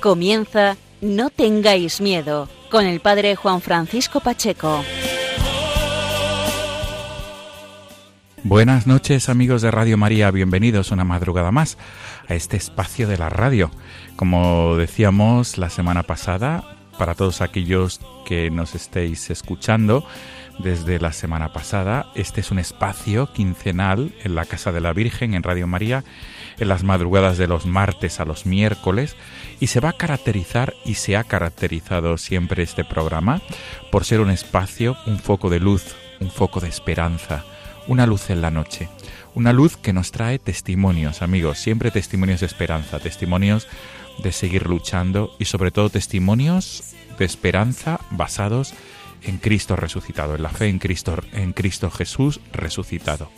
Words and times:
Comienza 0.00 0.76
No 1.00 1.28
tengáis 1.28 2.00
miedo 2.00 2.48
con 2.70 2.86
el 2.86 3.00
padre 3.00 3.34
Juan 3.34 3.60
Francisco 3.60 4.20
Pacheco. 4.20 4.84
Buenas 8.44 8.86
noches 8.86 9.28
amigos 9.28 9.60
de 9.62 9.72
Radio 9.72 9.96
María, 9.96 10.30
bienvenidos 10.30 10.92
una 10.92 11.04
madrugada 11.04 11.50
más 11.50 11.78
a 12.28 12.34
este 12.34 12.56
espacio 12.56 13.08
de 13.08 13.18
la 13.18 13.28
radio. 13.28 13.72
Como 14.14 14.76
decíamos 14.76 15.58
la 15.58 15.68
semana 15.68 16.04
pasada, 16.04 16.76
para 16.96 17.16
todos 17.16 17.40
aquellos 17.40 18.00
que 18.24 18.50
nos 18.50 18.76
estéis 18.76 19.30
escuchando 19.30 20.06
desde 20.60 21.00
la 21.00 21.12
semana 21.12 21.52
pasada, 21.52 22.06
este 22.14 22.40
es 22.40 22.52
un 22.52 22.60
espacio 22.60 23.32
quincenal 23.32 24.14
en 24.22 24.36
la 24.36 24.44
Casa 24.44 24.70
de 24.70 24.80
la 24.80 24.92
Virgen 24.92 25.34
en 25.34 25.42
Radio 25.42 25.66
María 25.66 26.04
en 26.58 26.68
las 26.68 26.82
madrugadas 26.82 27.38
de 27.38 27.46
los 27.46 27.66
martes 27.66 28.20
a 28.20 28.24
los 28.24 28.46
miércoles 28.46 29.16
y 29.60 29.68
se 29.68 29.80
va 29.80 29.90
a 29.90 29.96
caracterizar 29.96 30.74
y 30.84 30.94
se 30.94 31.16
ha 31.16 31.24
caracterizado 31.24 32.18
siempre 32.18 32.62
este 32.62 32.84
programa 32.84 33.40
por 33.90 34.04
ser 34.04 34.20
un 34.20 34.30
espacio, 34.30 34.96
un 35.06 35.18
foco 35.18 35.50
de 35.50 35.60
luz, 35.60 35.94
un 36.20 36.30
foco 36.30 36.60
de 36.60 36.68
esperanza, 36.68 37.44
una 37.86 38.06
luz 38.06 38.30
en 38.30 38.40
la 38.40 38.50
noche, 38.50 38.88
una 39.34 39.52
luz 39.52 39.76
que 39.76 39.92
nos 39.92 40.10
trae 40.10 40.38
testimonios, 40.38 41.22
amigos, 41.22 41.58
siempre 41.58 41.90
testimonios 41.90 42.40
de 42.40 42.46
esperanza, 42.46 42.98
testimonios 42.98 43.66
de 44.22 44.32
seguir 44.32 44.66
luchando 44.66 45.34
y 45.38 45.44
sobre 45.44 45.70
todo 45.70 45.90
testimonios 45.90 46.94
de 47.18 47.24
esperanza 47.24 48.00
basados 48.10 48.74
en 49.22 49.38
Cristo 49.38 49.76
resucitado, 49.76 50.34
en 50.34 50.42
la 50.42 50.50
fe 50.50 50.68
en 50.68 50.78
Cristo, 50.78 51.18
en 51.32 51.52
Cristo 51.52 51.90
Jesús 51.90 52.40
resucitado. 52.52 53.30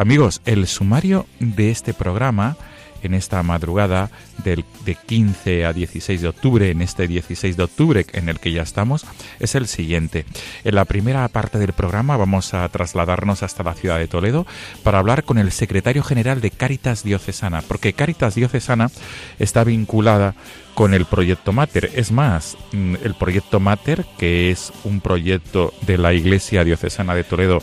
Amigos, 0.00 0.40
el 0.46 0.66
sumario 0.66 1.26
de 1.40 1.70
este 1.70 1.92
programa 1.92 2.56
en 3.02 3.12
esta 3.12 3.42
madrugada 3.42 4.10
del, 4.42 4.64
de 4.86 4.94
15 4.94 5.66
a 5.66 5.74
16 5.74 6.22
de 6.22 6.28
octubre, 6.28 6.70
en 6.70 6.80
este 6.80 7.06
16 7.06 7.54
de 7.54 7.62
octubre 7.62 8.06
en 8.14 8.30
el 8.30 8.40
que 8.40 8.50
ya 8.50 8.62
estamos, 8.62 9.04
es 9.40 9.54
el 9.56 9.66
siguiente. 9.66 10.24
En 10.64 10.76
la 10.76 10.86
primera 10.86 11.28
parte 11.28 11.58
del 11.58 11.74
programa 11.74 12.16
vamos 12.16 12.54
a 12.54 12.66
trasladarnos 12.70 13.42
hasta 13.42 13.62
la 13.62 13.74
ciudad 13.74 13.98
de 13.98 14.08
Toledo 14.08 14.46
para 14.82 15.00
hablar 15.00 15.24
con 15.24 15.36
el 15.36 15.52
secretario 15.52 16.02
general 16.02 16.40
de 16.40 16.50
Cáritas 16.50 17.04
Diocesana, 17.04 17.60
porque 17.60 17.92
Cáritas 17.92 18.34
Diocesana 18.34 18.90
está 19.38 19.64
vinculada 19.64 20.34
con 20.74 20.94
el 20.94 21.04
proyecto 21.04 21.52
Mater. 21.52 21.90
Es 21.94 22.10
más, 22.10 22.56
mm, 22.72 22.94
el 23.04 23.14
proyecto 23.16 23.60
Mater, 23.60 24.06
que 24.16 24.50
es 24.50 24.72
un 24.84 25.02
proyecto 25.02 25.74
de 25.82 25.98
la 25.98 26.14
Iglesia 26.14 26.64
Diocesana 26.64 27.14
de 27.14 27.24
Toledo 27.24 27.60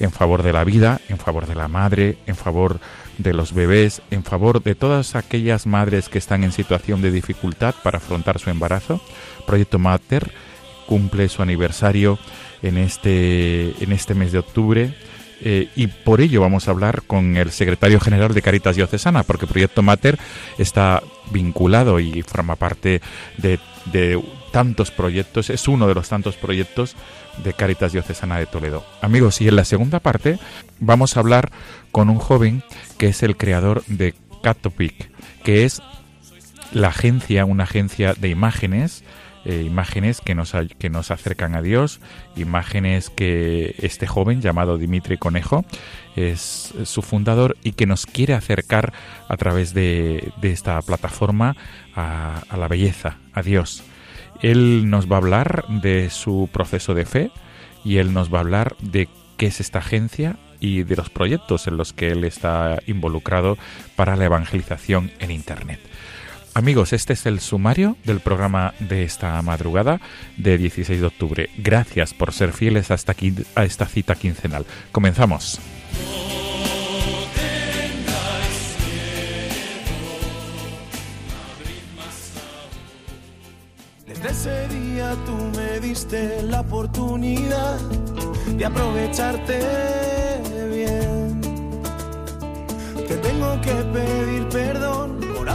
en 0.00 0.12
favor 0.12 0.42
de 0.42 0.52
la 0.52 0.64
vida, 0.64 1.00
en 1.08 1.18
favor 1.18 1.46
de 1.46 1.54
la 1.54 1.68
madre, 1.68 2.18
en 2.26 2.36
favor 2.36 2.80
de 3.18 3.34
los 3.34 3.52
bebés, 3.52 4.00
en 4.10 4.22
favor 4.24 4.62
de 4.62 4.74
todas 4.74 5.16
aquellas 5.16 5.66
madres 5.66 6.08
que 6.08 6.18
están 6.18 6.44
en 6.44 6.52
situación 6.52 7.02
de 7.02 7.10
dificultad 7.10 7.74
para 7.82 7.98
afrontar 7.98 8.38
su 8.38 8.50
embarazo. 8.50 9.00
Proyecto 9.46 9.78
Mater 9.78 10.30
cumple 10.86 11.28
su 11.28 11.42
aniversario 11.42 12.18
en 12.62 12.78
este, 12.78 13.74
en 13.82 13.92
este 13.92 14.14
mes 14.14 14.32
de 14.32 14.38
octubre. 14.38 14.94
Eh, 15.40 15.68
y 15.76 15.86
por 15.86 16.20
ello 16.20 16.40
vamos 16.40 16.66
a 16.66 16.72
hablar 16.72 17.02
con 17.06 17.36
el 17.36 17.52
secretario 17.52 18.00
general 18.00 18.34
de 18.34 18.42
Caritas 18.42 18.74
Diocesana, 18.74 19.22
porque 19.22 19.46
Proyecto 19.46 19.82
Mater 19.82 20.18
está 20.58 21.02
vinculado 21.30 22.00
y 22.00 22.22
forma 22.22 22.56
parte 22.56 23.00
de, 23.36 23.60
de 23.92 24.20
tantos 24.50 24.90
proyectos, 24.90 25.50
es 25.50 25.68
uno 25.68 25.86
de 25.86 25.94
los 25.94 26.08
tantos 26.08 26.36
proyectos 26.36 26.96
de 27.44 27.52
Caritas 27.52 27.92
Diocesana 27.92 28.38
de 28.38 28.46
Toledo. 28.46 28.84
Amigos, 29.02 29.40
y 29.40 29.48
en 29.48 29.56
la 29.56 29.64
segunda 29.64 30.00
parte 30.00 30.38
vamos 30.80 31.16
a 31.16 31.20
hablar 31.20 31.50
con 31.92 32.10
un 32.10 32.18
joven 32.18 32.62
que 32.98 33.08
es 33.08 33.22
el 33.22 33.36
creador 33.36 33.84
de 33.86 34.14
Catopic, 34.42 35.10
que 35.42 35.64
es 35.64 35.82
la 36.72 36.88
agencia, 36.88 37.44
una 37.44 37.64
agencia 37.64 38.14
de 38.14 38.28
imágenes, 38.28 39.04
eh, 39.44 39.62
imágenes 39.64 40.20
que 40.20 40.34
nos, 40.34 40.52
que 40.78 40.90
nos 40.90 41.10
acercan 41.10 41.54
a 41.54 41.62
Dios, 41.62 42.00
imágenes 42.36 43.08
que 43.10 43.74
este 43.78 44.06
joven 44.06 44.42
llamado 44.42 44.78
Dimitri 44.78 45.16
Conejo 45.16 45.64
es 46.16 46.74
su 46.84 47.02
fundador 47.02 47.56
y 47.62 47.72
que 47.72 47.86
nos 47.86 48.04
quiere 48.04 48.34
acercar 48.34 48.92
a 49.28 49.36
través 49.36 49.72
de, 49.72 50.32
esta 50.42 50.80
plataforma 50.82 51.56
a, 51.94 52.42
a 52.48 52.56
la 52.56 52.68
belleza, 52.68 53.18
a 53.32 53.42
Dios. 53.42 53.82
Él 54.42 54.88
nos 54.88 55.10
va 55.10 55.16
a 55.16 55.18
hablar 55.18 55.64
de 55.68 56.10
su 56.10 56.48
proceso 56.52 56.94
de 56.94 57.04
fe 57.04 57.30
y 57.84 57.96
él 57.96 58.12
nos 58.12 58.32
va 58.32 58.38
a 58.38 58.42
hablar 58.42 58.76
de 58.80 59.08
qué 59.36 59.46
es 59.46 59.60
esta 59.60 59.78
agencia 59.78 60.36
y 60.60 60.82
de 60.82 60.96
los 60.96 61.10
proyectos 61.10 61.66
en 61.66 61.76
los 61.76 61.92
que 61.92 62.08
él 62.08 62.24
está 62.24 62.78
involucrado 62.86 63.56
para 63.96 64.16
la 64.16 64.24
evangelización 64.24 65.10
en 65.20 65.30
Internet. 65.30 65.80
Amigos, 66.54 66.92
este 66.92 67.12
es 67.12 67.24
el 67.26 67.38
sumario 67.38 67.96
del 68.04 68.18
programa 68.20 68.74
de 68.80 69.04
esta 69.04 69.40
madrugada 69.42 70.00
de 70.36 70.58
16 70.58 71.00
de 71.00 71.06
octubre. 71.06 71.50
Gracias 71.56 72.14
por 72.14 72.32
ser 72.32 72.52
fieles 72.52 72.90
hasta 72.90 73.14
a 73.54 73.64
esta 73.64 73.86
cita 73.86 74.16
quincenal. 74.16 74.66
Comenzamos. 74.90 75.60
Ese 84.26 84.68
día 84.68 85.14
tú 85.24 85.36
me 85.56 85.80
diste 85.80 86.42
la 86.42 86.60
oportunidad 86.60 87.78
de 88.56 88.64
aprovecharte 88.64 89.60
bien. 90.72 91.40
Te 93.06 93.16
tengo 93.16 93.60
que 93.60 93.74
pedir 93.92 94.48
perdón 94.48 95.20
por 95.34 95.48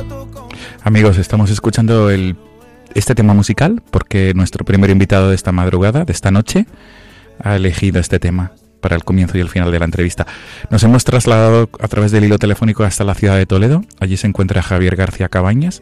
Amigos, 0.84 1.18
estamos 1.18 1.50
escuchando 1.50 2.09
el, 2.09 2.38
este 2.94 3.16
tema 3.16 3.34
musical 3.34 3.81
porque 3.91 4.34
nuestro 4.34 4.66
primer 4.66 4.90
invitado 4.90 5.30
de 5.30 5.35
esta 5.35 5.51
madrugada, 5.51 6.06
de 6.06 6.13
esta 6.13 6.31
noche, 6.31 6.66
ha 7.44 7.56
elegido 7.56 8.00
este 8.00 8.19
tema 8.19 8.53
para 8.80 8.95
el 8.95 9.03
comienzo 9.03 9.38
y 9.38 9.41
el 9.41 9.50
final 9.50 9.72
de 9.72 9.80
la 9.80 9.85
entrevista. 9.85 10.28
Nos 10.69 10.84
hemos 10.84 11.03
trasladado 11.03 11.69
a 11.80 11.88
través 11.88 12.12
del 12.12 12.25
hilo 12.25 12.38
telefónico 12.38 12.84
hasta 12.84 13.03
la 13.03 13.16
ciudad 13.16 13.38
de 13.38 13.45
Toledo. 13.45 13.84
Allí 14.00 14.18
se 14.18 14.28
encuentra 14.28 14.62
Javier 14.62 14.95
García 14.95 15.30
Cabañas, 15.30 15.81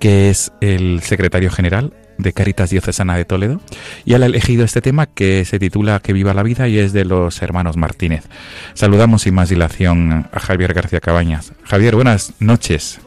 que 0.00 0.30
es 0.30 0.50
el 0.60 1.00
secretario 1.02 1.50
general 1.50 1.92
de 2.18 2.32
Caritas 2.32 2.70
Diocesana 2.70 3.16
de 3.16 3.24
Toledo, 3.24 3.60
y 4.04 4.14
él 4.14 4.22
ha 4.22 4.26
elegido 4.26 4.64
este 4.64 4.80
tema 4.80 5.06
que 5.06 5.44
se 5.44 5.58
titula 5.58 6.00
Que 6.00 6.12
viva 6.12 6.34
la 6.34 6.42
vida 6.42 6.68
y 6.68 6.78
es 6.78 6.92
de 6.92 7.04
los 7.04 7.40
hermanos 7.42 7.76
Martínez. 7.76 8.24
Saludamos 8.74 9.22
sin 9.22 9.34
más 9.34 9.48
dilación 9.48 10.28
a 10.32 10.40
Javier 10.40 10.74
García 10.74 11.00
Cabañas. 11.00 11.52
Javier, 11.64 11.94
buenas 11.94 12.32
noches. 12.40 13.00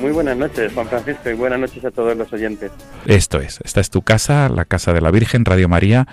Muy 0.00 0.12
buenas 0.12 0.36
noches, 0.36 0.72
Juan 0.72 0.88
Francisco, 0.88 1.30
y 1.30 1.34
buenas 1.34 1.60
noches 1.60 1.84
a 1.84 1.90
todos 1.90 2.16
los 2.16 2.32
oyentes. 2.32 2.72
Esto 3.06 3.40
es, 3.40 3.60
esta 3.64 3.80
es 3.80 3.90
tu 3.90 4.02
casa, 4.02 4.48
la 4.48 4.64
casa 4.64 4.92
de 4.92 5.00
la 5.00 5.10
Virgen, 5.10 5.44
Radio 5.44 5.68
María, 5.68 6.06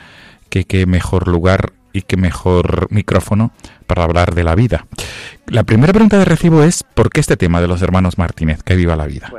que 0.49 0.65
qué 0.65 0.85
mejor 0.85 1.27
lugar 1.27 1.73
y 1.93 2.03
qué 2.03 2.17
mejor 2.17 2.87
micrófono 2.91 3.51
para 3.87 4.03
hablar 4.03 4.35
de 4.35 4.43
la 4.43 4.55
vida. 4.55 4.87
La 5.47 5.63
primera 5.63 5.93
pregunta 5.93 6.17
de 6.17 6.25
recibo 6.25 6.63
es, 6.63 6.83
¿por 6.83 7.09
qué 7.09 7.19
este 7.19 7.37
tema 7.37 7.61
de 7.61 7.67
los 7.67 7.81
hermanos 7.81 8.17
Martínez, 8.17 8.61
que 8.63 8.75
viva 8.75 8.95
la 8.95 9.05
vida? 9.05 9.31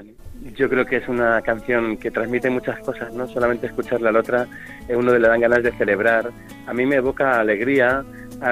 Yo 0.54 0.68
creo 0.68 0.84
que 0.86 0.96
es 0.96 1.08
una 1.08 1.40
canción 1.42 1.96
que 1.96 2.10
transmite 2.10 2.50
muchas 2.50 2.78
cosas, 2.80 3.12
no 3.12 3.26
solamente 3.26 3.66
escucharla 3.66 4.10
a 4.10 4.12
la 4.12 4.20
otra, 4.20 4.46
eh, 4.88 4.96
uno 4.96 5.16
le 5.16 5.28
dan 5.28 5.40
ganas 5.40 5.62
de 5.62 5.72
celebrar. 5.72 6.30
A 6.66 6.74
mí 6.74 6.86
me 6.86 6.96
evoca 6.96 7.40
alegría, 7.40 8.04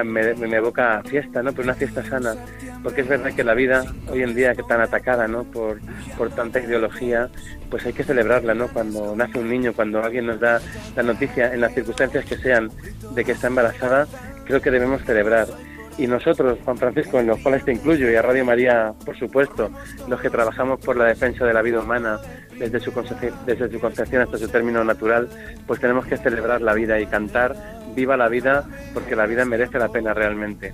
me, 0.03 0.33
me, 0.33 0.57
evoca 0.57 1.01
fiesta, 1.03 1.43
¿no? 1.43 1.51
Pero 1.51 1.63
una 1.63 1.73
fiesta 1.73 2.03
sana, 2.03 2.35
porque 2.81 3.01
es 3.01 3.07
verdad 3.07 3.33
que 3.33 3.43
la 3.43 3.53
vida 3.53 3.83
hoy 4.09 4.23
en 4.23 4.33
día 4.33 4.55
que 4.55 4.63
tan 4.63 4.81
atacada, 4.81 5.27
¿no? 5.27 5.43
Por, 5.43 5.79
por 6.17 6.29
tanta 6.29 6.59
ideología, 6.59 7.29
pues 7.69 7.85
hay 7.85 7.93
que 7.93 8.03
celebrarla, 8.03 8.53
¿no? 8.53 8.67
Cuando 8.69 9.15
nace 9.15 9.39
un 9.39 9.49
niño, 9.49 9.73
cuando 9.73 10.01
alguien 10.01 10.27
nos 10.27 10.39
da 10.39 10.61
la 10.95 11.03
noticia, 11.03 11.53
en 11.53 11.61
las 11.61 11.73
circunstancias 11.73 12.25
que 12.25 12.37
sean, 12.37 12.71
de 13.13 13.25
que 13.25 13.33
está 13.33 13.47
embarazada, 13.47 14.07
creo 14.45 14.61
que 14.61 14.71
debemos 14.71 15.01
celebrar. 15.03 15.47
Y 15.97 16.07
nosotros, 16.07 16.57
Juan 16.63 16.77
Francisco, 16.77 17.19
en 17.19 17.27
los 17.27 17.39
cuales 17.39 17.63
te 17.65 17.73
incluyo, 17.73 18.09
y 18.09 18.15
a 18.15 18.21
Radio 18.21 18.45
María, 18.45 18.93
por 19.05 19.17
supuesto, 19.17 19.69
los 20.07 20.19
que 20.21 20.29
trabajamos 20.29 20.79
por 20.79 20.95
la 20.95 21.05
defensa 21.05 21.45
de 21.45 21.53
la 21.53 21.61
vida 21.61 21.79
humana 21.79 22.19
desde 22.57 22.79
su, 22.79 22.91
desde 23.45 23.71
su 23.71 23.79
concepción 23.79 24.21
hasta 24.21 24.37
su 24.37 24.47
término 24.47 24.83
natural, 24.83 25.27
pues 25.67 25.79
tenemos 25.79 26.05
que 26.05 26.17
celebrar 26.17 26.61
la 26.61 26.73
vida 26.73 26.99
y 26.99 27.05
cantar 27.05 27.55
viva 27.95 28.17
la 28.17 28.29
vida 28.29 28.65
porque 28.93 29.15
la 29.15 29.25
vida 29.25 29.45
merece 29.45 29.77
la 29.77 29.89
pena 29.89 30.13
realmente. 30.13 30.73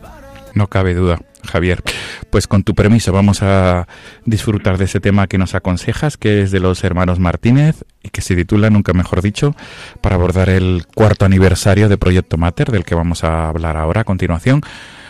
No 0.54 0.68
cabe 0.68 0.94
duda, 0.94 1.20
Javier. 1.46 1.84
Pues 2.32 2.48
con 2.48 2.64
tu 2.64 2.74
permiso 2.74 3.12
vamos 3.14 3.44
a 3.44 3.88
disfrutar 4.26 4.78
de 4.78 4.86
ese 4.86 5.00
tema 5.00 5.28
que 5.28 5.38
nos 5.38 5.56
aconsejas, 5.56 6.18
que 6.18 6.42
es 6.42 6.52
de 6.52 6.60
los 6.60 6.84
hermanos 6.84 7.20
Martínez 7.20 7.86
y 8.02 8.10
que 8.10 8.22
se 8.22 8.36
titula, 8.36 8.70
nunca 8.70 8.94
mejor 8.94 9.22
dicho, 9.22 9.56
para 10.02 10.16
abordar 10.16 10.50
el 10.50 10.86
cuarto 10.96 11.26
aniversario 11.26 11.90
de 11.90 11.98
Proyecto 11.98 12.38
Mater, 12.38 12.72
del 12.72 12.86
que 12.86 12.96
vamos 12.96 13.24
a 13.24 13.50
hablar 13.50 13.78
ahora 13.78 14.02
a 14.02 14.04
continuación. 14.04 14.62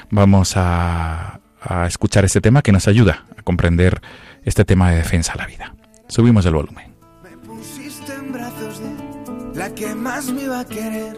Vamos 0.10 0.54
a, 0.56 1.40
a 1.62 1.88
escuchar 1.88 2.26
este 2.26 2.42
tema 2.42 2.62
que 2.62 2.72
nos 2.72 2.88
ayuda 2.88 3.26
a 3.38 3.44
comprender 3.44 4.02
este 4.44 4.64
tema 4.64 4.92
de 4.92 4.98
defensa 4.98 5.34
a 5.34 5.38
la 5.38 5.46
vida. 5.46 5.76
Subimos 6.08 6.46
el 6.46 6.54
volumen. 6.54 6.96
Me 7.24 7.38
pusiste 7.38 8.14
en 8.14 8.32
brazos 8.32 8.80
de 8.80 9.60
la 9.60 9.74
que 9.76 9.94
más 9.94 10.32
me 10.32 10.44
iba 10.44 10.62
a 10.62 10.66
querer. 10.66 11.18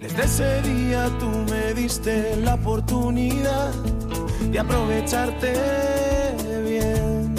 Desde 0.00 0.24
ese 0.24 0.62
día 0.62 1.08
tú 1.18 1.28
me 1.50 1.74
diste 1.74 2.36
la 2.36 2.54
oportunidad 2.54 3.72
de 4.50 4.58
aprovecharte 4.58 5.52
bien. 6.64 7.34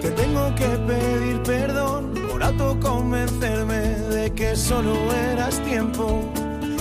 Te 0.00 0.10
tengo 0.10 0.54
que 0.54 0.66
pedir 0.66 1.42
perdón 1.42 2.14
por 2.28 2.42
autoconvencerme 2.42 3.76
de 3.76 4.32
que 4.32 4.56
solo 4.56 4.96
eras 5.12 5.60
tiempo 5.62 6.20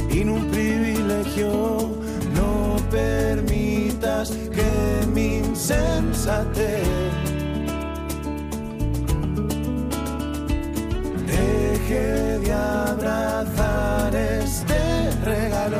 y 0.09 0.23
no 0.23 0.33
un 0.35 0.47
privilegio. 0.51 2.00
Permitas 2.91 4.31
que 4.51 5.07
mi 5.07 5.37
insensatez 5.37 6.85
deje 11.25 12.39
de 12.39 12.51
abrazar 12.51 14.13
este 14.13 15.09
regalo 15.23 15.77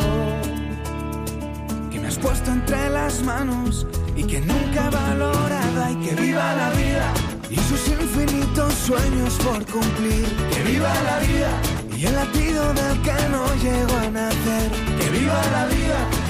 que 1.91 1.99
me 1.99 2.07
has 2.07 2.17
puesto 2.17 2.49
entre 2.49 2.89
las 2.89 3.21
manos 3.23 3.85
y 4.15 4.23
que 4.23 4.39
nunca 4.39 4.87
he 4.87 4.89
valorado 4.89 5.91
y 5.91 6.07
que 6.07 6.15
viva 6.15 6.55
la 6.55 6.69
vida 6.69 7.13
y 7.49 7.57
sus 7.57 7.89
infinitos 7.89 8.73
sueños 8.73 9.33
por 9.43 9.65
cumplir. 9.65 10.25
Que 10.53 10.63
viva 10.63 10.93
la 11.03 11.19
vida 11.19 11.51
y 11.97 12.05
el 12.05 12.15
latido 12.15 12.73
del 12.73 13.01
que 13.01 13.29
no 13.29 13.43
llegó 13.55 13.97
a 13.97 14.09
nacer. 14.09 14.71
Que 14.97 15.09
viva 15.09 15.41
la 15.51 15.65
vida. 15.65 16.20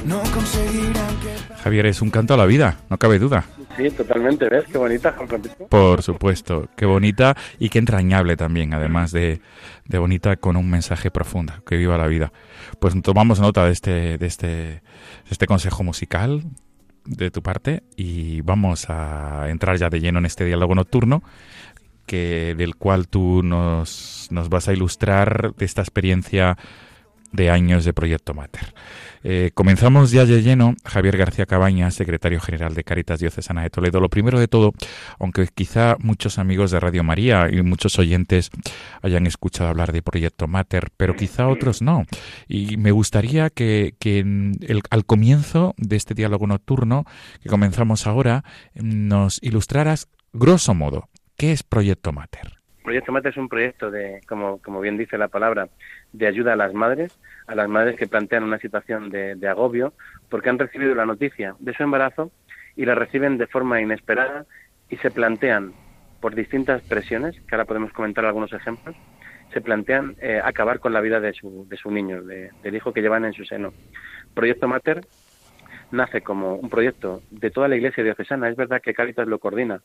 Javier, 1.64 1.86
es 1.86 2.02
un 2.02 2.10
canto 2.10 2.34
a 2.34 2.38
la 2.38 2.46
vida, 2.46 2.78
no 2.90 2.98
cabe 2.98 3.20
duda. 3.20 3.46
Sí, 3.78 3.90
totalmente, 3.92 4.50
¿ves? 4.50 4.66
Qué 4.72 4.78
bonita, 4.78 5.14
Juan 5.14 5.28
Francisco. 5.28 5.68
Por 5.68 6.02
supuesto, 6.02 6.70
qué 6.76 6.86
bonita 6.86 7.36
y 7.60 7.70
qué 7.70 7.80
entrañable 7.80 8.36
también, 8.36 8.74
además 8.74 9.12
de, 9.12 9.42
de 9.86 9.98
bonita 9.98 10.36
con 10.38 10.58
un 10.58 10.70
mensaje 10.70 11.12
profundo, 11.12 11.54
que 11.66 11.78
viva 11.78 11.98
la 11.98 12.08
vida. 12.08 12.34
Pues 12.80 13.00
tomamos 13.02 13.40
nota 13.40 13.66
de 13.66 13.72
este, 13.72 14.18
de 14.18 14.26
este, 14.26 14.48
de 14.48 14.82
este 15.30 15.48
consejo 15.48 15.84
musical 15.84 16.44
de 17.06 17.32
tu 17.32 17.42
parte 17.42 17.84
y 17.96 18.42
vamos 18.42 18.90
a 18.90 19.50
entrar 19.50 19.78
ya 19.78 19.90
de 19.90 20.00
lleno 20.00 20.20
en 20.20 20.26
este 20.26 20.46
diálogo 20.46 20.76
nocturno 20.76 21.24
que 22.06 22.56
del 22.58 22.76
cual 22.76 23.08
tú 23.08 23.42
nos, 23.44 24.28
nos 24.32 24.50
vas 24.50 24.68
a 24.68 24.74
ilustrar 24.74 25.54
de 25.56 25.66
esta 25.66 25.82
experiencia 25.82 26.58
de 27.32 27.50
años 27.50 27.86
de 27.86 27.94
Proyecto 27.94 28.34
Mater. 28.34 28.74
Eh, 29.24 29.52
comenzamos 29.54 30.12
ya 30.12 30.26
de 30.26 30.42
lleno. 30.42 30.76
Javier 30.86 31.18
García 31.18 31.46
Cabañas, 31.46 31.94
secretario 31.94 32.40
general 32.40 32.74
de 32.74 32.84
Caritas 32.84 33.20
Diocesana 33.20 33.64
de 33.64 33.70
Toledo. 33.70 34.00
Lo 34.00 34.10
primero 34.10 34.40
de 34.40 34.48
todo, 34.48 34.74
aunque 35.20 35.48
quizá 35.54 35.96
muchos 36.00 36.40
amigos 36.40 36.72
de 36.72 36.80
Radio 36.80 37.04
María 37.04 37.48
y 37.52 37.62
muchos 37.62 38.00
oyentes 38.00 38.50
hayan 39.02 39.28
escuchado 39.28 39.70
hablar 39.70 39.92
de 39.92 40.02
Proyecto 40.02 40.48
Mater, 40.48 40.90
pero 40.98 41.16
quizá 41.16 41.48
otros 41.48 41.82
no. 41.82 42.06
Y 42.48 42.78
me 42.78 42.92
gustaría 42.92 43.50
que, 43.50 43.94
que 44.00 44.26
al 44.90 45.06
comienzo 45.06 45.74
de 45.78 45.96
este 45.96 46.14
diálogo 46.14 46.48
nocturno 46.48 47.06
que 47.42 47.50
comenzamos 47.50 48.08
ahora, 48.08 48.44
nos 48.76 49.42
ilustraras, 49.44 50.08
grosso 50.34 50.74
modo, 50.74 51.10
¿qué 51.38 51.52
es 51.52 51.64
Proyecto 51.64 52.12
Mater? 52.12 52.62
Proyecto 52.84 53.12
Mater 53.12 53.32
es 53.32 53.38
un 53.38 53.48
proyecto 53.48 53.92
de, 53.92 54.22
como, 54.28 54.60
como 54.60 54.82
bien 54.82 54.98
dice 54.98 55.18
la 55.18 55.28
palabra, 55.28 55.70
de 56.14 56.28
ayuda 56.28 56.54
a 56.54 56.56
las 56.56 56.74
madres, 56.74 57.18
a 57.48 57.56
las 57.56 57.70
madres 57.70 57.98
que 57.98 58.08
plantean 58.08 58.44
una 58.44 58.60
situación 58.60 59.10
de, 59.10 59.48
agobio 59.48 59.94
porque 60.30 60.50
han 60.50 60.60
recibido 60.60 60.96
la 60.96 61.06
noticia 61.06 61.56
de 61.60 61.74
su 61.74 61.84
embarazo 61.84 62.32
y 62.76 62.86
la 62.86 62.96
reciben 62.96 63.38
de 63.38 63.48
forma 63.48 63.82
inesperada 63.82 64.46
y 64.90 64.98
se 64.98 65.12
plantean 65.12 65.74
por 66.20 66.36
distintas 66.36 66.82
presiones, 66.84 67.40
que 67.42 67.56
ahora 67.56 67.66
podemos 67.66 67.92
comentar 67.94 68.26
algunos 68.26 68.54
ejemplos, 68.54 68.96
se 69.52 69.62
plantean 69.62 70.16
eh, 70.22 70.40
acabar 70.44 70.80
con 70.80 70.94
la 70.94 71.02
vida 71.02 71.20
de 71.20 71.34
su, 71.34 71.68
de 71.68 71.78
su 71.78 71.92
niño, 71.92 72.22
de, 72.22 72.52
del 72.64 72.76
hijo 72.76 72.94
que 72.94 73.02
llevan 73.02 73.26
en 73.26 73.34
su 73.34 73.44
seno. 73.44 73.74
Proyecto 74.34 74.68
Mater 74.68 75.02
nace 75.92 76.22
como 76.22 76.56
un 76.56 76.70
proyecto 76.70 77.22
de 77.32 77.52
toda 77.52 77.68
la 77.68 77.76
Iglesia 77.76 78.04
diocesana. 78.04 78.50
Es 78.50 78.56
verdad 78.56 78.82
que 78.82 78.94
Cáritas 78.94 79.28
lo 79.28 79.40
coordina, 79.40 79.82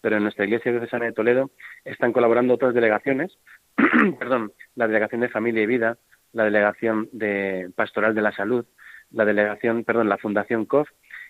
pero 0.00 0.16
en 0.16 0.22
nuestra 0.22 0.44
Iglesia 0.44 0.72
Diocesana 0.72 1.06
de 1.06 1.12
Toledo 1.12 1.50
están 1.84 2.12
colaborando 2.12 2.54
otras 2.54 2.74
delegaciones, 2.74 3.36
perdón, 4.18 4.52
la 4.74 4.86
Delegación 4.86 5.20
de 5.20 5.28
Familia 5.28 5.62
y 5.62 5.66
Vida, 5.66 5.98
la 6.32 6.44
Delegación 6.44 7.08
de 7.12 7.70
Pastoral 7.74 8.14
de 8.14 8.22
la 8.22 8.32
Salud, 8.32 8.64
la 9.10 9.24
Delegación, 9.24 9.84
perdón, 9.84 10.08
la 10.08 10.18
Fundación 10.18 10.64
COF 10.64 10.88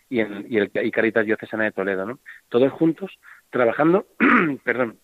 y, 0.09 0.21
en, 0.21 0.47
y, 0.49 0.59
el, 0.59 0.71
y 0.75 0.91
Caritas 0.91 1.27
Diocesana 1.27 1.65
de 1.65 1.73
Toledo, 1.73 2.07
¿no? 2.07 2.19
Todos 2.49 2.73
juntos 2.73 3.19
trabajando, 3.51 4.07
perdón, 4.65 4.99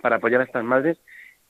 para 0.00 0.16
apoyar 0.16 0.40
a 0.40 0.44
estas 0.44 0.64
madres 0.64 0.98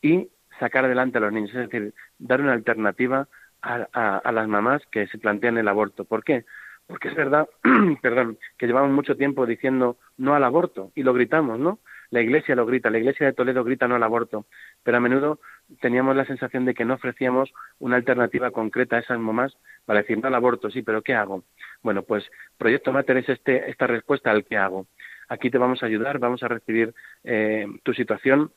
y 0.03 0.29
sacar 0.59 0.85
adelante 0.85 1.19
a 1.19 1.21
los 1.21 1.33
niños, 1.33 1.51
es 1.51 1.71
decir, 1.71 1.95
dar 2.19 2.41
una 2.41 2.53
alternativa 2.53 3.29
a, 3.63 3.87
a, 3.93 4.19
a 4.19 4.33
las 4.33 4.49
mamás 4.49 4.83
que 4.91 5.07
se 5.09 5.19
plantean 5.19 5.59
el 5.59 5.69
aborto. 5.69 6.05
¿Por 6.05 6.25
qué? 6.25 6.45
Porque 6.87 7.09
es 7.09 7.15
verdad, 7.15 7.49
perdón, 8.03 8.39
que 8.57 8.67
llevamos 8.67 8.93
mucho 8.93 9.17
tiempo 9.17 9.47
diciendo 9.47 9.99
no 10.17 10.35
al 10.35 10.45
aborto 10.45 10.93
y 10.95 11.03
lo 11.03 11.13
gritamos, 11.13 11.59
¿no? 11.59 11.81
La 12.11 12.21
Iglesia 12.21 12.55
lo 12.55 12.67
grita, 12.67 12.91
la 12.91 12.99
Iglesia 12.99 13.27
de 13.27 13.33
Toledo 13.33 13.65
grita 13.65 13.89
no 13.89 13.97
al 13.97 14.03
aborto, 14.03 14.47
pero 14.85 14.97
a 14.97 15.01
menudo 15.01 15.41
teníamos 15.81 16.15
la 16.15 16.25
sensación 16.25 16.65
de 16.65 16.75
que 16.75 16.85
no 16.85 16.95
ofrecíamos 16.95 17.53
una 17.81 17.97
alternativa 17.97 18.53
concreta 18.53 18.97
a 18.97 19.01
esas 19.01 19.19
mamás 19.19 19.57
para 19.85 20.03
decir 20.03 20.19
no 20.19 20.29
al 20.29 20.35
aborto, 20.35 20.71
sí, 20.71 20.83
pero 20.83 21.03
¿qué 21.03 21.15
hago? 21.15 21.43
Bueno, 21.83 22.03
pues 22.03 22.25
Proyecto 22.57 22.93
Mater 22.93 23.19
es 23.19 23.29
este, 23.29 23.69
esta 23.69 23.87
respuesta 23.87 24.31
al 24.31 24.45
¿qué 24.45 24.57
hago? 24.57 24.87
Aquí 25.29 25.51
te 25.51 25.59
vamos 25.59 25.83
a 25.83 25.87
ayudar, 25.87 26.21
vamos 26.21 26.43
a 26.45 26.49
recibir 26.49 26.95
eh, 27.25 27.67
tu 27.83 27.93
situación, 27.95 28.53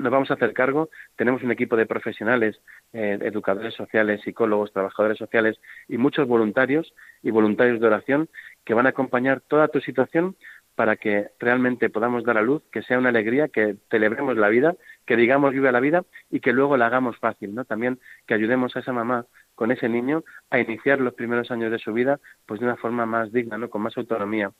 nos 0.00 0.12
vamos 0.12 0.30
a 0.30 0.34
hacer 0.34 0.52
cargo, 0.52 0.90
tenemos 1.16 1.42
un 1.42 1.52
equipo 1.52 1.76
de 1.76 1.86
profesionales, 1.86 2.60
eh, 2.92 3.18
educadores 3.22 3.74
sociales, 3.74 4.20
psicólogos, 4.22 4.72
trabajadores 4.72 5.18
sociales 5.18 5.60
y 5.88 5.98
muchos 5.98 6.26
voluntarios 6.26 6.94
y 7.22 7.30
voluntarios 7.30 7.80
de 7.80 7.86
oración 7.86 8.28
que 8.64 8.74
van 8.74 8.86
a 8.86 8.90
acompañar 8.90 9.40
toda 9.40 9.68
tu 9.68 9.80
situación 9.80 10.36
para 10.74 10.96
que 10.96 11.28
realmente 11.38 11.88
podamos 11.88 12.24
dar 12.24 12.36
a 12.36 12.42
luz, 12.42 12.62
que 12.72 12.82
sea 12.82 12.98
una 12.98 13.10
alegría, 13.10 13.48
que 13.48 13.76
celebremos 13.90 14.36
la 14.36 14.48
vida, 14.48 14.74
que 15.06 15.16
digamos 15.16 15.52
viva 15.52 15.70
la 15.70 15.78
vida 15.78 16.04
y 16.30 16.40
que 16.40 16.52
luego 16.52 16.76
la 16.76 16.86
hagamos 16.86 17.16
fácil, 17.18 17.54
¿no? 17.54 17.64
También 17.64 18.00
que 18.26 18.34
ayudemos 18.34 18.74
a 18.74 18.80
esa 18.80 18.92
mamá 18.92 19.26
con 19.54 19.70
ese 19.70 19.88
niño 19.88 20.24
a 20.50 20.58
iniciar 20.58 21.00
los 21.00 21.14
primeros 21.14 21.52
años 21.52 21.70
de 21.70 21.78
su 21.78 21.92
vida 21.92 22.18
pues 22.46 22.58
de 22.58 22.66
una 22.66 22.76
forma 22.76 23.06
más 23.06 23.32
digna, 23.32 23.56
¿no? 23.56 23.70
Con 23.70 23.82
más 23.82 23.96
autonomía 23.96 24.50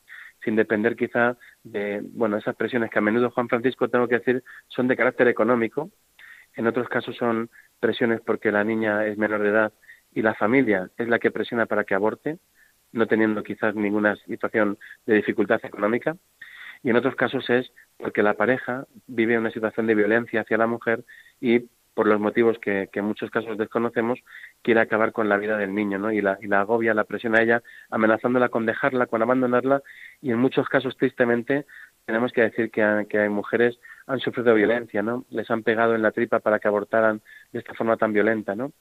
sin 0.43 0.55
depender 0.55 0.95
quizá 0.95 1.37
de, 1.63 2.01
bueno, 2.03 2.37
esas 2.37 2.55
presiones 2.55 2.89
que 2.89 2.99
a 2.99 3.01
menudo 3.01 3.31
Juan 3.31 3.49
Francisco, 3.49 3.89
tengo 3.89 4.07
que 4.07 4.19
decir, 4.19 4.43
son 4.67 4.87
de 4.87 4.95
carácter 4.95 5.27
económico, 5.27 5.89
en 6.55 6.67
otros 6.67 6.87
casos 6.87 7.15
son 7.17 7.49
presiones 7.79 8.21
porque 8.21 8.51
la 8.51 8.63
niña 8.63 9.05
es 9.05 9.17
menor 9.17 9.41
de 9.41 9.49
edad 9.49 9.73
y 10.13 10.21
la 10.21 10.35
familia 10.35 10.89
es 10.97 11.07
la 11.07 11.19
que 11.19 11.31
presiona 11.31 11.65
para 11.65 11.83
que 11.83 11.95
aborte, 11.95 12.39
no 12.91 13.07
teniendo 13.07 13.43
quizás 13.43 13.75
ninguna 13.75 14.15
situación 14.15 14.77
de 15.05 15.15
dificultad 15.15 15.59
económica, 15.63 16.15
y 16.83 16.89
en 16.91 16.95
otros 16.95 17.15
casos 17.15 17.49
es 17.49 17.71
porque 17.97 18.23
la 18.23 18.35
pareja 18.35 18.85
vive 19.07 19.37
una 19.37 19.51
situación 19.51 19.87
de 19.87 19.95
violencia 19.95 20.41
hacia 20.41 20.57
la 20.57 20.67
mujer 20.67 21.03
y 21.41 21.67
por 21.95 22.07
los 22.07 22.19
motivos 22.19 22.59
que, 22.59 22.89
en 22.93 23.05
muchos 23.05 23.31
casos 23.31 23.57
desconocemos, 23.57 24.19
quiere 24.61 24.81
acabar 24.81 25.13
con 25.13 25.29
la 25.29 25.37
vida 25.37 25.57
del 25.57 25.73
niño, 25.73 25.97
¿no? 25.97 26.11
Y 26.11 26.21
la, 26.21 26.37
y 26.41 26.47
la 26.47 26.59
agobia, 26.59 26.93
la 26.93 27.05
presiona 27.05 27.39
a 27.39 27.41
ella, 27.41 27.63
amenazándola 27.89 28.49
con 28.49 28.65
dejarla, 28.65 29.07
con 29.07 29.21
abandonarla, 29.21 29.81
y 30.21 30.31
en 30.31 30.37
muchos 30.37 30.67
casos, 30.67 30.95
tristemente, 30.97 31.65
tenemos 32.05 32.33
que 32.33 32.41
decir 32.41 32.69
que, 32.69 33.07
que 33.09 33.19
hay 33.19 33.29
mujeres 33.29 33.79
han 34.07 34.19
sufrido 34.19 34.53
violencia, 34.53 35.01
¿no? 35.01 35.25
Les 35.29 35.49
han 35.49 35.63
pegado 35.63 35.95
en 35.95 36.03
la 36.03 36.11
tripa 36.11 36.39
para 36.39 36.59
que 36.59 36.67
abortaran 36.67 37.21
de 37.51 37.59
esta 37.59 37.73
forma 37.73 37.97
tan 37.97 38.13
violenta, 38.13 38.55
¿no? 38.55 38.73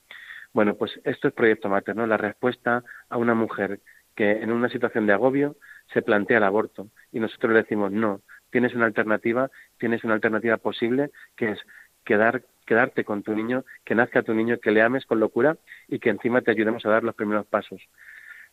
Bueno, 0.53 0.75
pues 0.75 1.01
esto 1.05 1.29
es 1.29 1.35
Proyecto 1.35 1.69
Mater, 1.69 1.97
¿no? 1.97 2.07
La 2.07 2.17
respuesta 2.17 2.85
a 3.09 3.17
una 3.17 3.35
mujer 3.35 3.81
que 4.15 4.43
en 4.43 4.53
una 4.53 4.69
situación 4.69 5.07
de 5.07 5.13
agobio 5.13 5.57
se 5.93 6.03
plantea 6.03 6.39
el 6.39 6.45
aborto 6.45 6.89
y 7.13 7.21
nosotros 7.21 7.53
le 7.53 7.63
decimos 7.63 7.91
no, 7.91 8.21
tienes 8.51 8.75
una 8.75 8.87
alternativa, 8.87 9.51
tienes 9.79 10.05
una 10.05 10.15
alternativa 10.15 10.57
posible 10.59 11.11
que 11.37 11.51
es 11.53 11.61
quedar 12.05 12.43
quedarte 12.65 13.05
con 13.05 13.23
tu 13.23 13.35
niño, 13.35 13.65
que 13.85 13.95
nazca 13.95 14.23
tu 14.23 14.35
niño, 14.35 14.59
que 14.59 14.71
le 14.71 14.83
ames 14.83 15.07
con 15.07 15.21
locura 15.21 15.57
y 15.89 15.99
que 15.99 16.11
encima 16.11 16.43
te 16.43 16.51
ayudemos 16.51 16.85
a 16.87 16.91
dar 16.91 17.05
los 17.05 17.15
primeros 17.15 17.47
pasos. 17.47 17.81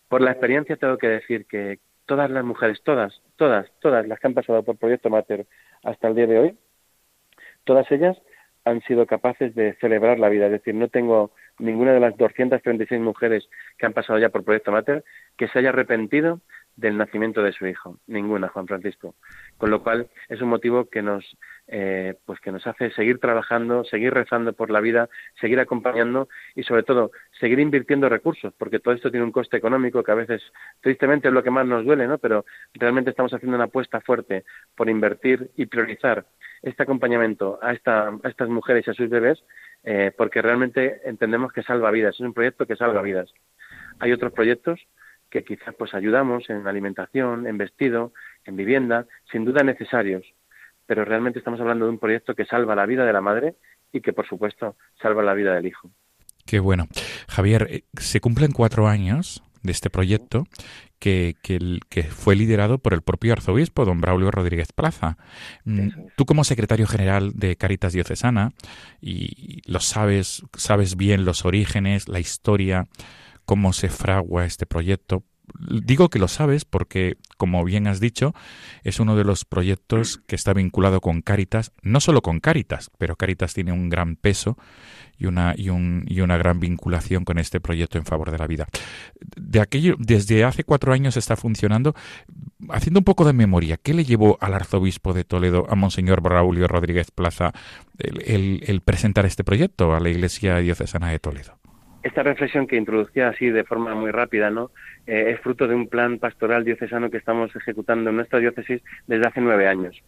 Por 0.08 0.22
la 0.22 0.32
experiencia 0.32 0.76
tengo 0.76 0.98
que 0.98 1.08
decir 1.08 1.46
que 1.46 1.80
todas 2.06 2.30
las 2.30 2.44
mujeres, 2.44 2.82
todas, 2.84 3.22
todas, 3.38 3.72
todas 3.80 4.08
las 4.08 4.20
que 4.20 4.28
han 4.28 4.34
pasado 4.34 4.64
por 4.64 4.78
Proyecto 4.78 5.10
Mater 5.10 5.46
hasta 5.84 6.08
el 6.10 6.16
día 6.16 6.28
de 6.28 6.40
hoy, 6.40 6.58
todas 7.64 7.90
ellas 7.92 8.18
han 8.66 8.82
sido 8.82 9.08
capaces 9.08 9.56
de 9.56 9.74
celebrar 9.76 10.20
la 10.20 10.30
vida. 10.30 10.46
Es 10.46 10.52
decir, 10.52 10.76
no 10.76 10.88
tengo 10.88 11.32
ninguna 11.58 11.94
de 11.94 12.00
las 12.00 12.16
236 12.18 13.02
mujeres 13.02 13.50
que 13.78 13.86
han 13.86 13.94
pasado 13.94 14.20
ya 14.20 14.30
por 14.30 14.44
Proyecto 14.44 14.72
Mater 14.72 15.04
que 15.38 15.48
se 15.48 15.60
haya 15.60 15.70
arrepentido 15.70 16.42
del 16.76 16.98
nacimiento 16.98 17.44
de 17.44 17.52
su 17.54 17.68
hijo. 17.68 17.98
Ninguna, 18.08 18.48
Juan 18.50 18.68
Francisco. 18.68 19.16
Con 19.58 19.70
lo 19.70 19.84
cual 19.84 20.10
es 20.30 20.42
un 20.42 20.50
motivo 20.50 20.90
que 20.90 21.02
nos, 21.02 21.38
eh, 21.68 22.16
pues 22.26 22.40
que 22.40 22.52
nos 22.52 22.66
hace 22.66 22.92
seguir 22.92 23.20
trabajando, 23.20 23.84
seguir 23.84 24.14
rezando 24.14 24.54
por 24.54 24.72
la 24.72 24.80
vida, 24.80 25.10
seguir 25.40 25.60
acompañando 25.60 26.28
y 26.56 26.64
sobre 26.64 26.84
todo 26.84 27.12
seguir 27.40 27.60
invirtiendo 27.60 28.10
recursos, 28.10 28.54
porque 28.58 28.80
todo 28.80 28.94
esto 28.94 29.12
tiene 29.12 29.26
un 29.26 29.32
coste 29.32 29.58
económico 29.58 30.04
que 30.04 30.12
a 30.12 30.16
veces 30.16 30.42
tristemente 30.82 31.28
es 31.28 31.34
lo 31.34 31.44
que 31.44 31.52
más 31.52 31.66
nos 31.66 31.86
duele, 31.86 32.08
¿no? 32.08 32.18
Pero 32.18 32.46
realmente 32.74 33.12
estamos 33.12 33.34
haciendo 33.34 33.56
una 33.56 33.66
apuesta 33.66 34.02
fuerte 34.02 34.44
por 34.76 34.90
invertir 34.90 35.52
y 35.56 35.66
priorizar 35.66 36.26
este 36.62 36.84
acompañamiento 36.84 37.60
a, 37.62 37.74
esta, 37.74 38.10
a 38.10 38.30
estas 38.30 38.50
mujeres 38.50 38.86
y 38.88 38.92
a 38.92 38.94
sus 38.94 39.10
bebés, 39.10 39.44
eh, 39.84 40.12
porque 40.16 40.42
realmente 40.42 41.02
entendemos 41.06 41.52
que 41.52 41.64
salva 41.64 41.92
vidas, 41.92 42.16
es 42.16 42.22
un 42.22 42.34
proyecto 42.34 42.66
que 42.66 42.76
salva 42.76 43.02
vidas. 43.02 43.34
Hay 44.00 44.12
otros 44.12 44.34
proyectos 44.34 44.80
que 45.32 45.44
quizás 45.44 45.74
pues 45.76 45.94
ayudamos 45.96 46.48
en 46.50 46.68
alimentación, 46.68 47.48
en 47.48 47.58
vestido, 47.58 48.14
en 48.46 48.56
vivienda, 48.56 49.08
sin 49.32 49.46
duda 49.46 49.64
necesarios, 49.64 50.24
pero 50.86 51.06
realmente 51.06 51.40
estamos 51.40 51.60
hablando 51.60 51.86
de 51.86 51.92
un 51.92 52.00
proyecto 52.00 52.36
que 52.36 52.46
salva 52.46 52.76
la 52.76 52.86
vida 52.86 53.06
de 53.06 53.14
la 53.14 53.22
madre 53.22 53.56
y 53.92 54.02
que 54.02 54.14
por 54.14 54.28
supuesto 54.28 54.76
salva 55.02 55.24
la 55.24 55.34
vida 55.34 55.56
del 55.56 55.66
hijo. 55.66 55.90
Qué 56.46 56.60
bueno. 56.60 56.88
Javier, 57.30 57.68
eh, 57.70 57.84
se 57.94 58.20
cumplen 58.20 58.52
cuatro 58.52 58.88
años 58.88 59.44
de 59.64 59.72
este 59.72 59.90
proyecto 59.90 60.46
que, 61.00 61.36
que, 61.42 62.04
fue 62.04 62.36
liderado 62.36 62.78
por 62.78 62.94
el 62.94 63.02
propio 63.02 63.34
arzobispo, 63.34 63.86
don 63.86 64.02
Braulio 64.02 64.32
Rodríguez 64.32 64.72
Plaza. 64.74 65.18
Mm, 65.66 65.90
tú 66.16 66.26
como 66.26 66.44
secretario 66.44 66.86
general 66.88 67.32
de 67.34 67.56
Caritas 67.56 67.94
Diocesana, 67.94 68.52
y 69.02 69.62
lo 69.66 69.80
sabes, 69.80 70.44
sabes 70.56 70.98
bien 70.98 71.26
los 71.26 71.46
orígenes, 71.46 72.08
la 72.08 72.20
historia, 72.20 72.88
cómo 73.46 73.74
se 73.74 73.90
fragua 73.90 74.46
este 74.46 74.66
proyecto. 74.66 75.24
Digo 75.70 76.10
que 76.10 76.20
lo 76.20 76.28
sabes 76.28 76.64
porque, 76.66 77.18
como 77.38 77.64
bien 77.66 77.88
has 77.88 78.00
dicho, 78.00 78.34
es 78.84 79.00
uno 79.00 79.16
de 79.16 79.26
los 79.26 79.44
proyectos 79.44 80.22
que 80.26 80.36
está 80.36 80.54
vinculado 80.54 81.02
con 81.02 81.22
Caritas, 81.22 81.72
no 81.82 82.00
solo 82.00 82.22
con 82.22 82.40
Caritas, 82.40 82.90
pero 82.98 83.16
Caritas 83.18 83.54
tiene 83.54 83.74
un 83.74 83.90
gran 83.90 84.16
peso 84.16 84.58
y 85.18 85.26
una, 85.26 85.54
y, 85.58 85.70
un, 85.70 86.06
y 86.08 86.22
una 86.22 86.38
gran 86.38 86.60
vinculación 86.60 87.26
con 87.26 87.38
este 87.38 87.60
proyecto 87.60 87.98
en 87.98 88.06
favor 88.06 88.32
de 88.32 88.38
la 88.38 88.48
vida. 88.48 88.68
De 89.36 89.60
aquello, 89.60 89.96
desde 90.00 90.44
hace 90.46 90.64
cuatro 90.64 90.94
años 90.94 91.18
está 91.18 91.36
funcionando. 91.36 91.96
Haciendo 92.70 93.02
un 93.02 93.06
poco 93.06 93.26
de 93.26 93.34
memoria, 93.34 93.78
¿qué 93.78 93.94
le 93.94 94.06
llevó 94.06 94.38
al 94.40 94.54
arzobispo 94.54 95.14
de 95.14 95.24
Toledo, 95.24 95.66
a 95.70 95.76
Monseñor 95.76 96.22
Braulio 96.22 96.68
Rodríguez 96.68 97.12
Plaza, 97.12 97.52
el 97.98 98.82
presentar 98.86 99.26
este 99.26 99.44
proyecto 99.44 99.94
a 99.94 100.00
la 100.00 100.10
Iglesia 100.10 100.58
Diocesana 100.58 101.10
de 101.10 101.20
Toledo? 101.20 101.61
Esta 102.04 102.24
reflexión 102.24 102.68
que 102.68 102.78
introducía 102.78 103.30
así 103.30 103.50
de 103.50 103.64
forma 103.64 103.94
muy 103.96 104.12
rápida, 104.12 104.50
¿no? 104.50 104.72
Eh, 105.08 105.32
es 105.32 105.40
fruto 105.42 105.68
de 105.68 105.76
un 105.76 105.88
plan 105.88 106.20
pastoral 106.20 106.64
diocesano 106.64 107.10
que 107.10 107.18
estamos 107.18 107.56
ejecutando 107.56 108.10
en 108.10 108.16
nuestra 108.16 108.40
diócesis 108.40 108.82
desde 109.08 109.28
hace 109.28 109.42
nueve 109.42 109.68
años. 109.68 110.02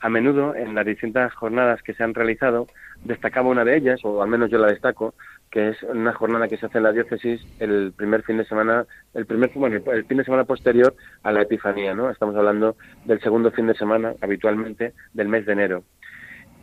A 0.00 0.08
menudo, 0.08 0.56
en 0.56 0.74
las 0.74 0.84
distintas 0.84 1.32
jornadas 1.32 1.80
que 1.82 1.94
se 1.94 2.02
han 2.02 2.12
realizado, 2.12 2.66
destacaba 3.04 3.50
una 3.50 3.64
de 3.64 3.76
ellas, 3.76 4.00
o 4.02 4.20
al 4.20 4.28
menos 4.28 4.50
yo 4.50 4.58
la 4.58 4.66
destaco, 4.66 5.14
que 5.48 5.68
es 5.68 5.82
una 5.84 6.12
jornada 6.12 6.48
que 6.48 6.56
se 6.56 6.66
hace 6.66 6.78
en 6.78 6.84
la 6.84 6.92
diócesis 6.92 7.40
el 7.60 7.92
primer 7.96 8.24
fin 8.24 8.38
de 8.38 8.44
semana, 8.44 8.84
el 9.14 9.26
primer 9.26 9.52
bueno, 9.54 9.80
el 9.92 10.04
fin 10.06 10.18
de 10.18 10.24
semana 10.24 10.42
posterior 10.42 10.96
a 11.22 11.30
la 11.30 11.42
Epifanía, 11.42 11.94
¿no? 11.94 12.10
Estamos 12.10 12.34
hablando 12.34 12.74
del 13.04 13.20
segundo 13.20 13.52
fin 13.52 13.68
de 13.68 13.74
semana, 13.74 14.14
habitualmente, 14.20 14.92
del 15.12 15.28
mes 15.28 15.46
de 15.46 15.52
enero. 15.52 15.84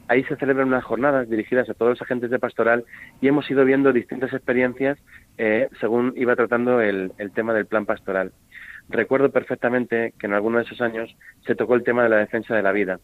Ahí 0.09 0.23
se 0.23 0.35
celebran 0.37 0.69
unas 0.69 0.83
jornadas 0.83 1.29
dirigidas 1.29 1.69
a 1.69 1.75
todos 1.75 1.91
los 1.91 2.01
agentes 2.01 2.31
de 2.31 2.39
pastoral 2.39 2.83
y 3.21 3.27
hemos 3.27 3.49
ido 3.51 3.63
viendo 3.63 3.93
distintas 3.93 4.33
experiencias 4.33 4.97
eh, 5.37 5.69
según 5.79 6.13
iba 6.17 6.35
tratando 6.35 6.81
el, 6.81 7.11
tema 7.35 7.53
del 7.53 7.67
plan 7.67 7.85
pastoral. 7.85 8.31
Recuerdo 8.89 9.29
perfectamente 9.29 10.15
que 10.17 10.25
en 10.25 10.33
alguno 10.33 10.57
de 10.57 10.63
esos 10.63 10.81
años 10.81 11.15
se 11.45 11.53
tocó 11.53 11.75
el 11.75 11.83
tema 11.83 12.01
de 12.01 12.09
la 12.09 12.17
defensa 12.17 12.55
de 12.55 12.63
la 12.63 12.71
vida 12.71 12.99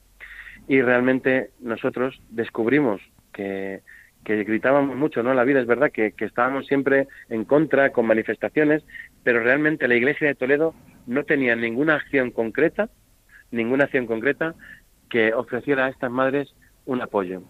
y 0.67 0.81
realmente 0.81 1.51
nosotros 1.59 2.19
descubrimos 2.31 2.99
que, 3.31 3.83
gritábamos 4.23 4.97
mucho, 4.97 5.21
¿no? 5.21 5.35
La 5.35 5.43
vida 5.43 5.59
es 5.59 5.67
verdad 5.67 5.91
que, 5.91 6.13
que, 6.13 6.25
estábamos 6.25 6.65
siempre 6.65 7.07
en 7.29 7.45
contra, 7.45 7.91
con 7.91 8.07
manifestaciones, 8.07 8.83
pero 9.23 9.43
realmente 9.43 9.87
la 9.87 9.93
Iglesia 9.93 10.25
de 10.25 10.33
Toledo 10.33 10.73
no 11.05 11.23
tenía 11.23 11.55
ninguna 11.55 11.93
acción 11.93 12.31
concreta, 12.31 12.89
ninguna 13.51 13.83
acción 13.83 14.07
concreta 14.07 14.55
que 15.07 15.35
ofreciera 15.35 15.85
a 15.85 15.89
estas 15.89 16.09
madres 16.09 16.55
un 16.85 17.01
apoyo. 17.01 17.41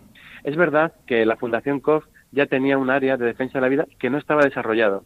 Es 0.44 0.56
verdad 0.56 0.94
que 1.08 1.26
la 1.26 1.38
Fundación 1.38 1.80
COF 1.80 2.06
ya 2.32 2.46
tenía 2.46 2.78
un 2.78 2.90
área 2.90 3.18
de 3.18 3.26
defensa 3.26 3.58
de 3.58 3.62
la 3.62 3.70
vida 3.70 3.88
que 4.00 4.10
no 4.10 4.18
estaba 4.18 4.44
desarrollado. 4.44 5.06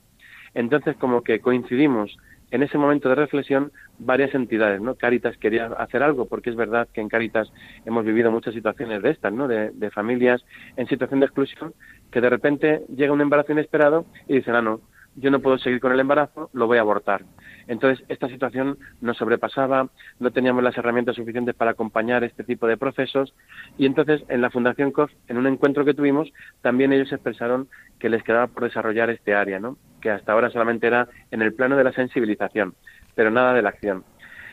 Entonces, 0.53 0.97
como 0.97 1.21
que 1.21 1.39
coincidimos 1.39 2.17
en 2.51 2.63
ese 2.63 2.77
momento 2.77 3.09
de 3.09 3.15
reflexión 3.15 3.71
varias 3.99 4.33
entidades, 4.33 4.81
¿no? 4.81 4.95
Caritas 4.95 5.37
quería 5.37 5.67
hacer 5.67 6.01
algo, 6.01 6.27
porque 6.27 6.49
es 6.49 6.55
verdad 6.55 6.87
que 6.91 7.01
en 7.01 7.09
Caritas 7.09 7.51
hemos 7.85 8.05
vivido 8.05 8.31
muchas 8.31 8.53
situaciones 8.55 9.03
de 9.03 9.11
estas, 9.11 9.31
¿no? 9.31 9.47
De, 9.47 9.69
de 9.71 9.91
familias 9.91 10.43
en 10.75 10.87
situación 10.87 11.19
de 11.19 11.27
exclusión, 11.27 11.73
que 12.11 12.21
de 12.21 12.29
repente 12.29 12.81
llega 12.95 13.13
un 13.13 13.21
embarazo 13.21 13.51
inesperado 13.51 14.05
y 14.27 14.35
dicen, 14.35 14.55
ah, 14.55 14.61
no, 14.61 14.81
yo 15.15 15.31
no 15.31 15.39
puedo 15.39 15.57
seguir 15.57 15.79
con 15.79 15.91
el 15.91 15.99
embarazo, 15.99 16.49
lo 16.53 16.67
voy 16.67 16.77
a 16.77 16.81
abortar. 16.81 17.23
Entonces, 17.67 18.03
esta 18.09 18.27
situación 18.27 18.77
nos 19.01 19.17
sobrepasaba, 19.17 19.89
no 20.19 20.31
teníamos 20.31 20.63
las 20.63 20.77
herramientas 20.77 21.15
suficientes 21.15 21.55
para 21.55 21.71
acompañar 21.71 22.23
este 22.23 22.43
tipo 22.43 22.67
de 22.67 22.77
procesos 22.77 23.33
y 23.77 23.85
entonces 23.85 24.23
en 24.29 24.41
la 24.41 24.49
Fundación 24.49 24.91
COF, 24.91 25.11
en 25.27 25.37
un 25.37 25.47
encuentro 25.47 25.85
que 25.85 25.93
tuvimos, 25.93 26.31
también 26.61 26.93
ellos 26.93 27.11
expresaron 27.11 27.67
que 27.99 28.09
les 28.09 28.23
quedaba 28.23 28.47
por 28.47 28.63
desarrollar 28.63 29.09
este 29.09 29.35
área, 29.35 29.59
¿no? 29.59 29.77
que 30.01 30.09
hasta 30.09 30.31
ahora 30.31 30.49
solamente 30.49 30.87
era 30.87 31.09
en 31.31 31.41
el 31.41 31.53
plano 31.53 31.75
de 31.75 31.83
la 31.83 31.91
sensibilización, 31.91 32.75
pero 33.15 33.31
nada 33.31 33.53
de 33.53 33.61
la 33.61 33.69
acción. 33.69 34.03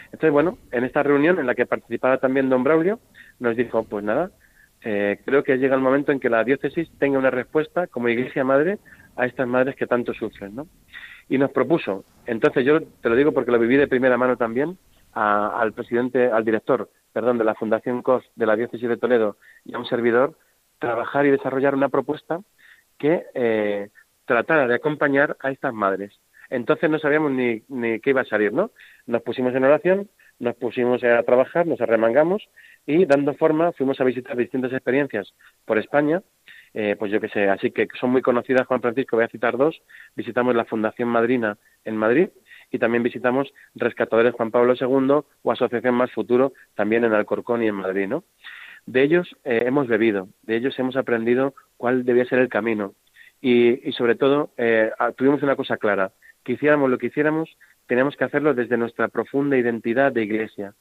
Entonces, 0.07 0.31
bueno, 0.31 0.59
en 0.73 0.85
esta 0.85 1.03
reunión 1.03 1.39
en 1.39 1.47
la 1.47 1.55
que 1.55 1.67
participaba 1.67 2.19
también 2.19 2.49
don 2.49 2.65
Braulio, 2.65 3.01
nos 3.39 3.57
dijo, 3.57 3.85
pues 3.85 4.05
nada, 4.05 4.31
eh, 4.83 5.19
creo 5.25 5.43
que 5.43 5.59
llega 5.59 5.75
el 5.75 5.81
momento 5.81 6.13
en 6.13 6.21
que 6.21 6.31
la 6.31 6.45
diócesis 6.45 6.89
tenga 6.99 7.19
una 7.19 7.31
respuesta 7.31 7.87
como 7.87 8.09
Iglesia 8.09 8.45
Madre 8.45 8.79
a 9.17 9.27
estas 9.27 9.49
madres 9.49 9.77
que 9.77 9.87
tanto 9.87 10.15
sufren, 10.15 10.55
¿no? 10.55 10.67
Y 11.29 11.39
nos 11.39 11.51
propuso, 11.51 12.05
entonces 12.27 12.65
yo 12.65 12.81
te 12.81 13.09
lo 13.09 13.17
digo 13.17 13.33
porque 13.33 13.51
lo 13.51 13.59
viví 13.59 13.77
de 13.77 13.89
primera 13.89 14.17
mano 14.17 14.37
también, 14.37 14.79
al 15.13 15.73
presidente, 15.73 16.31
al 16.31 16.45
director, 16.45 16.91
perdón, 17.13 17.39
de 17.39 17.45
la 17.45 17.55
Fundación 17.55 18.03
COS 18.03 18.25
de 18.37 18.47
la 18.47 18.55
Diócesis 18.55 18.89
de 18.89 18.99
Toledo 18.99 19.39
y 19.65 19.75
a 19.75 19.79
un 19.79 19.87
servidor, 19.87 20.37
trabajar 20.79 21.25
y 21.25 21.31
desarrollar 21.31 21.75
una 21.75 21.89
propuesta 21.89 22.41
que 22.99 23.25
eh, 23.35 23.89
tratara 24.27 24.67
de 24.67 24.75
acompañar 24.75 25.37
a 25.41 25.51
estas 25.51 25.73
madres. 25.73 26.21
Entonces 26.51 26.91
no 26.91 26.99
sabíamos 26.99 27.33
ni, 27.33 27.63
ni 27.69 27.99
qué 28.01 28.11
iba 28.11 28.21
a 28.21 28.27
salir, 28.27 28.53
¿no? 28.53 28.71
Nos 29.07 29.23
pusimos 29.23 29.55
en 29.55 29.65
oración, 29.65 30.11
nos 30.39 30.55
pusimos 30.57 31.03
a 31.03 31.23
trabajar, 31.23 31.67
nos 31.67 31.81
arremangamos 31.81 32.47
y 32.87 33.07
dando 33.07 33.35
forma 33.35 33.73
fuimos 33.73 34.01
a 34.01 34.05
visitar 34.05 34.37
distintas 34.37 34.73
experiencias 34.73 35.33
por 35.65 35.79
España 35.79 36.23
eh, 36.75 36.97
pues 36.99 37.11
yo 37.11 37.21
qué 37.21 37.29
sé, 37.29 37.49
así 37.49 37.71
que 37.71 37.89
son 37.99 38.11
muy 38.11 38.23
conocidas, 38.23 38.67
Juan 38.67 38.81
Francisco, 38.81 39.17
voy 39.17 39.25
a 39.25 39.29
citar 39.29 39.57
dos, 39.57 39.81
visitamos 40.15 40.55
la 40.55 40.65
Fundación 40.65 41.09
Madrina 41.09 41.59
en 41.85 41.97
Madrid 41.97 42.29
y 42.71 42.79
también 42.79 43.03
visitamos 43.03 43.53
Rescatadores 43.75 44.35
Juan 44.35 44.51
Pablo 44.51 44.75
II 44.79 45.25
o 45.43 45.53
Asociación 45.53 45.95
Más 45.95 46.13
Futuro 46.13 46.53
también 46.75 47.05
en 47.05 47.13
Alcorcón 47.13 47.63
y 47.63 47.69
en 47.69 47.75
Madrid, 47.75 48.09
¿no? 48.09 48.25
De 48.87 49.03
ellos 49.03 49.37
eh, 49.45 49.65
hemos 49.67 49.89
bebido, 49.89 50.29
de 50.43 50.57
ellos 50.57 50.79
hemos 50.79 50.97
aprendido 50.97 51.55
cuál 51.77 52.05
debía 52.05 52.25
ser 52.25 52.39
el 52.39 52.49
camino 52.49 52.95
y, 53.41 53.93
sobre 53.93 54.15
todo 54.15 54.51
eh, 54.57 54.91
tuvimos 55.17 55.43
una 55.43 55.57
cosa 55.57 55.77
clara, 55.77 56.13
que 56.45 56.53
hiciéramos 56.53 56.89
lo 56.91 56.99
que 56.99 57.07
hiciéramos, 57.07 57.57
teníamos 57.87 58.17
que 58.17 58.25
hacerlo 58.25 58.55
desde 58.55 58.77
nuestra 58.77 59.09
profunda 59.09 59.57
identidad 59.57 60.13
de 60.13 60.23
iglesia, 60.23 60.75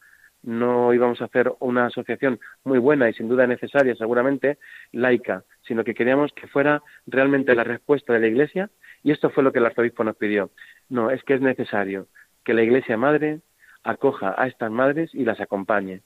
no 0.45 0.93
íbamos 0.93 1.21
a 1.21 1.25
hacer 1.25 1.51
una 1.59 1.87
asociación 1.87 2.39
muy 2.63 2.77
buena 2.77 3.09
y 3.09 3.13
sin 3.13 3.27
duda 3.27 3.47
necesaria, 3.47 3.95
seguramente, 3.95 4.59
laica, 4.91 5.43
sino 5.67 5.83
que 5.83 5.95
queríamos 5.95 6.31
que 6.33 6.47
fuera 6.47 6.83
realmente 7.07 7.55
la 7.55 7.63
respuesta 7.63 8.13
de 8.13 8.19
la 8.19 8.27
Iglesia 8.27 8.69
y 9.03 9.11
esto 9.11 9.31
fue 9.31 9.43
lo 9.43 9.51
que 9.51 9.59
el 9.59 9.65
arzobispo 9.65 10.03
nos 10.03 10.15
pidió. 10.15 10.51
No, 10.87 11.09
es 11.09 11.23
que 11.23 11.33
es 11.33 11.41
necesario 11.41 12.07
que 12.43 12.53
la 12.53 12.61
Iglesia 12.61 12.95
Madre 12.95 13.41
acoja 13.83 14.35
a 14.37 14.47
estas 14.47 14.71
madres 14.71 15.13
y 15.13 15.25
las 15.25 15.39
acompañe. 15.41 16.01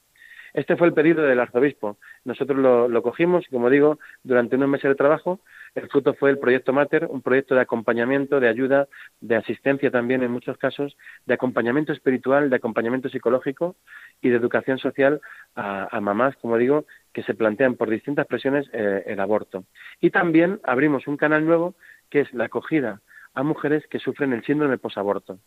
Este 0.54 0.76
fue 0.76 0.88
el 0.88 0.94
pedido 0.94 1.24
del 1.24 1.40
arzobispo. 1.40 1.98
Nosotros 2.26 2.58
lo, 2.58 3.02
cogimos 3.04 3.46
y, 3.48 3.52
como 3.52 3.70
digo, 3.70 4.00
durante 4.24 4.56
unos 4.56 4.70
meses 4.70 4.90
de 4.90 4.96
trabajo, 4.96 5.40
el 5.76 5.88
fruto 5.90 6.14
fue 6.14 6.32
el 6.32 6.40
proyecto 6.40 6.74
Mater, 6.74 7.06
un 7.10 7.22
proyecto 7.22 7.56
de 7.56 7.62
acompañamiento, 7.62 8.40
de 8.40 8.48
ayuda, 8.48 8.88
de 9.22 9.36
asistencia 9.36 9.92
también 9.92 10.24
en 10.24 10.32
muchos 10.32 10.58
casos, 10.58 10.98
de 11.26 11.34
acompañamiento 11.34 11.94
espiritual, 11.94 12.50
de 12.50 12.56
acompañamiento 12.56 13.10
psicológico 13.10 13.76
y 14.22 14.30
de 14.30 14.36
educación 14.36 14.80
social 14.80 15.22
a, 15.56 16.00
mamás, 16.02 16.36
como 16.38 16.58
digo, 16.58 16.86
que 17.14 17.24
se 17.24 17.34
plantean 17.34 17.76
por 17.76 17.90
distintas 17.90 18.26
presiones 18.28 18.68
eh, 18.74 19.04
el 19.06 19.20
aborto. 19.20 19.66
Y 20.02 20.10
también 20.10 20.60
abrimos 20.64 21.08
un 21.08 21.18
canal 21.18 21.46
nuevo 21.46 21.76
que 22.10 22.22
es 22.22 22.34
la 22.34 22.46
acogida 22.46 23.02
a 23.34 23.44
mujeres 23.44 23.86
que 23.88 24.00
sufren 24.00 24.34
el 24.34 24.44
síndrome 24.44 24.78
posaborto. 24.78 25.40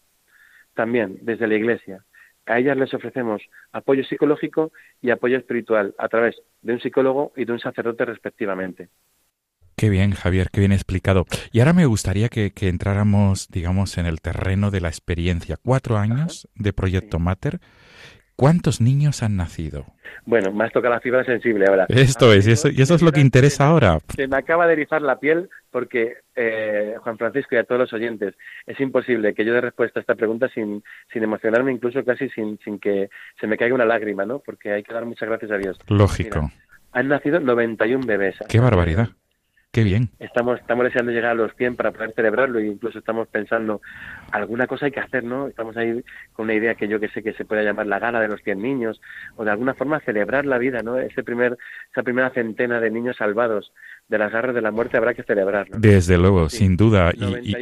también 0.74 1.18
desde 1.20 1.46
la 1.46 1.54
Iglesia. 1.54 2.02
A 2.46 2.58
ellas 2.58 2.76
les 2.76 2.92
ofrecemos 2.92 3.42
apoyo 3.72 4.04
psicológico 4.04 4.72
y 5.00 5.10
apoyo 5.10 5.38
espiritual 5.38 5.94
a 5.98 6.08
través 6.08 6.36
de 6.62 6.72
un 6.72 6.80
psicólogo 6.80 7.32
y 7.36 7.44
de 7.44 7.52
un 7.52 7.60
sacerdote 7.60 8.04
respectivamente. 8.04 8.88
Qué 9.76 9.88
bien, 9.90 10.12
Javier, 10.12 10.48
qué 10.52 10.60
bien 10.60 10.72
explicado. 10.72 11.24
Y 11.50 11.60
ahora 11.60 11.72
me 11.72 11.86
gustaría 11.86 12.28
que, 12.28 12.52
entráramos, 12.60 13.48
digamos, 13.48 13.98
en 13.98 14.06
el 14.06 14.20
terreno 14.20 14.70
de 14.70 14.80
la 14.80 14.88
experiencia. 14.88 15.56
Cuatro 15.60 15.96
años 15.96 16.48
de 16.54 16.72
Proyecto 16.72 17.18
Mater. 17.18 17.58
¿Cuántos 18.36 18.80
niños 18.80 19.22
han 19.22 19.36
nacido? 19.36 19.86
Bueno, 20.24 20.52
más 20.52 20.72
toca 20.72 20.88
la 20.88 21.00
fibra 21.00 21.24
sensible 21.24 21.66
ahora. 21.68 21.86
Esto 21.88 22.32
es, 22.32 22.46
y 22.46 22.52
eso, 22.52 22.68
y 22.68 22.80
eso 22.80 22.94
es 22.94 23.02
lo 23.02 23.12
que 23.12 23.20
interesa 23.20 23.66
ahora. 23.66 23.98
Se 24.14 24.26
me 24.26 24.36
acaba 24.36 24.66
de 24.66 24.74
erizar 24.74 25.02
la 25.02 25.18
piel 25.18 25.48
porque, 25.72 26.18
eh, 26.36 26.94
Juan 27.00 27.18
Francisco 27.18 27.54
y 27.54 27.58
a 27.58 27.64
todos 27.64 27.80
los 27.80 27.92
oyentes, 27.92 28.34
es 28.66 28.78
imposible 28.78 29.34
que 29.34 29.44
yo 29.44 29.54
dé 29.54 29.60
respuesta 29.60 29.98
a 29.98 30.02
esta 30.02 30.14
pregunta 30.14 30.48
sin, 30.48 30.84
sin 31.12 31.22
emocionarme, 31.24 31.72
incluso 31.72 32.04
casi 32.04 32.28
sin, 32.28 32.58
sin 32.58 32.78
que 32.78 33.08
se 33.40 33.46
me 33.46 33.56
caiga 33.56 33.74
una 33.74 33.86
lágrima, 33.86 34.26
¿no? 34.26 34.38
Porque 34.38 34.70
hay 34.70 34.82
que 34.82 34.92
dar 34.92 35.06
muchas 35.06 35.28
gracias 35.28 35.50
a 35.50 35.56
Dios. 35.56 35.78
Lógico. 35.88 36.50
han 36.92 37.08
nacido 37.08 37.40
91 37.40 38.06
bebés. 38.06 38.36
¡Qué 38.48 38.60
barbaridad! 38.60 39.08
Qué 39.72 39.84
bien. 39.84 40.10
Estamos, 40.18 40.60
estamos 40.60 40.84
deseando 40.84 41.12
llegar 41.12 41.30
a 41.30 41.34
los 41.34 41.56
100 41.56 41.76
para 41.76 41.92
poder 41.92 42.12
celebrarlo 42.14 42.58
e 42.58 42.66
incluso 42.66 42.98
estamos 42.98 43.26
pensando, 43.28 43.80
alguna 44.30 44.66
cosa 44.66 44.84
hay 44.84 44.92
que 44.92 45.00
hacer, 45.00 45.24
¿no? 45.24 45.48
Estamos 45.48 45.78
ahí 45.78 46.04
con 46.34 46.44
una 46.44 46.52
idea 46.52 46.74
que 46.74 46.88
yo 46.88 47.00
que 47.00 47.08
sé 47.08 47.22
que 47.22 47.32
se 47.32 47.46
puede 47.46 47.64
llamar 47.64 47.86
la 47.86 47.98
gala 47.98 48.20
de 48.20 48.28
los 48.28 48.42
100 48.42 48.60
niños 48.60 49.00
o 49.36 49.46
de 49.46 49.50
alguna 49.50 49.72
forma 49.72 50.00
celebrar 50.00 50.44
la 50.44 50.58
vida, 50.58 50.82
¿no? 50.82 50.98
Ese 50.98 51.22
primer, 51.22 51.56
esa 51.90 52.02
primera 52.02 52.28
centena 52.34 52.80
de 52.80 52.90
niños 52.90 53.16
salvados 53.16 53.72
de 54.12 54.18
las 54.18 54.30
garras 54.30 54.54
de 54.54 54.60
la 54.60 54.70
muerte 54.70 54.98
habrá 54.98 55.14
que 55.14 55.22
celebrarlo. 55.22 55.78
Desde 55.78 56.18
luego, 56.18 56.50
sin 56.50 56.76
duda. 56.76 57.12
Y, 57.16 57.56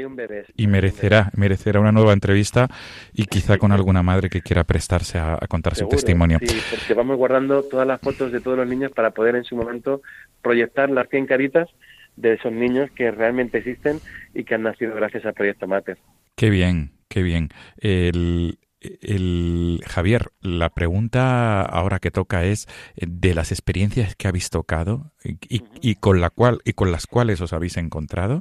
y, 0.56 0.66
merecerá, 0.66 1.30
merecerá 1.36 1.78
una 1.78 1.92
nueva 1.92 2.12
entrevista 2.12 2.66
y 3.12 3.26
quizá 3.26 3.56
con 3.56 3.70
alguna 3.70 4.02
madre 4.02 4.28
que 4.28 4.42
quiera 4.42 4.64
prestarse 4.64 5.16
a, 5.16 5.38
contar 5.48 5.76
su 5.76 5.86
testimonio. 5.86 6.38
Sí, 6.42 6.60
porque 6.68 6.94
vamos 6.94 7.16
guardando 7.16 7.62
todas 7.62 7.86
las 7.86 8.00
fotos 8.00 8.32
de 8.32 8.40
todos 8.40 8.58
los 8.58 8.66
niños 8.66 8.90
para 8.90 9.12
poder 9.12 9.36
en 9.36 9.44
su 9.44 9.54
momento 9.54 10.02
proyectar 10.42 10.90
las 10.90 11.08
100 11.08 11.26
caritas 11.26 11.68
de 12.16 12.32
esos 12.32 12.50
niños 12.50 12.90
que 12.96 13.12
realmente 13.12 13.58
existen 13.58 14.00
y 14.34 14.42
que 14.42 14.56
han 14.56 14.64
nacido 14.64 14.96
gracias 14.96 15.24
al 15.26 15.34
Proyecto 15.34 15.68
Mater. 15.68 15.98
Qué 16.34 16.50
bien, 16.50 16.90
qué 17.08 17.22
bien. 17.22 17.50
El, 17.78 18.58
el, 18.80 19.82
Javier, 19.86 20.32
la 20.40 20.70
pregunta 20.70 21.62
ahora 21.62 21.98
que 21.98 22.10
toca 22.10 22.44
es 22.44 22.66
eh, 22.96 23.06
de 23.08 23.34
las 23.34 23.52
experiencias 23.52 24.16
que 24.16 24.28
habéis 24.28 24.50
tocado 24.50 25.12
y, 25.22 25.62
y, 25.82 25.94
con 25.96 26.20
la 26.20 26.30
cual 26.30 26.60
y 26.64 26.72
con 26.72 26.90
las 26.90 27.06
cuales 27.06 27.40
os 27.40 27.52
habéis 27.52 27.76
encontrado, 27.76 28.40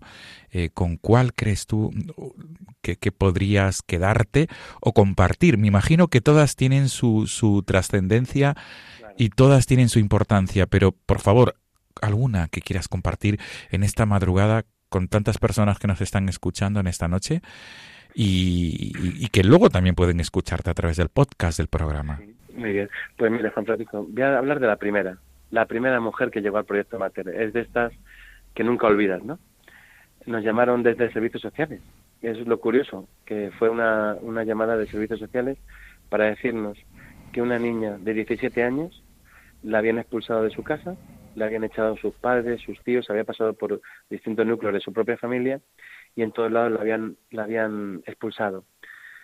eh, 0.52 0.70
¿con 0.70 0.96
cuál 0.96 1.34
crees 1.34 1.68
tú 1.68 1.92
que, 2.82 2.96
que, 2.96 3.12
podrías 3.12 3.82
quedarte 3.82 4.48
o 4.80 4.94
compartir? 4.94 5.58
Me 5.58 5.68
imagino 5.68 6.08
que 6.08 6.22
todas 6.22 6.56
tienen 6.56 6.88
su, 6.88 7.28
su 7.28 7.64
trascendencia 7.64 8.56
y 9.18 9.30
todas 9.30 9.66
tienen 9.66 9.90
su 9.90 10.00
importancia, 10.00 10.68
pero 10.68 10.94
por 10.94 11.20
favor, 11.20 11.56
alguna 12.02 12.48
que 12.48 12.62
quieras 12.62 12.88
compartir 12.88 13.42
en 13.72 13.84
esta 13.84 14.06
madrugada 14.06 14.66
con 14.88 15.10
tantas 15.10 15.38
personas 15.38 15.80
que 15.80 15.88
nos 15.88 16.00
están 16.02 16.30
escuchando 16.30 16.80
en 16.80 16.88
esta 16.88 17.10
noche 17.10 17.42
y, 18.14 19.28
que 19.30 19.44
luego 19.44 19.70
también 19.70 19.96
pueden 19.96 20.20
escucharte 20.20 20.70
a 20.70 20.74
través 20.74 20.98
del 20.98 21.10
podcast 21.10 21.58
del 21.58 21.68
programa. 21.68 22.20
Muy 22.54 22.74
bien. 22.74 22.90
Pues 23.18 23.32
mire, 23.32 23.50
Juan 23.52 23.66
Francisco, 23.66 24.06
voy 24.10 24.24
a 24.24 24.38
hablar 24.38 24.60
de 24.60 24.68
la 24.68 24.76
primera. 24.76 25.18
La 25.52 25.66
primera 25.66 26.00
mujer 26.00 26.32
que 26.32 26.42
llegó 26.42 26.58
al 26.58 26.66
proyecto 26.66 27.00
Mater. 27.00 27.30
Es 27.30 27.54
de 27.54 27.62
estas 27.62 27.94
que 28.54 28.64
nunca 28.64 28.88
olvidas, 28.88 29.24
¿no? 29.24 29.40
Nos 30.26 30.44
llamaron 30.44 30.84
desde 30.84 31.12
servicios 31.12 31.42
sociales. 31.42 31.82
Eso 32.22 32.42
es 32.42 32.48
lo 32.48 32.60
curioso, 32.60 33.08
que 33.26 33.52
fue 33.58 33.70
una, 33.70 34.16
una 34.22 34.44
llamada 34.44 34.76
de 34.76 34.88
servicios 34.88 35.20
sociales 35.20 35.58
para 36.10 36.26
decirnos 36.26 36.78
que 37.32 37.42
una 37.42 37.58
niña 37.58 37.98
de 37.98 38.14
17 38.14 38.64
años 38.64 39.04
la 39.64 39.78
habían 39.78 40.00
expulsado 40.00 40.44
de 40.44 40.50
su 40.50 40.64
casa 40.64 40.98
le 41.36 41.46
habían 41.46 41.64
echado 41.64 41.96
sus 41.98 42.14
padres, 42.16 42.62
sus 42.62 42.80
tíos, 42.84 43.10
había 43.10 43.24
pasado 43.24 43.54
por 43.54 43.82
distintos 44.10 44.46
núcleos 44.46 44.74
de 44.74 44.80
su 44.80 44.94
propia 44.94 45.18
familia 45.18 45.60
y 46.16 46.24
en 46.24 46.32
todos 46.32 46.52
lados 46.52 46.72
la 46.72 46.82
habían, 46.82 47.18
la 47.32 47.44
habían 47.44 48.04
expulsado. 48.06 48.66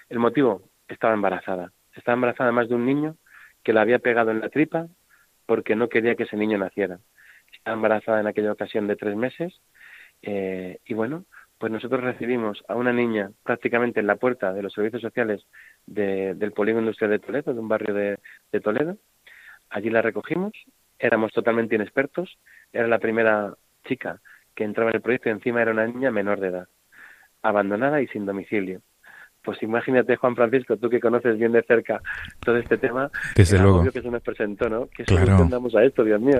El 0.09 0.19
motivo, 0.19 0.69
estaba 0.87 1.13
embarazada. 1.13 1.71
Estaba 1.95 2.15
embarazada 2.15 2.51
más 2.51 2.69
de 2.69 2.75
un 2.75 2.85
niño 2.85 3.17
que 3.63 3.73
la 3.73 3.81
había 3.81 3.99
pegado 3.99 4.31
en 4.31 4.41
la 4.41 4.49
tripa 4.49 4.87
porque 5.45 5.75
no 5.75 5.89
quería 5.89 6.15
que 6.15 6.23
ese 6.23 6.37
niño 6.37 6.57
naciera. 6.57 6.99
Estaba 7.53 7.75
embarazada 7.75 8.19
en 8.19 8.27
aquella 8.27 8.51
ocasión 8.51 8.87
de 8.87 8.95
tres 8.95 9.15
meses 9.15 9.53
eh, 10.21 10.79
y 10.85 10.93
bueno, 10.93 11.25
pues 11.57 11.71
nosotros 11.71 12.01
recibimos 12.01 12.63
a 12.67 12.75
una 12.75 12.91
niña 12.91 13.31
prácticamente 13.43 13.99
en 13.99 14.07
la 14.07 14.17
puerta 14.17 14.53
de 14.53 14.61
los 14.61 14.73
servicios 14.73 15.01
sociales 15.01 15.45
del 15.85 16.51
Polígono 16.51 16.81
Industrial 16.81 17.11
de 17.11 17.19
Toledo, 17.19 17.53
de 17.53 17.59
un 17.59 17.67
barrio 17.67 17.93
de 17.93 18.59
Toledo. 18.61 18.97
Allí 19.69 19.89
la 19.89 20.01
recogimos 20.01 20.53
éramos 20.99 21.31
totalmente 21.33 21.75
inexpertos, 21.75 22.37
era 22.71 22.87
la 22.87 22.99
primera 22.99 23.55
chica 23.85 24.21
que 24.53 24.63
entraba 24.63 24.89
en 24.91 24.97
el 24.97 25.01
proyecto 25.01 25.29
y 25.29 25.33
encima 25.33 25.61
era 25.61 25.71
una 25.71 25.87
niña 25.87 26.11
menor 26.11 26.39
de 26.39 26.47
edad, 26.47 26.67
abandonada 27.47 28.01
y 28.01 28.07
sin 28.07 28.25
domicilio. 28.25 28.81
Pues 29.43 29.61
imagínate, 29.61 30.15
Juan 30.15 30.35
Francisco, 30.35 30.75
tú 30.77 30.89
que 30.89 30.99
conoces 30.99 31.37
bien 31.37 31.51
de 31.51 31.61
cerca 31.61 32.01
todo 32.39 32.57
este 32.57 32.77
tema, 32.77 33.11
Desde 33.35 33.59
luego. 33.59 33.83
que 33.83 34.01
se 34.01 34.09
nos 34.09 34.23
presentó, 34.23 34.69
¿no? 34.69 34.87
Que 34.87 35.03
claro. 35.03 35.47
a 35.75 35.83
esto, 35.83 36.03
Dios 36.03 36.19
mío. 36.19 36.39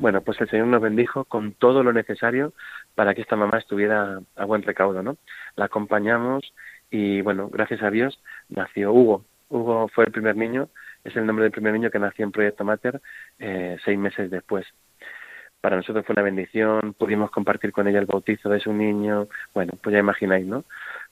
Bueno, 0.00 0.20
pues 0.20 0.40
el 0.40 0.50
Señor 0.50 0.66
nos 0.66 0.82
bendijo 0.82 1.24
con 1.24 1.52
todo 1.52 1.84
lo 1.84 1.92
necesario 1.92 2.52
para 2.96 3.14
que 3.14 3.20
esta 3.20 3.36
mamá 3.36 3.58
estuviera 3.58 4.20
a 4.34 4.44
buen 4.46 4.62
recaudo, 4.62 5.00
¿no? 5.02 5.16
La 5.54 5.66
acompañamos 5.66 6.52
y, 6.90 7.20
bueno, 7.20 7.48
gracias 7.50 7.82
a 7.82 7.90
Dios 7.90 8.20
nació 8.48 8.92
Hugo. 8.92 9.24
Hugo 9.48 9.88
fue 9.94 10.06
el 10.06 10.12
primer 10.12 10.36
niño 10.36 10.68
es 11.04 11.16
el 11.16 11.26
nombre 11.26 11.44
del 11.44 11.52
primer 11.52 11.72
niño 11.72 11.90
que 11.90 11.98
nació 11.98 12.24
en 12.24 12.32
Proyecto 12.32 12.64
Mater 12.64 13.00
eh, 13.38 13.78
seis 13.84 13.98
meses 13.98 14.30
después. 14.30 14.66
Para 15.60 15.76
nosotros 15.76 16.06
fue 16.06 16.14
una 16.14 16.22
bendición, 16.22 16.94
pudimos 16.94 17.30
compartir 17.30 17.70
con 17.72 17.86
ella 17.86 17.98
el 17.98 18.06
bautizo 18.06 18.48
de 18.48 18.60
su 18.60 18.72
niño, 18.72 19.28
bueno, 19.52 19.74
pues 19.82 19.92
ya 19.92 20.00
imagináis, 20.00 20.46
¿no? 20.46 20.64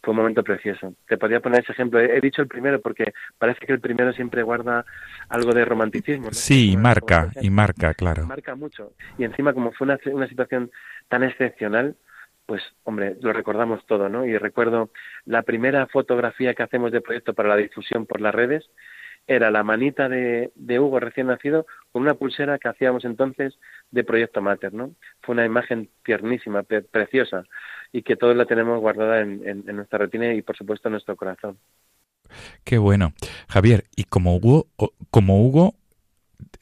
Fue 0.03 0.13
un 0.13 0.19
momento 0.19 0.43
precioso. 0.43 0.95
Te 1.07 1.19
podría 1.19 1.41
poner 1.41 1.61
ese 1.63 1.73
ejemplo. 1.73 2.01
He, 2.01 2.21
dicho 2.21 2.41
el 2.41 2.49
primero 2.49 2.81
porque 2.81 3.13
parece 3.37 3.67
que 3.67 3.73
el 3.73 3.81
primero 3.81 4.13
siempre 4.13 4.43
guarda 4.43 4.87
algo 5.29 5.53
de 5.53 5.65
romanticismo. 5.65 6.29
Sí, 6.33 6.73
y 6.73 6.77
marca, 6.77 7.31
y 7.43 7.51
marca, 7.51 7.93
claro. 7.95 8.27
Marca 8.27 8.55
mucho. 8.55 8.93
Y 9.19 9.25
encima, 9.25 9.53
como 9.53 9.73
fue 9.73 9.87
una, 9.87 9.99
una 10.07 10.29
situación 10.29 10.71
tan 11.09 11.25
excepcional, 11.25 11.97
pues 12.49 12.63
hombre, 12.85 13.17
lo 13.21 13.35
recordamos 13.35 13.85
todo, 13.85 14.09
¿no? 14.09 14.25
Y 14.25 14.39
recuerdo 14.39 14.89
la 15.27 15.43
primera 15.43 15.87
fotografía 15.89 16.55
que 16.55 16.63
hacemos 16.63 16.91
de 16.93 17.03
proyecto 17.03 17.35
para 17.35 17.51
la 17.51 17.57
difusión 17.57 18.07
por 18.07 18.23
las 18.23 18.35
redes, 18.35 18.71
era 19.29 19.51
la 19.51 19.63
manita 19.63 20.09
de, 20.09 20.51
Hugo 20.81 20.99
recién 20.99 21.27
nacido 21.27 21.67
con 21.93 22.03
una 22.03 22.15
pulsera 22.15 22.59
que 22.59 22.69
hacíamos 22.69 23.05
entonces 23.05 23.59
de 23.91 24.03
Proyecto 24.03 24.41
Mater, 24.41 24.73
¿no? 24.73 24.93
Fue 25.21 25.35
una 25.35 25.45
imagen 25.45 25.91
tiernísima, 26.03 26.63
preciosa, 26.63 27.45
y 27.93 28.03
que 28.03 28.17
todos 28.17 28.35
la 28.35 28.47
tenemos 28.47 28.81
guardada 28.81 29.21
en, 29.21 29.65
nuestra 29.67 29.99
retina 29.99 30.33
y, 30.33 30.41
por 30.41 30.57
supuesto, 30.57 30.89
en 30.89 30.93
nuestro 30.93 31.15
corazón. 31.15 31.59
Qué 32.65 32.79
bueno. 32.79 33.13
Javier, 33.49 33.85
y 33.95 34.05
como 34.05 34.35
Hugo, 34.35 34.67
como 35.11 35.47
Hugo, 35.47 35.75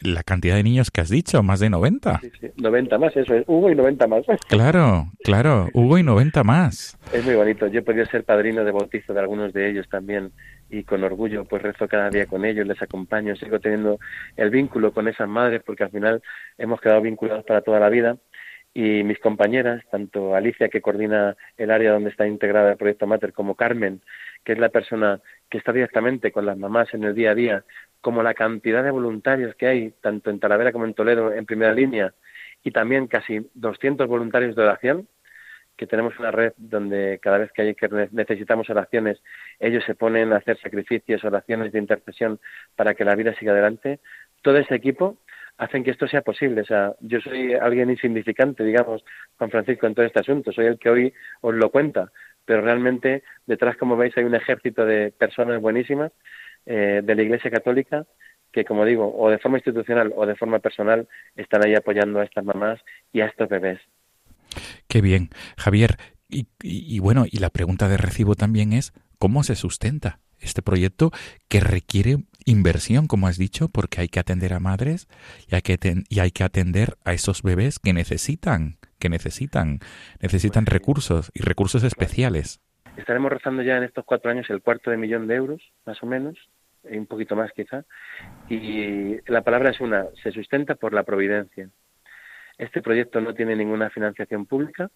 la 0.00 0.24
cantidad 0.24 0.56
de 0.56 0.62
niños 0.64 0.90
que 0.90 1.00
has 1.00 1.08
dicho, 1.08 1.42
más 1.44 1.60
de 1.60 1.70
90. 1.70 2.20
Sí, 2.20 2.30
sí, 2.40 2.46
90 2.56 2.98
más, 2.98 3.16
eso 3.16 3.34
es, 3.34 3.44
Hugo 3.46 3.70
y 3.70 3.76
90 3.76 4.06
más. 4.08 4.24
Claro, 4.48 5.12
claro, 5.22 5.68
Hugo 5.72 5.98
y 5.98 6.02
90 6.02 6.42
más. 6.42 6.98
Es 7.12 7.24
muy 7.24 7.34
bonito, 7.36 7.68
yo 7.68 7.80
he 7.80 7.82
podido 7.82 8.06
ser 8.06 8.24
padrino 8.24 8.64
de 8.64 8.72
bautizo 8.72 9.14
de 9.14 9.20
algunos 9.20 9.52
de 9.52 9.70
ellos 9.70 9.88
también 9.88 10.32
y 10.70 10.84
con 10.84 11.04
orgullo 11.04 11.44
pues 11.44 11.62
rezo 11.62 11.88
cada 11.88 12.10
día 12.10 12.26
con 12.26 12.44
ellos, 12.44 12.66
les 12.66 12.80
acompaño, 12.82 13.36
sigo 13.36 13.60
teniendo 13.60 13.98
el 14.36 14.50
vínculo 14.50 14.92
con 14.92 15.08
esas 15.08 15.28
madres 15.28 15.62
porque 15.64 15.84
al 15.84 15.90
final 15.90 16.22
hemos 16.58 16.80
quedado 16.80 17.00
vinculados 17.00 17.44
para 17.44 17.62
toda 17.62 17.80
la 17.80 17.88
vida. 17.88 18.16
Y 18.74 19.04
mis 19.04 19.18
compañeras, 19.20 19.82
tanto 19.90 20.34
Alicia 20.34 20.68
que 20.68 20.82
coordina 20.82 21.34
el 21.56 21.70
área 21.70 21.92
donde 21.92 22.10
está 22.10 22.26
integrada 22.26 22.72
el 22.72 22.76
proyecto 22.76 23.06
Mater 23.06 23.32
como 23.32 23.54
Carmen, 23.54 24.02
que 24.44 24.52
es 24.52 24.58
la 24.58 24.68
persona 24.68 25.20
que 25.48 25.56
está 25.56 25.72
directamente 25.72 26.30
con 26.30 26.44
las 26.44 26.58
mamás 26.58 26.92
en 26.92 27.04
el 27.04 27.14
día 27.14 27.30
a 27.30 27.34
día, 27.34 27.64
como 28.02 28.22
la 28.22 28.34
cantidad 28.34 28.84
de 28.84 28.90
voluntarios 28.90 29.54
que 29.54 29.66
hay 29.66 29.94
tanto 30.02 30.28
en 30.28 30.40
Talavera 30.40 30.72
como 30.72 30.84
en 30.84 30.92
Toledo 30.92 31.32
en 31.32 31.46
primera 31.46 31.72
línea 31.72 32.12
y 32.62 32.70
también 32.70 33.06
casi 33.06 33.48
200 33.54 34.06
voluntarios 34.08 34.54
de 34.54 34.62
oración, 34.62 35.08
que 35.76 35.86
tenemos 35.86 36.18
una 36.18 36.30
red 36.30 36.52
donde 36.56 37.18
cada 37.22 37.38
vez 37.38 37.52
que, 37.52 37.62
hay 37.62 37.74
que 37.74 37.88
necesitamos 38.12 38.70
oraciones, 38.70 39.22
ellos 39.58 39.84
se 39.84 39.94
ponen 39.94 40.32
a 40.32 40.36
hacer 40.36 40.58
sacrificios, 40.58 41.24
oraciones 41.24 41.72
de 41.72 41.78
intercesión 41.78 42.40
para 42.74 42.94
que 42.94 43.04
la 43.04 43.14
vida 43.14 43.34
siga 43.34 43.52
adelante. 43.52 44.00
Todo 44.42 44.58
ese 44.58 44.74
equipo 44.74 45.18
hacen 45.58 45.84
que 45.84 45.90
esto 45.90 46.08
sea 46.08 46.22
posible. 46.22 46.62
O 46.62 46.64
sea, 46.64 46.94
yo 47.00 47.20
soy 47.20 47.54
alguien 47.54 47.90
insignificante, 47.90 48.64
digamos, 48.64 49.04
Juan 49.38 49.50
Francisco, 49.50 49.86
en 49.86 49.94
todo 49.94 50.06
este 50.06 50.20
asunto. 50.20 50.52
Soy 50.52 50.66
el 50.66 50.78
que 50.78 50.90
hoy 50.90 51.14
os 51.40 51.54
lo 51.54 51.70
cuenta, 51.70 52.10
pero 52.44 52.62
realmente 52.62 53.22
detrás, 53.46 53.76
como 53.76 53.96
veis, 53.96 54.16
hay 54.16 54.24
un 54.24 54.34
ejército 54.34 54.84
de 54.84 55.12
personas 55.12 55.60
buenísimas 55.60 56.12
eh, 56.64 57.00
de 57.02 57.14
la 57.14 57.22
Iglesia 57.22 57.50
Católica 57.50 58.06
que, 58.52 58.64
como 58.64 58.84
digo, 58.84 59.14
o 59.16 59.28
de 59.30 59.38
forma 59.38 59.58
institucional 59.58 60.12
o 60.16 60.24
de 60.24 60.36
forma 60.36 60.60
personal, 60.60 61.08
están 61.36 61.64
ahí 61.64 61.74
apoyando 61.74 62.20
a 62.20 62.24
estas 62.24 62.44
mamás 62.44 62.80
y 63.12 63.20
a 63.20 63.26
estos 63.26 63.48
bebés. 63.48 63.80
Qué 64.96 65.02
bien. 65.02 65.28
Javier, 65.58 65.98
y, 66.30 66.98
bueno, 67.00 67.26
y 67.30 67.36
la 67.36 67.50
pregunta 67.50 67.86
de 67.86 67.98
recibo 67.98 68.34
también 68.34 68.72
es, 68.72 68.94
¿cómo 69.18 69.42
se 69.42 69.54
sustenta 69.54 70.20
este 70.40 70.62
proyecto 70.62 71.10
que 71.50 71.60
requiere 71.60 72.24
inversión, 72.46 73.06
como 73.06 73.26
has 73.26 73.36
dicho, 73.36 73.68
porque 73.68 74.00
hay 74.00 74.08
que 74.08 74.20
atender 74.20 74.54
a 74.54 74.58
madres 74.58 75.06
y 75.50 75.54
hay 75.54 75.60
que, 75.60 75.78
y 76.08 76.20
hay 76.20 76.30
que 76.30 76.44
atender 76.44 76.96
a 77.04 77.12
esos 77.12 77.42
bebés 77.42 77.78
que 77.78 77.92
necesitan, 77.92 78.78
que 78.98 79.10
necesitan, 79.10 79.80
necesitan 80.22 80.64
pues 80.64 80.72
recursos 80.72 81.30
y 81.34 81.42
recursos 81.42 81.84
especiales. 81.84 82.62
Estaremos 82.96 83.30
rozando 83.30 83.62
ya 83.62 83.76
en 83.76 83.82
estos 83.82 84.06
cuatro 84.06 84.30
años 84.30 84.48
el 84.48 84.62
cuarto 84.62 84.90
de 84.90 84.96
millón 84.96 85.26
de 85.26 85.34
euros, 85.34 85.60
más 85.84 86.02
o 86.02 86.06
menos, 86.06 86.38
un 86.84 87.04
poquito 87.04 87.36
más 87.36 87.52
quizá, 87.52 87.84
y 88.48 89.16
la 89.30 89.42
palabra 89.42 89.72
es 89.72 89.80
una, 89.82 90.06
se 90.22 90.32
sustenta 90.32 90.74
por 90.74 90.94
la 90.94 91.02
providencia. 91.02 91.68
Este 92.58 92.82
proyecto 92.82 93.20
no 93.20 93.34
tiene 93.34 93.56
ninguna 93.56 93.90
financiación 93.90 94.46
pública, 94.46 94.90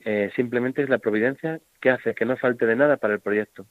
eh, 0.00 0.30
simplemente 0.36 0.82
es 0.82 0.88
la 0.88 0.98
providencia 0.98 1.60
que 1.80 1.90
hace 1.90 2.14
que 2.14 2.24
no 2.24 2.36
falte 2.36 2.66
de 2.66 2.76
nada 2.76 2.96
para 2.96 3.14
el 3.14 3.20
proyecto 3.20 3.66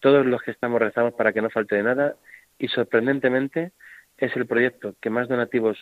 todos 0.00 0.24
los 0.26 0.42
que 0.42 0.50
estamos 0.50 0.80
rezamos 0.80 1.14
para 1.14 1.32
que 1.32 1.42
no 1.42 1.50
falte 1.50 1.76
de 1.76 1.82
nada 1.82 2.16
y 2.58 2.68
sorprendentemente 2.68 3.72
es 4.16 4.34
el 4.36 4.46
proyecto 4.46 4.94
que 5.00 5.10
más 5.10 5.28
donativos 5.28 5.78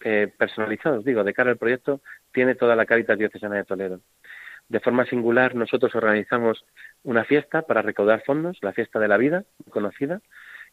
eh, 0.00 0.32
personalizados, 0.36 1.04
digo, 1.04 1.24
de 1.24 1.34
cara 1.34 1.50
al 1.50 1.58
proyecto, 1.58 2.00
tiene 2.32 2.54
toda 2.54 2.76
la 2.76 2.86
Caritas 2.86 3.18
Diocesana 3.18 3.56
de 3.56 3.64
Toledo. 3.64 4.00
De 4.68 4.80
forma 4.80 5.06
singular, 5.06 5.54
nosotros 5.54 5.94
organizamos 5.94 6.64
una 7.02 7.24
fiesta 7.24 7.62
para 7.62 7.82
recaudar 7.82 8.22
fondos, 8.24 8.58
la 8.60 8.72
Fiesta 8.72 8.98
de 8.98 9.08
la 9.08 9.16
Vida, 9.16 9.44
conocida, 9.70 10.20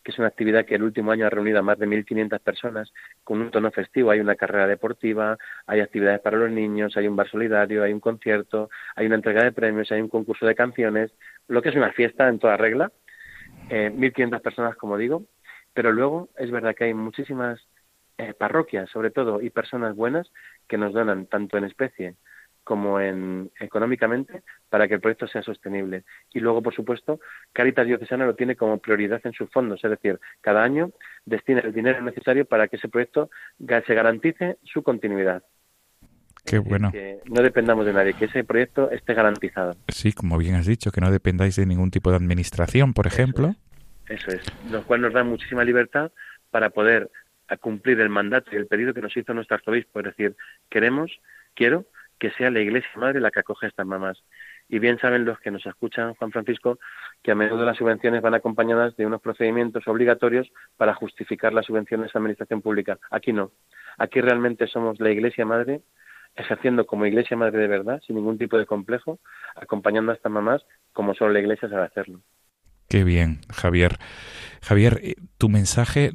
que 0.05 0.11
es 0.11 0.19
una 0.19 0.27
actividad 0.27 0.65
que 0.65 0.75
el 0.75 0.83
último 0.83 1.11
año 1.11 1.25
ha 1.25 1.31
reunido 1.31 1.57
a 1.57 1.63
más 1.63 1.79
de 1.79 1.87
1.500 1.87 2.39
personas 2.39 2.93
con 3.23 3.41
un 3.41 3.49
tono 3.49 3.71
festivo. 3.71 4.11
Hay 4.11 4.19
una 4.19 4.35
carrera 4.35 4.67
deportiva, 4.67 5.35
hay 5.65 5.79
actividades 5.79 6.21
para 6.21 6.37
los 6.37 6.51
niños, 6.51 6.95
hay 6.95 7.07
un 7.07 7.15
bar 7.15 7.27
solidario, 7.27 7.81
hay 7.81 7.91
un 7.91 7.99
concierto, 7.99 8.69
hay 8.95 9.07
una 9.07 9.15
entrega 9.15 9.43
de 9.43 9.51
premios, 9.51 9.91
hay 9.91 10.01
un 10.01 10.07
concurso 10.07 10.45
de 10.45 10.53
canciones, 10.53 11.11
lo 11.47 11.63
que 11.63 11.69
es 11.69 11.75
una 11.75 11.91
fiesta 11.91 12.29
en 12.29 12.37
toda 12.37 12.55
regla. 12.55 12.91
Eh, 13.71 13.91
1.500 13.95 14.41
personas, 14.41 14.75
como 14.75 14.95
digo, 14.95 15.23
pero 15.73 15.91
luego 15.91 16.29
es 16.37 16.51
verdad 16.51 16.75
que 16.75 16.83
hay 16.83 16.93
muchísimas 16.93 17.59
eh, 18.19 18.35
parroquias, 18.35 18.87
sobre 18.91 19.09
todo, 19.09 19.41
y 19.41 19.49
personas 19.49 19.95
buenas 19.95 20.31
que 20.67 20.77
nos 20.77 20.93
donan 20.93 21.25
tanto 21.25 21.57
en 21.57 21.63
especie 21.63 22.15
como 22.65 22.99
en 22.99 23.51
económicamente 23.59 24.41
para 24.69 24.87
que 24.89 24.95
el 24.95 24.99
proyecto 24.99 25.27
sea 25.27 25.43
sostenible. 25.43 26.03
Y 26.33 26.41
luego, 26.41 26.61
por 26.61 26.75
supuesto, 26.75 27.21
Caritas 27.53 27.85
Diocesana 27.85 28.25
lo 28.25 28.35
tiene 28.35 28.57
como 28.57 28.79
prioridad 28.79 29.21
en 29.23 29.31
sus 29.31 29.49
fondos, 29.51 29.81
es 29.83 29.89
decir, 29.91 30.19
cada 30.41 30.63
año 30.63 30.91
destina 31.25 31.61
el 31.61 31.73
dinero 31.73 32.01
necesario 32.01 32.43
para 32.45 32.67
que 32.67 32.75
ese 32.75 32.89
proyecto 32.89 33.29
se 33.59 33.93
garantice 33.93 34.57
su 34.63 34.83
continuidad. 34.83 35.43
Qué 36.43 36.57
bueno. 36.57 36.91
Que 36.91 37.19
no 37.25 37.41
dependamos 37.41 37.85
de 37.85 37.93
nadie, 37.93 38.13
que 38.13 38.25
ese 38.25 38.43
proyecto 38.43 38.91
esté 38.91 39.13
garantizado. 39.13 39.75
Sí, 39.87 40.11
como 40.11 40.37
bien 40.37 40.55
has 40.55 40.65
dicho, 40.65 40.91
que 40.91 41.01
no 41.01 41.11
dependáis 41.11 41.55
de 41.55 41.65
ningún 41.65 41.91
tipo 41.91 42.09
de 42.09 42.17
administración, 42.17 42.93
por 42.93 43.07
ejemplo. 43.07 43.55
Eso 44.09 44.31
es, 44.31 44.43
lo 44.71 44.83
cual 44.83 45.01
nos 45.01 45.13
da 45.13 45.23
muchísima 45.23 45.63
libertad 45.63 46.11
para 46.49 46.71
poder 46.71 47.11
cumplir 47.59 47.99
el 47.99 48.09
mandato 48.09 48.49
y 48.51 48.55
el 48.55 48.65
pedido 48.65 48.93
que 48.93 49.01
nos 49.01 49.15
hizo 49.15 49.33
nuestro 49.33 49.55
arzobispo, 49.55 49.99
es 49.99 50.05
decir, 50.05 50.35
queremos, 50.69 51.19
quiero 51.53 51.85
que 52.19 52.31
sea 52.31 52.49
la 52.49 52.59
Iglesia 52.59 52.89
Madre 52.95 53.19
la 53.19 53.31
que 53.31 53.39
acoge 53.39 53.65
a 53.65 53.69
estas 53.69 53.85
mamás. 53.85 54.23
Y 54.67 54.79
bien 54.79 54.97
saben 54.99 55.25
los 55.25 55.39
que 55.39 55.51
nos 55.51 55.65
escuchan, 55.65 56.13
Juan 56.15 56.31
Francisco, 56.31 56.79
que 57.21 57.31
a 57.31 57.35
menudo 57.35 57.65
las 57.65 57.77
subvenciones 57.77 58.21
van 58.21 58.33
acompañadas 58.33 58.95
de 58.97 59.05
unos 59.05 59.21
procedimientos 59.21 59.87
obligatorios 59.87 60.51
para 60.77 60.95
justificar 60.95 61.53
las 61.53 61.65
subvenciones 61.65 62.09
a 62.09 62.19
la 62.19 62.19
Administración 62.21 62.61
Pública. 62.61 62.97
Aquí 63.11 63.31
no. 63.33 63.51
Aquí 63.97 64.21
realmente 64.21 64.67
somos 64.67 64.99
la 64.99 65.11
Iglesia 65.11 65.45
Madre, 65.45 65.81
ejerciendo 66.35 66.85
como 66.85 67.05
Iglesia 67.05 67.37
Madre 67.37 67.59
de 67.59 67.67
verdad, 67.67 68.01
sin 68.05 68.15
ningún 68.15 68.37
tipo 68.37 68.57
de 68.57 68.65
complejo, 68.65 69.19
acompañando 69.55 70.11
a 70.11 70.15
estas 70.15 70.31
mamás 70.31 70.65
como 70.93 71.13
solo 71.13 71.33
la 71.33 71.39
Iglesia 71.39 71.69
sabe 71.69 71.83
hacerlo. 71.83 72.21
Qué 72.89 73.03
bien, 73.03 73.41
Javier. 73.51 73.97
Javier, 74.61 74.99
eh, 75.03 75.15
tu 75.37 75.49
mensaje 75.49 76.11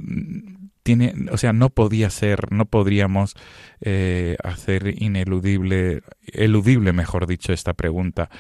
tiene, 0.83 1.15
o 1.31 1.37
sea, 1.37 1.53
no 1.53 1.71
podía 1.71 2.11
ser, 2.11 2.53
no 2.53 2.67
podríamos 2.67 3.35
eh, 3.81 4.37
hacer 4.43 4.95
ineludible, 5.03 6.03
eludible, 6.23 6.93
mejor 6.93 7.27
dicho, 7.27 7.53
esta 7.53 7.75
pregunta. 7.75 8.31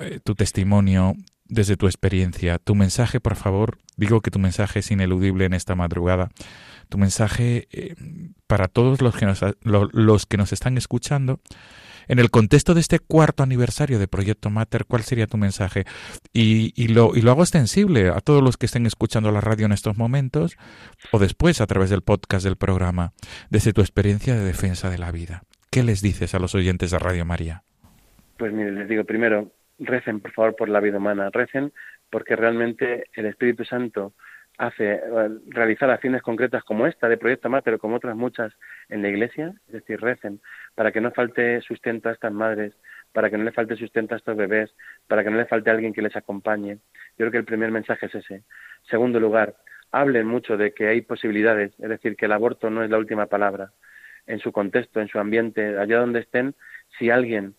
Eh, 0.00 0.20
tu 0.22 0.34
testimonio, 0.34 1.14
desde 1.46 1.76
tu 1.76 1.86
experiencia, 1.86 2.58
tu 2.58 2.74
mensaje, 2.74 3.20
por 3.20 3.36
favor, 3.36 3.78
digo 3.96 4.20
que 4.20 4.30
tu 4.30 4.38
mensaje 4.38 4.80
es 4.80 4.90
ineludible 4.90 5.44
en 5.44 5.54
esta 5.54 5.74
madrugada. 5.74 6.30
Tu 6.88 6.98
mensaje 6.98 7.68
eh, 7.70 7.94
para 8.46 8.68
todos 8.68 9.00
los 9.02 9.16
que 9.16 9.26
nos, 9.26 9.40
los 9.62 10.26
que 10.26 10.36
nos 10.36 10.52
están 10.52 10.78
escuchando, 10.78 11.40
en 12.08 12.18
el 12.18 12.30
contexto 12.30 12.74
de 12.74 12.80
este 12.80 12.98
cuarto 12.98 13.42
aniversario 13.42 13.98
de 13.98 14.08
Proyecto 14.08 14.50
Mater, 14.50 14.84
¿cuál 14.86 15.02
sería 15.02 15.26
tu 15.26 15.36
mensaje? 15.36 15.84
Y, 16.32 16.72
y, 16.74 16.88
lo, 16.88 17.14
y 17.14 17.22
lo 17.22 17.30
hago 17.30 17.42
extensible 17.42 18.08
a 18.08 18.20
todos 18.20 18.42
los 18.42 18.56
que 18.56 18.66
estén 18.66 18.86
escuchando 18.86 19.30
la 19.30 19.40
radio 19.40 19.66
en 19.66 19.72
estos 19.72 19.96
momentos 19.96 20.56
o 21.12 21.18
después 21.18 21.60
a 21.60 21.66
través 21.66 21.90
del 21.90 22.02
podcast 22.02 22.44
del 22.44 22.56
programa, 22.56 23.12
desde 23.50 23.72
tu 23.72 23.80
experiencia 23.80 24.34
de 24.34 24.44
defensa 24.44 24.90
de 24.90 24.98
la 24.98 25.12
vida. 25.12 25.42
¿Qué 25.70 25.82
les 25.82 26.00
dices 26.00 26.34
a 26.34 26.38
los 26.38 26.54
oyentes 26.54 26.90
de 26.90 26.98
Radio 26.98 27.24
María? 27.24 27.62
Pues 28.38 28.52
mire, 28.52 28.72
les 28.72 28.88
digo 28.88 29.04
primero, 29.04 29.52
recen 29.78 30.20
por 30.20 30.32
favor 30.32 30.56
por 30.56 30.68
la 30.68 30.80
vida 30.80 30.98
humana, 30.98 31.30
recen 31.30 31.72
porque 32.10 32.36
realmente 32.36 33.04
el 33.14 33.26
Espíritu 33.26 33.64
Santo 33.64 34.14
hace 34.58 34.94
eh, 34.94 35.00
realizar 35.46 35.88
acciones 35.88 36.20
concretas 36.20 36.64
como 36.64 36.86
esta 36.86 37.08
de 37.08 37.16
Proyecto 37.16 37.48
Mater, 37.48 37.78
como 37.78 37.96
otras 37.96 38.16
muchas 38.16 38.52
en 38.88 39.02
la 39.02 39.08
Iglesia, 39.08 39.54
es 39.68 39.72
decir, 39.72 40.00
recen 40.00 40.40
para 40.74 40.90
que 40.92 41.00
no 41.00 41.12
falte 41.12 41.60
sustento 41.60 42.08
a 42.08 42.12
estas 42.12 42.32
madres, 42.32 42.74
para 43.12 43.30
que 43.30 43.38
no 43.38 43.44
le 43.44 43.52
falte 43.52 43.76
sustento 43.76 44.14
a 44.14 44.18
estos 44.18 44.36
bebés, 44.36 44.74
para 45.06 45.22
que 45.22 45.30
no 45.30 45.36
le 45.36 45.46
falte 45.46 45.70
alguien 45.70 45.92
que 45.92 46.02
les 46.02 46.16
acompañe. 46.16 46.78
Yo 47.16 47.16
creo 47.16 47.30
que 47.30 47.38
el 47.38 47.44
primer 47.44 47.70
mensaje 47.70 48.06
es 48.06 48.14
ese. 48.16 48.42
Segundo 48.90 49.20
lugar, 49.20 49.54
hablen 49.92 50.26
mucho 50.26 50.56
de 50.56 50.72
que 50.74 50.88
hay 50.88 51.02
posibilidades, 51.02 51.72
es 51.78 51.88
decir, 51.88 52.16
que 52.16 52.26
el 52.26 52.32
aborto 52.32 52.68
no 52.68 52.82
es 52.82 52.90
la 52.90 52.98
última 52.98 53.26
palabra. 53.26 53.72
En 54.26 54.40
su 54.40 54.52
contexto, 54.52 55.00
en 55.00 55.08
su 55.08 55.18
ambiente, 55.18 55.78
allá 55.78 56.00
donde 56.00 56.20
estén, 56.20 56.54
si 56.98 57.10
alguien 57.10 57.54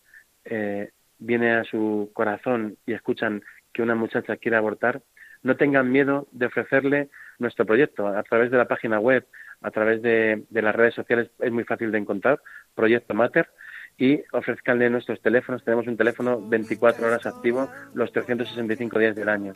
eh, 0.46 0.92
viene 1.18 1.54
a 1.54 1.64
su 1.64 2.12
corazón 2.14 2.78
y 2.86 2.94
escuchan 2.94 3.42
que 3.74 3.82
una 3.82 3.96
muchacha 3.96 4.38
quiere 4.38 4.58
abortar, 4.58 5.02
no 5.44 5.56
tengan 5.56 5.92
miedo 5.92 6.28
de 6.32 6.48
ofrecerle 6.48 7.10
nuestro 7.38 7.66
proyecto 7.66 8.08
a 8.08 8.24
través 8.24 8.52
de 8.52 8.58
la 8.58 8.68
página 8.68 9.00
web, 9.00 9.26
a 9.62 9.72
través 9.72 10.02
de, 10.02 10.46
las 10.52 10.76
redes 10.76 10.94
sociales, 10.94 11.30
es 11.40 11.52
muy 11.52 11.64
fácil 11.64 11.92
de 11.92 11.98
encontrar, 11.98 12.42
Proyecto 12.76 13.14
Mater, 13.14 13.50
y 13.98 14.22
ofrezcanle 14.32 14.90
nuestros 14.90 15.22
teléfonos. 15.22 15.64
Tenemos 15.64 15.88
un 15.88 15.98
teléfono 15.98 16.40
24 16.42 17.06
horas 17.06 17.26
activo 17.26 17.70
los 17.94 18.12
365 18.12 19.00
días 19.00 19.16
del 19.16 19.28
año. 19.28 19.54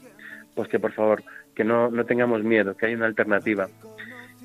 Pues 0.56 0.68
que 0.68 0.80
por 0.80 0.92
favor, 0.92 1.24
que 1.56 1.64
no, 1.64 1.90
no 1.90 2.06
tengamos 2.06 2.44
miedo, 2.44 2.76
que 2.76 2.88
hay 2.88 2.96
una 2.96 3.06
alternativa. 3.06 3.68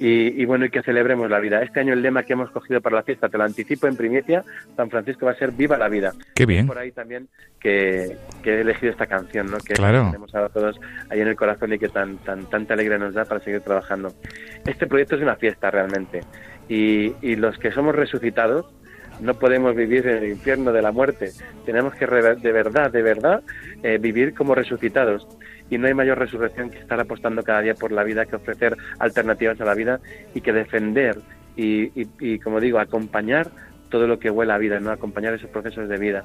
Y, 0.01 0.45
bueno, 0.45 0.65
y 0.65 0.71
que 0.71 0.83
celebremos 0.83 1.29
la 1.29 1.41
vida. 1.41 1.61
Este 1.61 1.81
año 1.81 1.93
el 1.93 2.03
lema 2.03 2.23
que 2.23 2.35
hemos 2.35 2.51
cogido 2.51 2.81
para 2.81 2.97
la 2.97 3.03
fiesta, 3.03 3.29
te 3.29 3.37
lo 3.37 3.45
anticipo 3.45 3.89
en 3.89 3.97
primicia, 3.97 4.45
San 4.77 4.91
Francisco 4.91 5.27
va 5.27 5.33
a 5.33 5.35
ser 5.35 5.51
Viva 5.51 5.77
la 5.77 5.89
Vida. 5.89 6.13
Qué 6.35 6.47
bien. 6.47 6.69
Por 6.69 6.79
ahí 6.79 6.93
también 6.93 7.29
que, 7.59 8.17
he 8.45 8.61
elegido 8.61 8.93
esta 8.93 9.07
canción, 9.07 9.51
¿no? 9.51 9.59
Que 9.59 9.75
tenemos 9.75 10.35
a 10.35 10.49
todos 10.51 10.81
ahí 11.11 11.21
en 11.21 11.29
el 11.29 11.37
corazón 11.37 11.73
y 11.73 11.79
que 11.79 11.89
tan, 11.89 12.19
tan, 12.19 12.49
tanta 12.49 12.75
alegría 12.75 12.99
nos 12.99 13.15
da 13.15 13.25
para 13.25 13.41
seguir 13.41 13.61
trabajando. 13.61 14.15
Este 14.67 14.87
proyecto 14.87 15.17
es 15.17 15.23
una 15.23 15.35
fiesta 15.35 15.71
realmente. 15.71 16.21
Y, 16.69 17.15
y 17.21 17.35
los 17.35 17.59
que 17.59 17.73
somos 17.73 17.95
resucitados, 17.95 18.67
no 19.21 19.35
podemos 19.35 19.75
vivir 19.75 20.07
en 20.07 20.19
el 20.19 20.31
infierno 20.31 20.73
de 20.73 20.83
la 20.83 20.93
muerte. 20.93 21.33
Tenemos 21.67 21.95
que 21.95 22.07
de 22.07 22.53
verdad, 22.53 22.91
de 22.91 23.03
verdad, 23.03 23.43
eh, 23.83 23.99
vivir 23.99 24.35
como 24.35 24.55
resucitados 24.55 25.27
y 25.71 25.79
no 25.79 25.87
hay 25.87 25.95
mayor 25.95 26.19
resurrección 26.19 26.71
que 26.71 26.79
estar 26.79 26.99
apostando 27.01 27.43
cada 27.43 27.61
día 27.61 27.75
por 27.75 27.93
la 27.93 28.05
vida, 28.05 28.27
que 28.27 28.37
ofrecer 28.37 28.77
alternativas 28.99 29.61
a 29.61 29.65
la 29.65 29.75
vida 29.75 30.01
y 30.35 30.41
que 30.41 30.53
defender 30.53 31.19
y, 31.57 32.39
como 32.39 32.61
digo, 32.61 32.79
acompañar 32.79 33.51
todo 33.91 34.07
lo 34.07 34.19
que 34.19 34.31
huele 34.31 34.53
a 34.53 34.59
vida, 34.59 34.79
no 34.79 34.93
acompañar 34.93 35.35
esos 35.35 35.51
procesos 35.51 35.89
de 35.89 35.99
vida. 35.99 36.25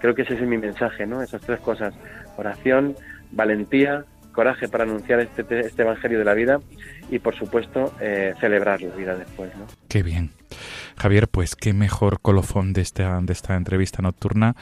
Creo 0.00 0.14
que 0.14 0.22
ese 0.22 0.34
es 0.34 0.40
mi 0.40 0.56
mensaje, 0.56 1.06
¿no? 1.06 1.22
Esas 1.22 1.42
tres 1.42 1.60
cosas: 1.60 1.92
oración, 2.38 2.96
valentía, 3.30 4.06
coraje 4.32 4.68
para 4.68 4.84
anunciar 4.84 5.20
este, 5.20 5.60
este 5.60 5.82
evangelio 5.82 6.18
de 6.18 6.24
la 6.24 6.32
vida 6.32 6.60
y, 7.10 7.18
por 7.18 7.36
supuesto, 7.36 7.92
eh, 8.00 8.32
celebrar 8.40 8.80
la 8.80 8.94
vida 8.94 9.16
después. 9.16 9.50
Qué 9.88 10.02
bien. 10.02 10.30
Javier, 10.96 11.28
pues 11.28 11.56
qué 11.56 11.74
mejor 11.74 12.20
colofón 12.20 12.72
de 12.72 12.80
esta, 12.80 13.20
de 13.20 13.32
esta 13.34 13.56
entrevista 13.56 14.00
nocturna 14.00 14.56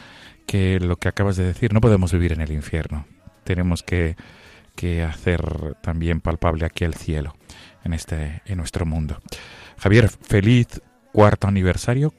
que 0.47 0.81
lo 0.81 0.97
que 0.97 1.09
acabas 1.09 1.37
de 1.37 1.45
decir. 1.45 1.73
No 1.73 1.81
podemos 1.81 2.13
vivir 2.13 2.33
en 2.33 2.41
el 2.41 2.51
infierno 2.51 3.07
tenemos 3.49 3.83
que, 3.83 4.15
hacer 5.03 5.75
también 5.81 6.21
palpable 6.21 6.67
aquí 6.67 6.85
el 6.85 6.95
cielo 6.95 7.35
en 7.83 7.95
este 7.95 8.43
en 8.45 8.59
nuestro 8.59 8.85
mundo. 8.85 9.19
Javier, 9.79 10.09
feliz 10.09 10.83
cuarto 11.13 11.49
aniversario, 11.49 12.13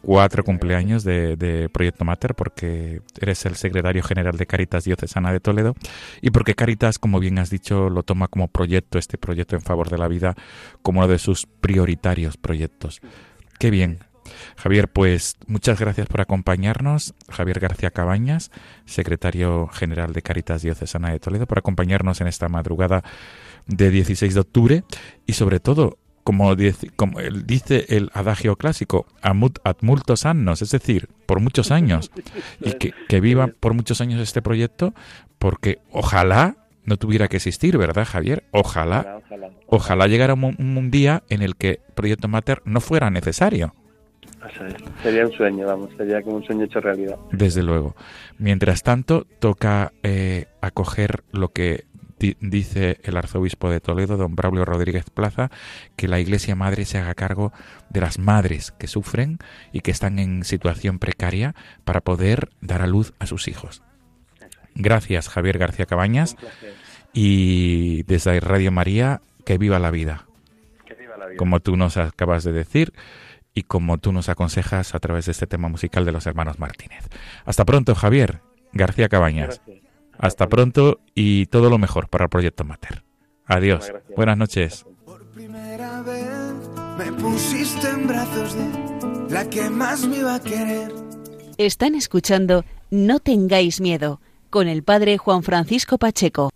cuatro 0.00 0.44
cumpleaños 0.44 1.02
de, 1.02 1.68
Proyecto 1.72 2.04
Mater, 2.04 2.36
porque 2.36 3.02
eres 3.20 3.44
el 3.46 3.56
secretario 3.56 4.02
general 4.04 4.38
de 4.38 4.46
Caritas 4.46 4.84
Diocesana 4.84 5.32
de 5.32 5.40
Toledo 5.40 5.74
y 6.22 6.30
porque 6.30 6.54
Caritas, 6.54 7.00
como 7.00 7.18
bien 7.18 7.40
has 7.40 7.50
dicho, 7.50 7.90
lo 7.90 8.04
toma 8.04 8.28
como 8.28 8.46
proyecto, 8.46 8.98
este 8.98 9.18
proyecto 9.18 9.56
en 9.56 9.62
favor 9.62 9.90
de 9.90 9.98
la 9.98 10.06
vida, 10.06 10.36
como 10.82 11.00
uno 11.00 11.08
de 11.08 11.18
sus 11.18 11.46
prioritarios 11.46 12.36
proyectos. 12.36 13.00
Qué 13.58 13.70
bien. 13.70 13.98
Javier, 14.56 14.88
pues 14.88 15.36
muchas 15.46 15.78
gracias 15.80 16.06
por 16.06 16.20
acompañarnos. 16.20 17.14
Javier 17.30 17.60
García 17.60 17.90
Cabañas, 17.90 18.50
secretario 18.84 19.68
general 19.68 20.12
de 20.12 20.22
Caritas 20.22 20.62
Diocesana 20.62 21.10
de 21.10 21.20
Toledo, 21.20 21.46
por 21.46 21.58
acompañarnos 21.58 22.20
en 22.20 22.26
esta 22.26 22.48
madrugada 22.48 23.02
de 23.66 23.90
16 23.90 24.34
de 24.34 24.40
octubre 24.40 24.84
y 25.26 25.32
sobre 25.34 25.60
todo 25.60 25.98
como 26.24 26.56
dice, 26.56 26.90
como 26.96 27.20
dice 27.20 27.86
el 27.88 28.10
adagio 28.12 28.56
clásico, 28.56 29.06
amut 29.22 29.60
ad 29.62 29.76
multos 29.82 30.26
annos, 30.26 30.60
es 30.60 30.72
decir, 30.72 31.08
por 31.24 31.38
muchos 31.38 31.70
años, 31.70 32.10
y 32.60 32.72
que, 32.72 32.92
que 33.08 33.20
viva 33.20 33.46
por 33.46 33.74
muchos 33.74 34.00
años 34.00 34.20
este 34.20 34.42
proyecto, 34.42 34.92
porque 35.38 35.78
ojalá 35.92 36.66
no 36.86 36.96
tuviera 36.96 37.28
que 37.28 37.36
existir, 37.36 37.76
¿verdad, 37.76 38.06
Javier? 38.06 38.44
Ojalá, 38.52 39.20
ojalá, 39.66 40.06
llegara 40.06 40.34
un, 40.34 40.90
día 40.90 41.24
en 41.28 41.42
el 41.42 41.56
que 41.56 41.80
Proyecto 41.94 42.28
Mater 42.28 42.62
no 42.64 42.80
fuera 42.80 43.10
necesario. 43.10 43.74
Sería 45.02 45.26
un 45.26 45.32
sueño, 45.32 45.66
vamos, 45.66 45.90
sería 45.96 46.22
como 46.22 46.36
un 46.36 46.44
sueño 46.44 46.64
hecho 46.64 46.80
realidad. 46.80 47.16
Desde 47.32 47.62
luego. 47.62 47.96
Mientras 48.38 48.82
tanto, 48.82 49.26
toca 49.38 49.92
eh, 50.02 50.46
acoger 50.60 51.24
lo 51.32 51.48
que 51.52 51.84
dice 52.18 52.98
el 53.02 53.16
arzobispo 53.16 53.70
de 53.70 53.80
Toledo, 53.80 54.16
don 54.16 54.34
Braulio 54.36 54.64
Rodríguez 54.64 55.10
Plaza, 55.10 55.50
que 55.96 56.08
la 56.08 56.18
Iglesia 56.18 56.56
Madre 56.56 56.84
se 56.84 56.98
haga 56.98 57.14
cargo 57.14 57.52
de 57.90 58.00
las 58.00 58.18
madres 58.18 58.72
que 58.72 58.86
sufren 58.86 59.38
y 59.72 59.80
que 59.80 59.90
están 59.90 60.18
en 60.18 60.44
situación 60.44 60.98
precaria 60.98 61.54
para 61.84 62.00
poder 62.00 62.48
dar 62.60 62.82
a 62.82 62.86
luz 62.86 63.12
a 63.18 63.26
sus 63.26 63.48
hijos. 63.48 63.82
Gracias, 64.74 65.28
Javier 65.28 65.58
García 65.58 65.86
Cabañas. 65.86 66.36
Y 67.12 68.02
desde 68.04 68.40
Radio 68.40 68.72
María, 68.72 69.20
que 69.44 69.58
viva 69.58 69.78
la 69.78 69.90
vida. 69.90 70.26
Que 70.84 70.94
viva 70.94 71.16
la 71.16 71.26
vida. 71.26 71.38
Como 71.38 71.60
tú 71.60 71.76
nos 71.76 71.96
acabas 71.96 72.44
de 72.44 72.52
decir 72.52 72.92
y 73.56 73.62
como 73.62 73.96
tú 73.96 74.12
nos 74.12 74.28
aconsejas 74.28 74.94
a 74.94 75.00
través 75.00 75.24
de 75.24 75.32
este 75.32 75.46
tema 75.46 75.68
musical 75.68 76.04
de 76.04 76.12
los 76.12 76.26
hermanos 76.26 76.58
Martínez. 76.58 77.08
Hasta 77.46 77.64
pronto, 77.64 77.94
Javier 77.94 78.42
García 78.74 79.08
Cabañas. 79.08 79.62
Hasta 80.18 80.46
pronto 80.46 81.00
y 81.14 81.46
todo 81.46 81.70
lo 81.70 81.78
mejor 81.78 82.08
para 82.08 82.24
el 82.24 82.28
proyecto 82.28 82.64
Mater. 82.64 83.02
Adiós. 83.46 83.90
Buenas 84.14 84.36
noches. 84.36 84.84
Por 85.06 85.24
primera 85.30 86.02
vez 86.02 86.28
me 86.98 87.12
pusiste 87.14 87.88
en 87.88 88.06
brazos 88.06 88.54
de 88.54 89.34
la 89.34 89.48
que 89.48 89.70
más 89.70 90.06
me 90.06 90.18
iba 90.18 90.34
a 90.34 90.40
querer. 90.40 90.92
Están 91.56 91.94
escuchando 91.94 92.62
No 92.90 93.20
tengáis 93.20 93.80
miedo 93.80 94.20
con 94.50 94.68
el 94.68 94.82
padre 94.82 95.16
Juan 95.16 95.42
Francisco 95.42 95.96
Pacheco. 95.96 96.50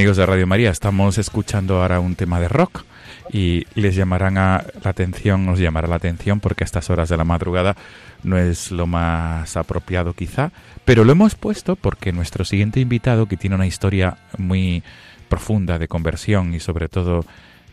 Amigos 0.00 0.16
de 0.16 0.24
Radio 0.24 0.46
María, 0.46 0.70
estamos 0.70 1.18
escuchando 1.18 1.82
ahora 1.82 2.00
un 2.00 2.14
tema 2.14 2.40
de 2.40 2.48
rock 2.48 2.84
y 3.30 3.66
les 3.74 3.94
llamarán 3.94 4.38
a 4.38 4.64
la 4.82 4.92
atención, 4.92 5.44
nos 5.44 5.58
llamará 5.58 5.88
la 5.88 5.96
atención 5.96 6.40
porque 6.40 6.64
a 6.64 6.66
estas 6.66 6.88
horas 6.88 7.10
de 7.10 7.18
la 7.18 7.24
madrugada 7.24 7.76
no 8.22 8.38
es 8.38 8.70
lo 8.70 8.86
más 8.86 9.58
apropiado 9.58 10.14
quizá, 10.14 10.52
pero 10.86 11.04
lo 11.04 11.12
hemos 11.12 11.34
puesto 11.34 11.76
porque 11.76 12.12
nuestro 12.12 12.46
siguiente 12.46 12.80
invitado, 12.80 13.26
que 13.26 13.36
tiene 13.36 13.56
una 13.56 13.66
historia 13.66 14.16
muy 14.38 14.82
profunda 15.28 15.78
de 15.78 15.86
conversión 15.86 16.54
y 16.54 16.60
sobre 16.60 16.88
todo 16.88 17.26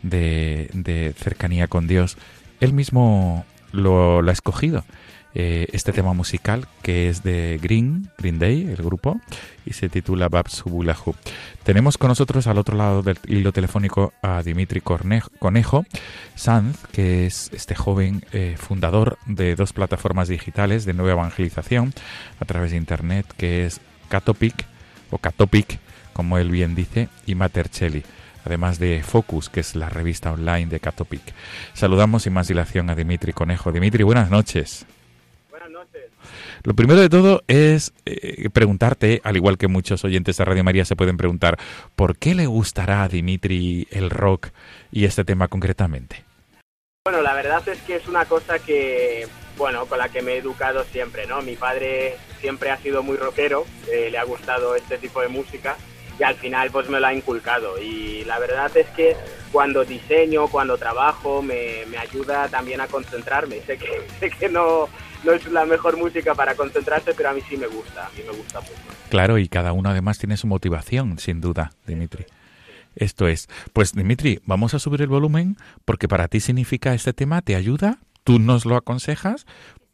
de, 0.03 1.13
cercanía 1.17 1.69
con 1.69 1.87
Dios, 1.87 2.17
él 2.59 2.73
mismo 2.73 3.45
lo, 3.71 4.21
lo 4.21 4.29
ha 4.29 4.33
escogido. 4.33 4.83
Eh, 5.39 5.67
este 5.71 5.93
tema 5.93 6.13
musical 6.13 6.67
que 6.81 7.09
es 7.09 7.21
de 7.21 7.59
Green, 7.61 8.09
Green 8.17 8.39
Day, 8.39 8.63
el 8.63 8.77
grupo, 8.77 9.21
y 9.67 9.73
se 9.73 9.87
titula 9.87 10.29
Babsubulahu. 10.29 11.13
Tenemos 11.61 11.99
con 11.99 12.07
nosotros 12.07 12.47
al 12.47 12.57
otro 12.57 12.75
lado 12.75 13.03
del 13.03 13.19
hilo 13.27 13.51
telefónico 13.51 14.13
a 14.23 14.41
Dimitri 14.41 14.81
Conejo 14.81 15.85
Sanz, 16.33 16.79
que 16.91 17.27
es 17.27 17.51
este 17.53 17.75
joven 17.75 18.25
eh, 18.31 18.55
fundador 18.57 19.19
de 19.27 19.55
dos 19.55 19.73
plataformas 19.73 20.27
digitales 20.27 20.85
de 20.85 20.93
nueva 20.93 21.11
evangelización 21.11 21.93
a 22.39 22.45
través 22.45 22.71
de 22.71 22.77
Internet, 22.77 23.31
que 23.37 23.67
es 23.67 23.79
Catopic, 24.09 24.65
o 25.11 25.19
Catopic, 25.19 25.77
como 26.13 26.39
él 26.39 26.49
bien 26.49 26.73
dice, 26.73 27.09
y 27.27 27.35
Matercelli 27.35 28.01
además 28.43 28.79
de 28.79 29.03
Focus, 29.03 29.49
que 29.49 29.59
es 29.59 29.75
la 29.75 29.89
revista 29.89 30.31
online 30.31 30.65
de 30.65 30.79
Catopic. 30.79 31.21
Saludamos 31.73 32.23
sin 32.23 32.33
más 32.33 32.47
dilación 32.47 32.89
a 32.89 32.95
Dimitri 32.95 33.33
Conejo. 33.33 33.71
Dimitri, 33.73 34.03
buenas 34.03 34.31
noches. 34.31 34.87
Lo 36.67 36.73
primero 36.73 36.99
de 36.99 37.07
todo 37.07 37.43
es 37.47 37.93
eh, 38.05 38.49
preguntarte, 38.49 39.21
al 39.23 39.37
igual 39.37 39.57
que 39.57 39.69
muchos 39.69 40.03
oyentes 40.03 40.35
de 40.35 40.43
Radio 40.43 40.65
María 40.65 40.83
se 40.83 40.97
pueden 40.97 41.15
preguntar, 41.15 41.57
¿por 41.95 42.17
qué 42.17 42.35
le 42.35 42.45
gustará 42.45 43.03
a 43.03 43.07
Dimitri 43.07 43.87
el 43.89 44.09
rock 44.09 44.49
y 44.91 45.05
este 45.05 45.23
tema 45.23 45.47
concretamente? 45.47 46.25
Bueno, 47.05 47.21
la 47.21 47.33
verdad 47.35 47.65
es 47.69 47.81
que 47.83 47.95
es 47.95 48.09
una 48.09 48.25
cosa 48.25 48.59
que, 48.59 49.29
bueno, 49.57 49.85
con 49.85 49.97
la 49.97 50.09
que 50.09 50.21
me 50.21 50.33
he 50.33 50.37
educado 50.39 50.83
siempre, 50.83 51.25
¿no? 51.25 51.41
Mi 51.41 51.55
padre 51.55 52.17
siempre 52.41 52.69
ha 52.69 52.75
sido 52.75 53.01
muy 53.01 53.15
rockero, 53.15 53.65
eh, 53.89 54.09
le 54.11 54.17
ha 54.17 54.25
gustado 54.25 54.75
este 54.75 54.97
tipo 54.97 55.21
de 55.21 55.29
música 55.29 55.77
y 56.19 56.23
al 56.23 56.35
final 56.35 56.69
pues 56.71 56.89
me 56.89 56.99
lo 56.99 57.07
ha 57.07 57.13
inculcado 57.13 57.81
y 57.81 58.25
la 58.25 58.39
verdad 58.39 58.75
es 58.75 58.87
que 58.87 59.15
cuando 59.53 59.85
diseño, 59.85 60.49
cuando 60.49 60.77
trabajo 60.77 61.41
me, 61.41 61.85
me 61.89 61.97
ayuda 61.97 62.49
también 62.49 62.81
a 62.81 62.87
concentrarme. 62.87 63.61
Sé 63.61 63.77
que, 63.77 64.05
sé 64.19 64.31
que 64.31 64.49
no, 64.49 64.89
no 65.23 65.33
es 65.33 65.45
la 65.51 65.65
mejor 65.65 65.97
música 65.97 66.35
para 66.35 66.55
concentrarse, 66.55 67.13
pero 67.13 67.29
a 67.29 67.33
mí 67.33 67.41
sí 67.47 67.57
me 67.57 67.67
gusta, 67.67 68.07
a 68.07 68.09
mí 68.09 68.23
me 68.25 68.35
gusta 68.35 68.61
mucho. 68.61 68.73
Claro, 69.09 69.37
y 69.37 69.47
cada 69.47 69.73
uno 69.73 69.89
además 69.89 70.17
tiene 70.17 70.37
su 70.37 70.47
motivación, 70.47 71.19
sin 71.19 71.41
duda, 71.41 71.71
Dimitri. 71.85 72.25
Esto 72.95 73.27
es. 73.27 73.47
Pues 73.73 73.93
Dimitri, 73.93 74.41
vamos 74.45 74.73
a 74.73 74.79
subir 74.79 75.01
el 75.01 75.07
volumen 75.07 75.57
porque 75.85 76.07
para 76.07 76.27
ti 76.27 76.39
significa 76.39 76.93
este 76.93 77.13
tema, 77.13 77.41
te 77.41 77.55
ayuda, 77.55 77.99
tú 78.23 78.39
nos 78.39 78.65
lo 78.65 78.75
aconsejas, 78.75 79.45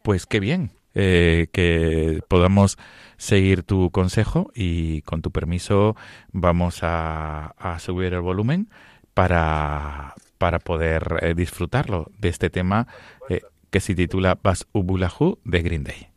pues 0.01 0.25
qué 0.25 0.39
bien 0.39 0.71
eh, 0.95 1.47
que 1.51 2.21
podamos 2.27 2.77
seguir 3.17 3.63
tu 3.63 3.89
consejo 3.89 4.51
y 4.53 5.01
con 5.01 5.21
tu 5.21 5.31
permiso 5.31 5.95
vamos 6.31 6.79
a, 6.83 7.55
subir 7.79 8.13
el 8.13 8.21
volumen 8.21 8.69
para, 9.15 10.13
para 10.37 10.59
poder 10.59 11.19
eh, 11.21 11.33
disfrutarlo 11.33 12.11
de 12.19 12.29
este 12.29 12.49
tema 12.51 12.87
eh, 13.29 13.41
que 13.73 13.79
se 13.79 13.95
titula 13.95 14.35
Bas 14.35 14.67
Ubulahu 14.71 15.39
de 15.43 15.63
Green 15.63 15.83
Day. 15.83 16.12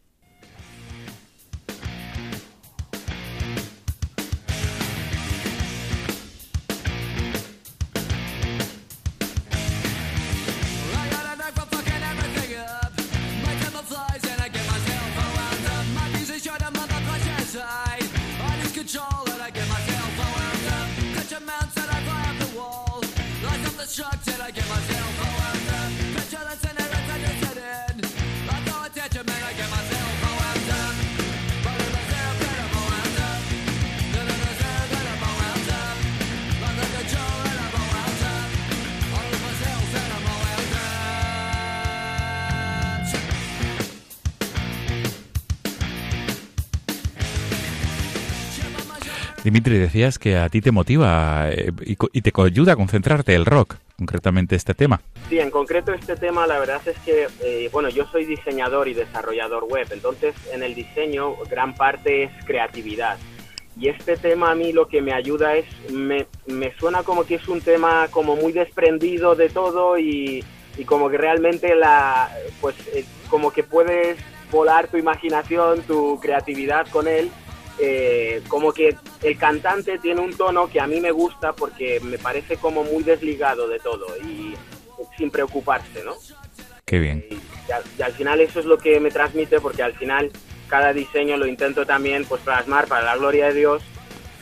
Dimitri, 49.57 49.79
decías 49.79 50.19
que 50.19 50.37
a 50.37 50.51
ti 50.51 50.61
te 50.61 50.71
motiva 50.71 51.49
eh, 51.51 51.73
y, 51.81 52.21
te 52.21 52.33
ayuda 52.43 52.75
a 52.75 52.77
concentrarte 52.77 53.35
el 53.35 53.47
rock, 53.47 53.77
concretamente 53.97 54.55
este 54.55 54.75
tema. 54.75 55.01
Sí, 55.31 55.39
en 55.39 55.51
concreto 55.51 55.95
este 55.95 56.15
tema, 56.15 56.47
la 56.47 56.59
verdad 56.59 56.83
es 56.85 56.99
que, 56.99 57.27
eh, 57.43 57.71
bueno, 57.73 57.89
yo 57.89 58.05
soy 58.13 58.27
diseñador 58.27 58.87
y 58.87 58.93
desarrollador 58.93 59.65
web, 59.65 59.87
entonces 59.91 60.35
en 60.53 60.63
el 60.63 60.75
diseño 60.75 61.37
gran 61.49 61.75
parte 61.75 62.25
es 62.25 62.31
creatividad. 62.45 63.17
Y 63.81 63.89
este 63.89 64.19
tema 64.19 64.51
a 64.51 64.55
mí 64.55 64.75
lo 64.75 64.89
que 64.89 65.01
me 65.01 65.15
ayuda 65.15 65.55
es, 65.57 65.65
me, 65.91 66.27
me 66.47 66.77
suena 66.77 67.03
como 67.03 67.25
que 67.25 67.37
es 67.37 67.49
un 67.49 67.63
tema 67.63 68.09
como 68.11 68.37
muy 68.37 68.53
desprendido 68.53 69.37
de 69.37 69.49
todo 69.49 69.99
y, 69.99 70.45
y 70.77 70.85
como 70.85 71.09
que 71.09 71.17
realmente 71.17 71.75
la, 71.75 72.31
pues, 72.61 72.77
eh, 72.95 73.07
como 73.31 73.51
que 73.51 73.63
puedes 73.63 74.19
volar 74.51 74.89
tu 74.89 74.99
imaginación, 74.99 75.81
tu 75.81 76.21
creatividad 76.21 76.87
con 76.89 77.09
él. 77.09 77.31
Eh, 77.79 78.43
como 78.49 78.73
que 78.73 78.97
el 79.23 79.37
cantante 79.37 79.99
tiene 79.99 80.23
un 80.23 80.35
tono 80.35 80.69
que 80.69 80.81
a 80.81 80.87
mí 80.87 81.01
me 81.01 81.11
gusta 81.11 81.53
porque 81.53 82.01
me 82.01 82.17
parece 82.17 82.57
como 82.57 82.85
muy 82.85 83.03
desligado 83.03 83.69
de 83.69 83.79
todo 83.81 84.07
y 84.25 84.55
sin 85.19 85.31
preocuparse, 85.31 86.03
¿no? 86.03 86.15
Qué 86.87 86.99
bien. 86.99 87.25
Y, 87.31 87.39
al 88.03 88.13
final 88.13 88.41
eso 88.41 88.61
es 88.61 88.67
lo 88.67 88.79
que 88.79 89.01
me 89.01 89.11
transmite 89.11 89.61
porque 89.61 89.83
al 89.83 89.93
final 89.95 90.31
cada 90.69 90.93
diseño 90.93 91.37
lo 91.37 91.47
intento 91.47 91.85
también 91.85 92.25
pues 92.25 92.41
plasmar 92.43 92.87
para 92.87 93.05
la 93.05 93.17
gloria 93.17 93.49
de 93.49 93.55
Dios 93.55 93.83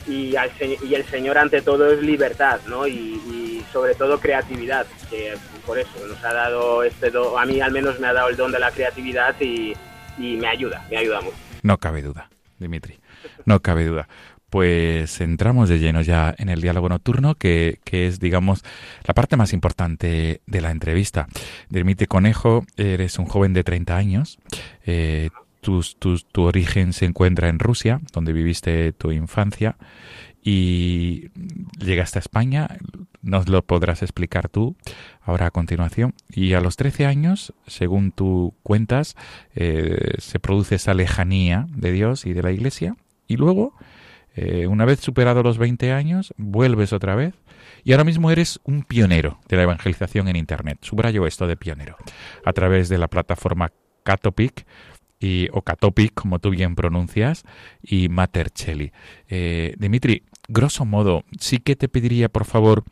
y, 0.07 0.35
y 0.83 0.95
el 0.95 1.05
Señor 1.05 1.37
ante 1.37 1.61
todo 1.61 1.91
es 1.91 2.01
libertad, 2.01 2.59
¿no? 2.67 2.87
Y, 2.87 3.63
sobre 3.73 3.95
todo 3.95 4.21
creatividad, 4.21 4.85
que 5.09 5.33
por 5.65 5.77
eso 5.77 5.89
nos 6.07 6.23
ha 6.23 6.33
dado 6.33 6.83
este 6.83 7.09
do, 7.09 7.37
a 7.37 7.45
mí 7.45 7.59
al 7.59 7.73
menos 7.73 7.99
me 7.99 8.07
ha 8.07 8.13
dado 8.13 8.29
el 8.29 8.37
don 8.37 8.53
de 8.53 8.59
la 8.59 8.71
creatividad 8.71 9.35
y, 9.41 9.73
y 10.17 10.37
me 10.37 10.47
ayuda, 10.47 10.85
me 10.89 10.95
ayuda 10.97 11.19
mucho. 11.19 11.35
No 11.61 11.77
cabe 11.77 12.01
duda, 12.01 12.29
Dimitri, 12.57 12.97
no 13.45 13.61
cabe 13.61 13.85
duda 13.85 14.07
pues 14.55 15.19
entramos 15.19 15.67
de 15.67 15.79
lleno 15.79 16.01
ya 16.01 16.33
en 16.37 16.47
el 16.47 16.61
diálogo 16.61 16.87
nocturno, 16.87 17.35
que, 17.35 17.79
es, 17.91 18.21
digamos, 18.21 18.63
la 19.05 19.13
parte 19.13 19.35
más 19.35 19.51
importante 19.51 20.39
de 20.45 20.61
la 20.61 20.71
entrevista. 20.71 21.27
Dimitri 21.67 22.07
Conejo, 22.07 22.65
eres 22.77 23.19
un 23.19 23.25
joven 23.25 23.51
de 23.51 23.65
30 23.65 23.97
años. 23.97 24.39
Eh, 24.85 25.29
tu, 25.59 25.81
tu, 25.99 26.43
origen 26.43 26.93
se 26.93 27.03
encuentra 27.03 27.49
en 27.49 27.59
Rusia, 27.59 27.99
donde 28.13 28.31
viviste 28.31 28.93
tu 28.93 29.11
infancia, 29.11 29.75
y 30.41 31.31
llegaste 31.79 32.19
a 32.19 32.21
España, 32.21 32.69
nos 33.23 33.49
lo 33.49 33.61
podrás 33.61 34.03
explicar 34.03 34.47
tú 34.47 34.77
ahora 35.21 35.47
a 35.47 35.51
continuación. 35.51 36.13
Y 36.29 36.53
a 36.53 36.61
los 36.61 36.77
13 36.77 37.07
años, 37.07 37.53
según 37.67 38.13
tú 38.13 38.53
cuentas, 38.63 39.17
eh, 39.53 40.13
se 40.19 40.39
produce 40.39 40.75
esa 40.75 40.93
lejanía 40.93 41.67
de 41.71 41.91
Dios 41.91 42.25
y 42.25 42.31
de 42.31 42.43
la 42.43 42.53
Iglesia, 42.53 42.95
y 43.27 43.37
luego 43.37 43.73
eh, 44.35 44.67
una 44.67 44.83
vez 44.83 44.99
superado 44.99 45.43
los 45.43 45.57
20 45.57 45.93
años, 45.93 46.33
vuelves 46.37 46.91
otra 46.91 47.15
vez 47.15 47.33
y 47.85 47.93
ahora 47.93 48.03
mismo 48.03 48.31
eres 48.31 48.59
un 48.65 48.83
pionero 48.83 49.39
de 49.47 49.55
la 49.55 49.63
evangelización 49.63 50.27
en 50.27 50.35
Internet. 50.35 50.79
Subrayo 50.81 51.25
esto 51.25 51.47
de 51.47 51.55
pionero. 51.55 51.95
A 52.43 52.51
través 52.51 52.89
de 52.89 52.97
la 52.97 53.07
plataforma 53.07 53.71
Catopic 54.03 54.65
y, 55.19 55.47
o 55.53 55.61
Catopic, 55.61 56.13
como 56.13 56.39
tú 56.39 56.49
bien 56.49 56.75
pronuncias, 56.75 57.43
y 57.81 58.09
Matercelli. 58.09 58.91
Eh, 59.29 59.73
Dimitri, 59.77 60.23
grosso 60.49 60.83
modo, 60.83 61.23
sí 61.39 61.59
que 61.59 61.77
te 61.77 61.87
pediría, 61.87 62.27
por 62.27 62.45
favor, 62.45 62.83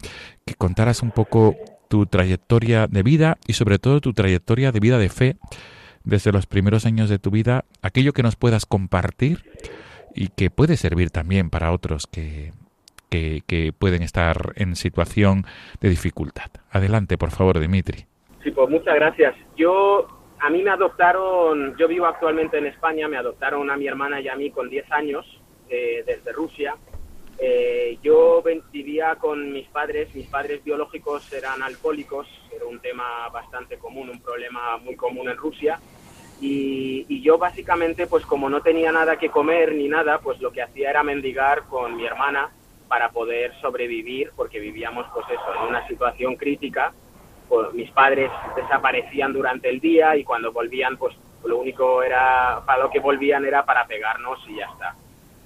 que 0.45 0.55
contaras 0.55 1.01
un 1.01 1.11
poco 1.11 1.57
tu 1.89 2.05
trayectoria 2.05 2.87
de 2.87 3.03
vida 3.03 3.37
y 3.45 3.53
sobre 3.53 3.79
todo 3.79 3.99
tu 3.99 4.13
trayectoria 4.13 4.71
de 4.71 4.79
vida 4.79 4.97
de 4.97 5.09
fe 5.09 5.37
desde 6.05 6.31
los 6.31 6.47
primeros 6.47 6.85
años 6.85 7.09
de 7.09 7.19
tu 7.19 7.31
vida, 7.31 7.65
aquello 7.81 8.13
que 8.13 8.23
nos 8.23 8.35
puedas 8.35 8.65
compartir 8.65 9.43
y 10.15 10.27
que 10.29 10.49
puede 10.49 10.77
servir 10.77 11.09
también 11.09 11.49
para 11.49 11.71
otros 11.71 12.07
que, 12.07 12.51
que, 13.09 13.73
pueden 13.77 14.01
estar 14.01 14.53
en 14.55 14.75
situación 14.75 15.45
de 15.79 15.89
dificultad. 15.89 16.49
Adelante, 16.71 17.17
por 17.17 17.31
favor, 17.31 17.59
Dimitri. 17.59 18.05
Sí, 18.43 18.51
pues 18.51 18.69
muchas 18.69 18.95
gracias. 18.95 19.35
Yo, 19.55 20.07
a 20.39 20.49
mí 20.49 20.63
me 20.63 20.71
adoptaron, 20.71 21.75
yo 21.77 21.87
vivo 21.87 22.05
actualmente 22.05 22.57
en 22.57 22.65
España, 22.65 23.07
me 23.07 23.17
adoptaron 23.17 23.69
a 23.69 23.77
mi 23.77 23.87
hermana 23.87 24.19
y 24.19 24.27
a 24.27 24.35
mí 24.35 24.49
con 24.51 24.69
10 24.69 24.91
años 24.91 25.25
eh, 25.69 26.03
desde 26.05 26.31
Rusia. 26.31 26.75
Eh, 27.39 27.97
yo 28.03 28.43
vivía 28.71 29.15
con 29.15 29.51
mis 29.51 29.67
padres, 29.67 30.13
mis 30.15 30.27
padres 30.27 30.63
biológicos 30.63 31.31
eran 31.33 31.61
alcohólicos, 31.61 32.27
era 32.55 32.65
un 32.65 32.79
tema 32.79 33.27
bastante 33.29 33.77
común, 33.77 34.09
un 34.09 34.21
problema 34.21 34.77
muy 34.77 34.95
común 34.95 35.29
en 35.29 35.37
Rusia. 35.37 35.79
Y, 36.41 36.72
yo 37.23 37.37
básicamente, 37.37 38.05
pues 38.05 38.25
como 38.25 38.49
no 38.49 38.61
tenía 38.61 38.91
nada 38.91 39.17
que 39.17 39.29
comer 39.29 39.73
ni 39.73 39.87
nada, 39.87 40.19
pues 40.19 40.41
lo 40.41 40.51
que 40.51 40.61
hacía 40.61 40.89
era 40.89 41.03
mendigar 41.03 41.63
con 41.63 41.95
mi 41.95 42.05
hermana 42.05 42.51
para 42.89 43.09
poder 43.09 43.53
sobrevivir, 43.61 44.31
porque 44.35 44.59
vivíamos 44.59 45.07
pues 45.13 45.25
eso, 45.29 45.55
en 45.61 45.69
una 45.69 45.87
situación 45.87 46.35
crítica. 46.35 46.93
Pues, 47.47 47.73
mis 47.73 47.89
padres 47.91 48.29
desaparecían 48.55 49.31
durante 49.31 49.69
el 49.69 49.79
día 49.79 50.17
y 50.17 50.23
cuando 50.25 50.51
volvían, 50.51 50.97
pues 50.97 51.15
lo 51.45 51.57
único 51.57 52.03
era, 52.03 52.61
para 52.65 52.83
lo 52.83 52.89
que 52.89 52.99
volvían 52.99 53.45
era 53.45 53.65
para 53.65 53.87
pegarnos 53.87 54.39
y 54.49 54.57
ya 54.57 54.65
está. 54.65 54.95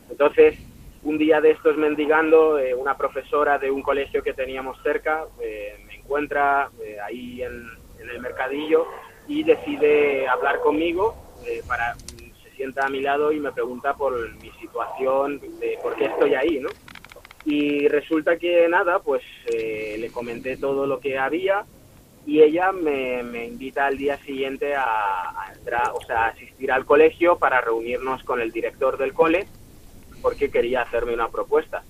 Entonces, 0.10 0.58
un 1.04 1.18
día 1.20 1.42
de 1.42 1.52
estos 1.52 1.78
mendigando, 1.78 2.58
eh, 2.58 2.74
una 2.74 2.98
profesora 2.98 3.60
de 3.60 3.70
un 3.70 3.84
colegio 3.84 4.24
que 4.24 4.34
teníamos 4.34 4.82
cerca 4.82 5.26
eh, 5.40 5.80
me 5.86 5.96
encuentra 5.96 6.70
eh, 6.84 6.98
ahí 7.06 7.44
en, 7.44 7.70
en 8.00 8.10
el 8.10 8.20
mercadillo 8.20 8.88
y 9.28 9.44
decide 9.44 10.28
hablar 10.28 10.60
conmigo 10.60 11.27
eh, 11.48 11.64
para 11.68 11.96
se 11.96 12.52
sienta 12.56 12.86
a 12.86 12.90
mi 12.90 13.02
lado 13.02 13.32
y 13.32 13.40
me 13.40 13.52
pregunta 13.52 13.94
por 13.96 14.34
mi 14.36 14.52
situación, 14.60 15.40
de 15.60 15.78
por 15.82 15.96
qué 15.96 16.06
estoy 16.06 16.34
ahí, 16.36 16.60
¿no? 16.60 16.70
Y 17.46 17.88
resulta 17.88 18.38
que 18.38 18.68
nada, 18.68 19.00
pues 19.00 19.24
eh, 19.46 19.96
le 20.00 20.10
comenté 20.10 20.58
todo 20.58 20.86
lo 20.86 21.00
que 21.00 21.18
había 21.18 21.66
y 22.26 22.42
ella 22.42 22.72
me, 22.72 23.24
me 23.24 23.46
invita 23.46 23.86
al 23.86 23.98
día 23.98 24.18
siguiente 24.18 24.76
a, 24.76 24.84
a, 24.84 25.54
entrar, 25.56 25.92
o 25.94 26.06
sea, 26.06 26.26
a 26.26 26.28
asistir 26.28 26.72
al 26.72 26.86
colegio 26.86 27.38
para 27.38 27.62
reunirnos 27.62 28.24
con 28.24 28.42
el 28.42 28.52
director 28.52 28.98
del 28.98 29.14
cole 29.14 29.48
porque 30.22 30.50
quería 30.50 30.82
hacerme 30.82 31.14
una 31.14 31.30
propuesta. 31.30 31.84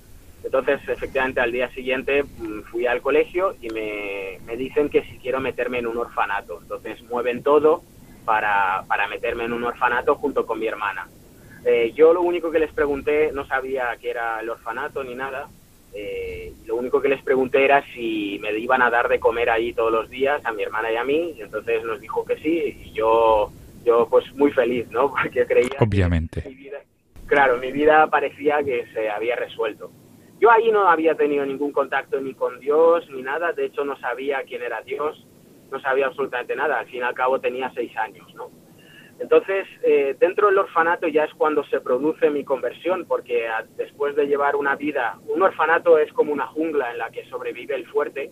Entonces, 0.44 0.80
efectivamente, 0.88 1.42
al 1.42 1.52
día 1.52 1.70
siguiente 1.74 2.24
mm, 2.24 2.62
fui 2.72 2.86
al 2.86 3.02
colegio 3.02 3.56
y 3.62 3.70
me, 3.70 4.56
dicen 4.56 4.90
que 4.90 5.04
si 5.04 5.18
quiero 5.18 5.40
meterme 5.40 5.80
en 5.80 5.88
un 5.88 5.98
orfanato. 5.98 6.60
Entonces, 6.62 7.02
mueven 7.04 7.44
todo 7.44 7.84
para, 8.28 8.84
para 8.90 9.08
meterme 9.08 9.46
en 9.46 9.54
un 9.54 9.64
orfanato 9.64 10.16
junto 10.16 10.46
con 10.46 10.60
mi 10.60 10.68
hermana. 10.68 11.08
Eh, 11.66 11.94
yo 11.96 12.14
lo 12.14 12.22
único 12.22 12.52
que 12.52 12.60
les 12.60 12.74
pregunté, 12.74 13.32
no 13.32 13.48
sabía 13.48 13.96
que 14.02 14.10
era 14.10 14.42
el 14.42 14.50
orfanato 14.50 15.02
ni 15.02 15.16
nada, 15.16 15.48
eh, 15.94 16.52
lo 16.66 16.76
único 16.76 17.02
que 17.02 17.08
les 17.08 17.24
pregunté 17.24 17.64
era 17.64 17.82
si 17.94 18.38
me 18.42 18.52
iban 18.60 18.82
a 18.82 18.90
dar 18.90 19.08
de 19.08 19.22
comer 19.22 19.50
ahí 19.50 19.72
todos 19.72 19.94
los 19.94 20.10
días 20.10 20.46
a 20.46 20.52
mi 20.52 20.64
hermana 20.64 20.92
y 20.92 20.98
a 20.98 21.06
mí, 21.06 21.36
y 21.38 21.42
entonces 21.42 21.82
nos 21.86 22.02
dijo 22.02 22.26
que 22.26 22.36
sí, 22.40 22.78
y 22.84 22.92
yo, 22.92 23.50
yo 23.86 24.10
pues 24.10 24.26
muy 24.36 24.52
feliz, 24.52 24.92
¿no? 24.92 25.10
Porque 25.24 25.46
creía 25.46 25.78
Obviamente. 25.80 26.44
mi 26.46 26.56
vida, 26.56 26.80
claro, 27.28 27.58
mi 27.58 27.72
vida 27.72 28.08
parecía 28.08 28.62
que 28.62 28.88
se 28.94 29.10
había 29.10 29.38
resuelto. 29.38 29.90
Yo 30.42 30.52
ahí 30.52 30.70
no 30.70 30.90
había 30.90 31.16
tenido 31.16 31.46
ningún 31.46 31.72
contacto 31.72 32.20
ni 32.20 32.34
con 32.34 32.60
Dios 32.60 33.10
ni 33.10 33.22
nada, 33.22 33.54
de 33.54 33.68
hecho 33.68 33.86
no 33.86 33.98
sabía 33.98 34.44
quién 34.44 34.64
era 34.64 34.82
Dios, 34.82 35.26
no 35.72 35.80
sabía 35.80 36.08
absolutamente 36.08 36.56
nada, 36.56 36.80
al 36.80 36.88
fin 36.88 37.00
y 37.00 37.04
al 37.04 37.14
cabo 37.14 37.40
tenía 37.40 37.72
seis 37.74 37.96
años, 37.98 38.34
¿no? 38.36 38.50
Entonces, 39.20 39.66
eh, 39.82 40.16
dentro 40.20 40.48
del 40.48 40.60
orfanato 40.60 41.08
ya 41.08 41.24
es 41.24 41.34
cuando 41.34 41.64
se 41.66 41.82
produce 41.82 42.30
mi 42.30 42.44
conversión, 42.44 43.06
porque 43.08 43.48
después 43.76 44.16
de 44.16 44.28
llevar 44.28 44.56
una 44.56 44.76
vida, 44.76 45.18
un 45.28 45.42
orfanato 45.42 45.98
es 45.98 46.14
como 46.14 46.32
una 46.32 46.46
jungla 46.48 46.92
en 46.92 47.00
la 47.00 47.10
que 47.10 47.26
sobrevive 47.26 47.76
el 47.76 47.88
fuerte, 47.88 48.32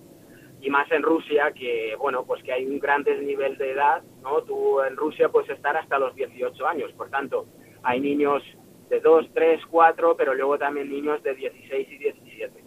y 0.62 0.70
más 0.70 0.90
en 0.92 1.04
Rusia, 1.04 1.52
que 1.52 1.96
bueno, 2.00 2.26
pues 2.26 2.42
que 2.44 2.54
hay 2.54 2.66
un 2.66 2.80
gran 2.80 3.04
desnivel 3.04 3.58
de 3.58 3.72
edad, 3.72 4.04
¿no? 4.22 4.42
Tú 4.44 4.82
en 4.82 4.96
Rusia 4.96 5.30
puedes 5.30 5.50
estar 5.50 5.76
hasta 5.76 6.00
los 6.00 6.16
18 6.16 6.68
años, 6.68 6.92
por 6.94 7.10
tanto, 7.10 7.48
hay 7.84 8.00
niños 8.00 8.44
de 8.90 9.00
2, 9.00 9.30
3, 9.34 9.62
4, 9.70 10.16
pero 10.16 10.34
luego 10.34 10.58
también 10.58 10.90
niños 10.90 11.22
de 11.24 11.36
16 11.36 11.88
y 11.90 11.98
17. 11.98 12.64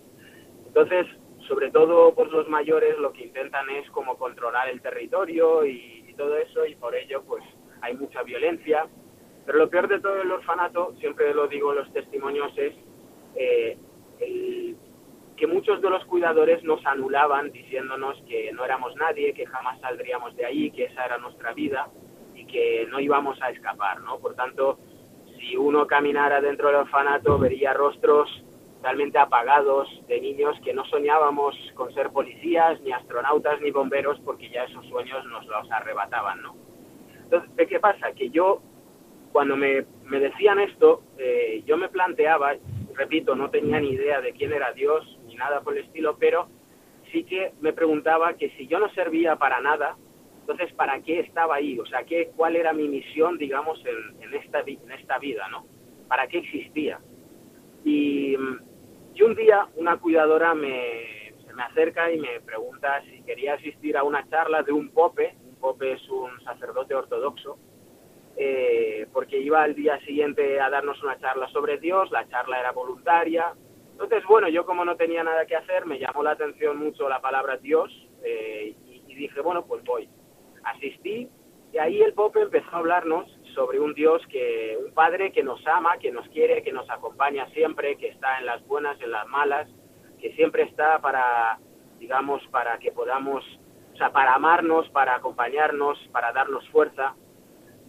Entonces, 0.66 1.07
todo 1.79 2.12
por 2.12 2.29
los 2.33 2.49
mayores 2.49 2.99
lo 2.99 3.12
que 3.12 3.23
intentan 3.23 3.71
es 3.71 3.88
como 3.91 4.19
controlar 4.19 4.69
el 4.69 4.81
territorio 4.81 5.64
y, 5.64 5.97
todo 6.17 6.37
eso 6.37 6.67
y 6.67 6.75
por 6.75 6.97
ello 6.97 7.23
pues 7.23 7.45
hay 7.81 7.95
mucha 7.97 8.25
violencia. 8.25 8.88
Pero 9.47 9.59
lo 9.59 9.71
peor 9.71 9.87
de 9.87 10.01
todo 10.01 10.21
el 10.21 10.33
orfanato, 10.33 10.97
siempre 10.99 11.33
lo 11.33 11.47
digo 11.47 11.71
en 11.71 11.79
los 11.79 11.93
testimonios, 11.93 12.51
es 12.59 12.75
eh, 13.37 13.79
que 15.37 15.47
muchos 15.47 15.81
de 15.81 15.91
los 15.91 16.05
cuidadores 16.07 16.64
nos 16.64 16.85
anulaban 16.85 17.53
diciéndonos 17.53 18.21
que 18.29 18.51
no 18.53 18.64
éramos 18.64 18.97
nadie, 18.97 19.33
que 19.33 19.47
jamás 19.47 19.81
saldríamos 19.81 20.35
de 20.35 20.47
ahí, 20.47 20.73
que 20.73 20.87
esa 20.87 21.05
era 21.05 21.19
nuestra 21.19 21.53
vida 21.53 21.88
y 22.35 22.45
que 22.47 22.88
no 22.91 22.99
íbamos 22.99 23.41
a 23.41 23.51
escapar, 23.51 24.01
¿no? 24.01 24.19
Por 24.19 24.35
tanto, 24.35 24.81
si 25.38 25.57
uno 25.57 25.87
caminara 25.87 26.41
dentro 26.41 26.67
del 26.67 26.79
orfanato 26.79 27.38
vería 27.38 27.73
rostros 27.75 28.29
realmente 28.83 29.19
apagados 29.19 29.88
de 30.07 30.21
niños 30.21 30.57
que 30.64 30.73
no 30.73 30.85
soñábamos 30.87 31.57
con 31.75 31.93
ser 31.95 32.11
policías, 32.11 32.81
ni 32.83 32.93
astronautas, 32.93 33.61
ni 33.61 33.71
bomberos, 33.71 34.21
porque 34.25 34.49
ya 34.51 34.64
esos 34.64 34.87
sueños 34.87 35.25
nos 35.27 35.47
los 35.47 35.71
arrebataban, 35.71 36.43
¿no? 36.43 36.57
Entonces, 37.25 37.69
¿qué 37.69 37.81
pasa? 37.81 38.13
Que 38.13 38.31
yo, 38.31 38.63
cuando 39.33 39.57
me, 39.57 39.85
me 40.05 40.21
decían 40.21 40.59
esto, 40.61 41.02
eh, 41.19 41.63
yo 41.67 41.77
me 41.77 41.88
planteaba, 41.88 42.55
repito, 42.94 43.35
no 43.35 43.50
tenía 43.50 43.81
ni 43.81 43.90
idea 43.90 44.21
de 44.21 44.33
quién 44.33 44.52
era 44.52 44.73
Dios, 44.73 45.19
ni 45.27 45.35
nada 45.35 45.61
por 45.61 45.77
el 45.77 45.85
estilo, 45.85 46.17
pero 46.19 46.48
sí 47.13 47.25
que 47.25 47.52
me 47.61 47.73
preguntaba 47.73 48.35
que 48.35 48.50
si 48.50 48.67
yo 48.67 48.79
no 48.79 48.88
servía 48.90 49.37
para 49.37 49.61
nada, 49.61 49.96
entonces, 50.40 50.73
¿para 50.75 51.00
qué 51.02 51.21
estaba 51.21 51.57
ahí? 51.57 51.79
O 51.79 51.85
sea, 51.85 52.05
¿qué, 52.05 52.31
¿cuál 52.35 52.57
era 52.57 52.73
mi 52.73 52.88
misión, 52.88 53.37
digamos, 53.37 53.85
en, 53.85 54.33
esta, 54.33 54.61
en 54.61 54.90
esta 54.92 55.19
vida, 55.19 55.46
¿no? 55.48 55.67
¿Para 56.09 56.27
qué 56.27 56.38
existía? 56.38 56.98
Y, 57.85 58.35
y 59.19 59.23
un 59.23 59.35
día 59.35 59.66
una 59.75 59.96
cuidadora 59.96 60.54
me, 60.54 61.35
se 61.44 61.52
me 61.52 61.62
acerca 61.64 62.10
y 62.12 62.19
me 62.21 62.40
pregunta 62.40 63.02
si 63.02 63.21
quería 63.23 63.54
asistir 63.54 63.96
a 63.96 64.04
una 64.04 64.29
charla 64.29 64.62
de 64.62 64.71
un 64.71 64.90
pope. 64.90 65.35
Un 65.44 65.56
pope 65.56 65.92
es 65.92 66.08
un 66.08 66.31
sacerdote 66.44 66.94
ortodoxo 66.94 67.58
eh, 68.37 69.08
porque 69.12 69.37
iba 69.38 69.64
al 69.64 69.75
día 69.75 69.98
siguiente 70.06 70.60
a 70.60 70.71
darnos 70.71 71.02
una 71.02 71.19
charla 71.19 71.48
sobre 71.48 71.79
Dios, 71.79 72.12
la 72.12 72.29
charla 72.29 72.60
era 72.60 72.71
voluntaria. 72.71 73.54
Entonces, 73.90 74.23
bueno, 74.29 74.48
yo 74.48 74.64
como 74.64 74.85
no 74.85 74.94
tenía 74.94 75.25
nada 75.25 75.46
que 75.46 75.56
hacer, 75.56 75.85
me 75.85 75.98
llamó 75.98 76.23
la 76.23 76.33
atención 76.33 76.79
mucho 76.79 77.08
la 77.08 77.21
palabra 77.21 77.56
Dios 77.56 77.90
eh, 78.23 78.77
y, 78.87 79.02
y, 79.08 79.14
dije, 79.16 79.40
bueno, 79.40 79.66
pues 79.66 79.83
voy. 79.83 80.08
Asistí 80.62 81.29
y 81.73 81.79
ahí 81.79 82.00
el 82.00 82.14
Pope 82.14 82.42
empezó 82.42 82.69
a 82.73 82.79
hablarnos 82.79 83.29
sobre 83.55 83.81
un 83.81 83.94
Dios 83.94 84.23
que, 84.29 84.79
un 84.85 84.92
Padre 84.92 85.33
que 85.33 85.42
nos 85.42 85.65
ama, 85.67 85.99
que 85.99 86.11
nos 86.11 86.29
quiere, 86.29 86.63
que 86.63 86.73
nos 86.73 86.88
acompaña 86.90 87.49
siempre, 87.51 87.96
que 87.96 88.09
está 88.09 88.38
en 88.38 88.46
las 88.46 88.67
buenas, 88.67 89.01
en 89.01 89.11
las 89.11 89.27
malas, 89.29 89.69
que 90.21 90.33
siempre 90.35 90.65
está 90.65 90.99
para, 91.01 91.59
digamos, 91.99 92.46
para 92.49 92.79
que 92.79 92.92
podamos, 92.92 93.44
o 93.94 93.96
sea, 93.96 94.11
para 94.13 94.35
amarnos, 94.35 94.88
para 94.90 95.15
acompañarnos, 95.15 95.99
para 96.13 96.33
darnos 96.33 96.69
fuerza 96.69 97.15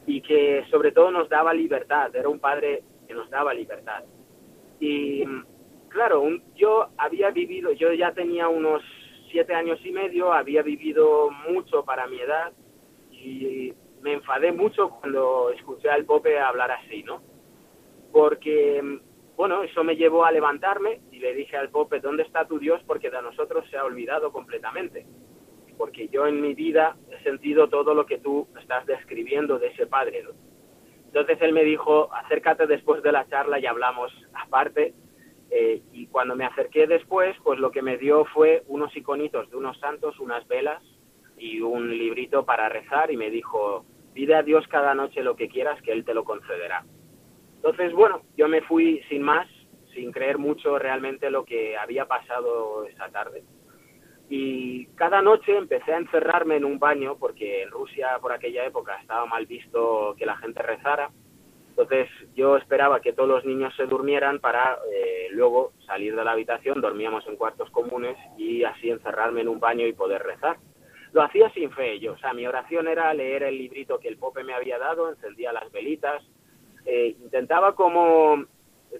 y 0.06 0.22
que 0.22 0.66
sobre 0.72 0.92
todo 0.92 1.12
nos 1.12 1.30
daba 1.30 1.54
libertad, 1.54 2.16
era 2.16 2.30
un 2.30 2.40
padre 2.40 2.84
que 3.08 3.14
nos 3.14 3.30
daba 3.30 3.54
libertad. 3.54 4.04
Y 4.80 5.24
claro, 5.90 6.24
yo 6.56 6.90
había 6.98 7.30
vivido, 7.32 7.72
yo 7.74 7.94
ya 7.94 8.12
tenía 8.14 8.48
unos 8.48 8.82
siete 9.32 9.54
años 9.54 9.80
y 9.84 9.92
medio, 9.92 10.34
había 10.34 10.62
vivido 10.64 11.30
mucho 11.50 11.84
para 11.84 12.08
mi 12.08 12.20
edad 12.20 12.52
y 13.12 13.46
enfadé 14.30 14.52
mucho 14.52 14.90
cuando 14.90 15.50
escuché 15.52 15.90
al 15.90 16.06
Pope 16.06 16.40
hablar 16.40 16.72
así, 16.72 17.02
¿no? 17.04 17.22
Porque, 18.12 19.00
bueno, 19.36 19.64
eso 19.64 19.84
me 19.84 19.96
llevó 19.96 20.24
a 20.24 20.32
levantarme 20.32 21.02
y 21.12 21.20
le 21.20 21.34
dije 21.34 21.58
al 21.58 21.70
Pope, 21.70 22.00
¿dónde 22.00 22.24
está 22.24 22.46
tu 22.46 22.60
Dios? 22.60 22.82
Porque 22.86 23.10
de 23.10 23.22
nosotros 23.22 23.66
se 23.70 23.78
ha 23.78 23.84
olvidado 23.84 24.32
completamente 24.32 25.06
porque 25.80 26.10
yo 26.10 26.28
en 26.28 26.42
mi 26.42 26.54
vida 26.56 26.98
he 27.10 27.24
sentido 27.24 27.70
todo 27.70 27.94
lo 27.94 28.06
que 28.06 28.18
tú 28.18 28.50
estás 28.60 28.86
describiendo 28.86 29.60
de 29.60 29.68
ese 29.68 29.88
padre. 29.88 30.26
Entonces 31.06 31.38
él 31.40 31.54
me 31.54 31.64
dijo, 31.64 32.14
acércate 32.14 32.68
después 32.68 33.02
de 33.02 33.14
la 33.14 33.26
charla 33.30 33.60
y 33.60 33.66
hablamos 33.66 34.12
aparte. 34.34 34.94
Eh, 35.50 35.82
y 35.94 36.08
cuando 36.08 36.36
me 36.36 36.44
acerqué 36.44 36.86
después, 36.86 37.34
pues 37.46 37.60
lo 37.60 37.72
que 37.72 37.82
me 37.82 37.98
dio 37.98 38.26
fue 38.26 38.64
unos 38.68 38.94
iconitos 38.96 39.50
de 39.50 39.56
unos 39.56 39.80
santos, 39.80 40.20
unas 40.20 40.46
velas 40.50 40.84
y 41.38 41.62
un 41.62 41.90
librito 41.98 42.44
para 42.44 42.68
rezar 42.68 43.10
y 43.10 43.16
me 43.16 43.30
dijo, 43.30 43.86
pide 44.14 44.36
a 44.36 44.44
Dios 44.44 44.68
cada 44.68 44.94
noche 44.94 45.24
lo 45.24 45.36
que 45.36 45.50
quieras 45.50 45.82
que 45.82 45.92
Él 45.92 46.06
te 46.06 46.14
lo 46.14 46.24
concederá. 46.24 46.86
Entonces, 47.56 47.94
bueno, 47.94 48.22
yo 48.38 48.48
me 48.48 48.62
fui 48.62 49.02
sin 49.10 49.22
más, 49.22 49.48
sin 49.94 50.12
creer 50.12 50.38
mucho 50.38 50.80
realmente 50.80 51.30
lo 51.30 51.46
que 51.46 51.78
había 51.78 52.06
pasado 52.06 52.86
esa 52.86 53.10
tarde 53.10 53.44
y 54.30 54.86
cada 54.96 55.22
noche 55.22 55.58
empecé 55.58 55.92
a 55.92 55.98
encerrarme 55.98 56.56
en 56.56 56.66
un 56.66 56.78
baño 56.78 57.18
porque 57.20 57.64
en 57.64 57.72
Rusia 57.72 58.20
por 58.22 58.32
aquella 58.32 58.64
época 58.66 58.96
estaba 59.02 59.26
mal 59.26 59.48
visto 59.48 60.16
que 60.18 60.26
la 60.26 60.38
gente 60.38 60.62
rezara. 60.62 61.10
Entonces 61.70 62.10
yo 62.36 62.58
esperaba 62.58 63.02
que 63.02 63.14
todos 63.14 63.30
los 63.30 63.46
niños 63.46 63.74
se 63.76 63.88
durmieran 63.88 64.40
para 64.40 64.78
eh, 64.94 65.30
luego 65.32 65.72
salir 65.88 66.16
de 66.16 66.24
la 66.24 66.34
habitación, 66.34 66.82
dormíamos 66.82 67.26
en 67.28 67.38
cuartos 67.38 67.72
comunes 67.72 68.18
y 68.38 68.64
así 68.64 68.92
encerrarme 68.92 69.42
en 69.42 69.48
un 69.48 69.60
baño 69.60 69.88
y 69.88 69.94
poder 69.94 70.22
rezar. 70.22 70.58
Lo 71.12 71.24
hacía 71.24 71.50
sin 71.52 71.72
fe 71.72 72.00
yo, 72.00 72.14
o 72.14 72.18
sea, 72.18 72.34
mi 72.34 72.46
oración 72.46 72.88
era 72.88 73.14
leer 73.14 73.44
el 73.44 73.58
librito 73.58 74.00
que 74.00 74.08
el 74.08 74.18
Pope 74.18 74.44
me 74.44 74.54
había 74.54 74.78
dado, 74.78 75.10
encendía 75.10 75.52
las 75.52 75.72
velitas, 75.72 76.24
eh, 76.86 77.16
intentaba 77.20 77.76
como 77.76 78.46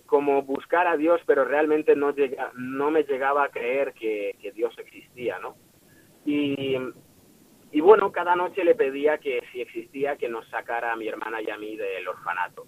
como 0.06 0.44
buscar 0.44 0.88
a 0.88 0.98
Dios, 0.98 1.22
pero 1.26 1.46
realmente 1.46 1.96
no, 1.96 2.14
llega, 2.14 2.52
no 2.56 2.92
me 2.92 3.04
llegaba 3.04 3.44
a 3.44 3.50
creer 3.50 3.94
que, 3.94 4.36
Dios 4.54 4.74
existía, 4.78 5.40
¿no? 5.40 5.56
Y, 6.26 6.78
y, 7.72 7.82
bueno, 7.82 8.12
cada 8.12 8.36
noche 8.36 8.64
le 8.64 8.76
pedía 8.76 9.18
que 9.18 9.42
si 9.52 9.62
existía, 9.62 10.18
que 10.18 10.30
nos 10.30 10.48
sacara 10.50 10.92
a 10.92 10.96
mi 10.96 11.08
hermana 11.08 11.42
y 11.42 11.50
a 11.50 11.58
mí 11.58 11.76
del 11.76 12.08
orfanato. 12.08 12.66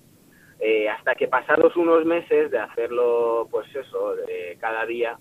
Eh, 0.60 0.88
hasta 0.90 1.16
que 1.16 1.28
pasados 1.28 1.76
unos 1.76 2.06
meses 2.06 2.52
de 2.52 2.60
hacerlo, 2.60 3.48
pues 3.50 3.68
eso, 3.76 4.16
de 4.16 4.58
cada 4.60 4.86
día, 4.86 5.18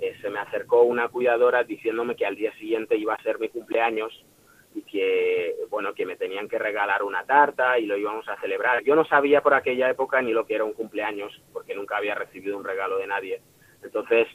eh, 0.00 0.14
se 0.20 0.30
me 0.30 0.38
acercó 0.38 0.82
una 0.82 1.08
cuidadora 1.08 1.64
diciéndome 1.64 2.16
que 2.16 2.26
al 2.26 2.36
día 2.36 2.52
siguiente 2.58 2.96
iba 2.96 3.14
a 3.14 3.22
ser 3.22 3.38
mi 3.38 3.48
cumpleaños 3.48 4.24
y 4.74 4.82
que, 4.82 5.56
bueno, 5.70 5.94
que 5.94 6.04
me 6.04 6.16
tenían 6.16 6.48
que 6.48 6.58
regalar 6.58 7.02
una 7.02 7.24
tarta 7.24 7.78
y 7.78 7.86
lo 7.86 7.96
íbamos 7.96 8.28
a 8.28 8.38
celebrar. 8.40 8.84
Yo 8.84 8.94
no 8.94 9.06
sabía 9.06 9.40
por 9.40 9.54
aquella 9.54 9.88
época 9.88 10.20
ni 10.20 10.32
lo 10.32 10.46
que 10.46 10.54
era 10.54 10.64
un 10.64 10.74
cumpleaños, 10.74 11.32
porque 11.52 11.74
nunca 11.74 11.96
había 11.96 12.14
recibido 12.14 12.58
un 12.58 12.64
regalo 12.64 12.98
de 12.98 13.06
nadie. 13.06 13.40
Entonces, 13.82 14.28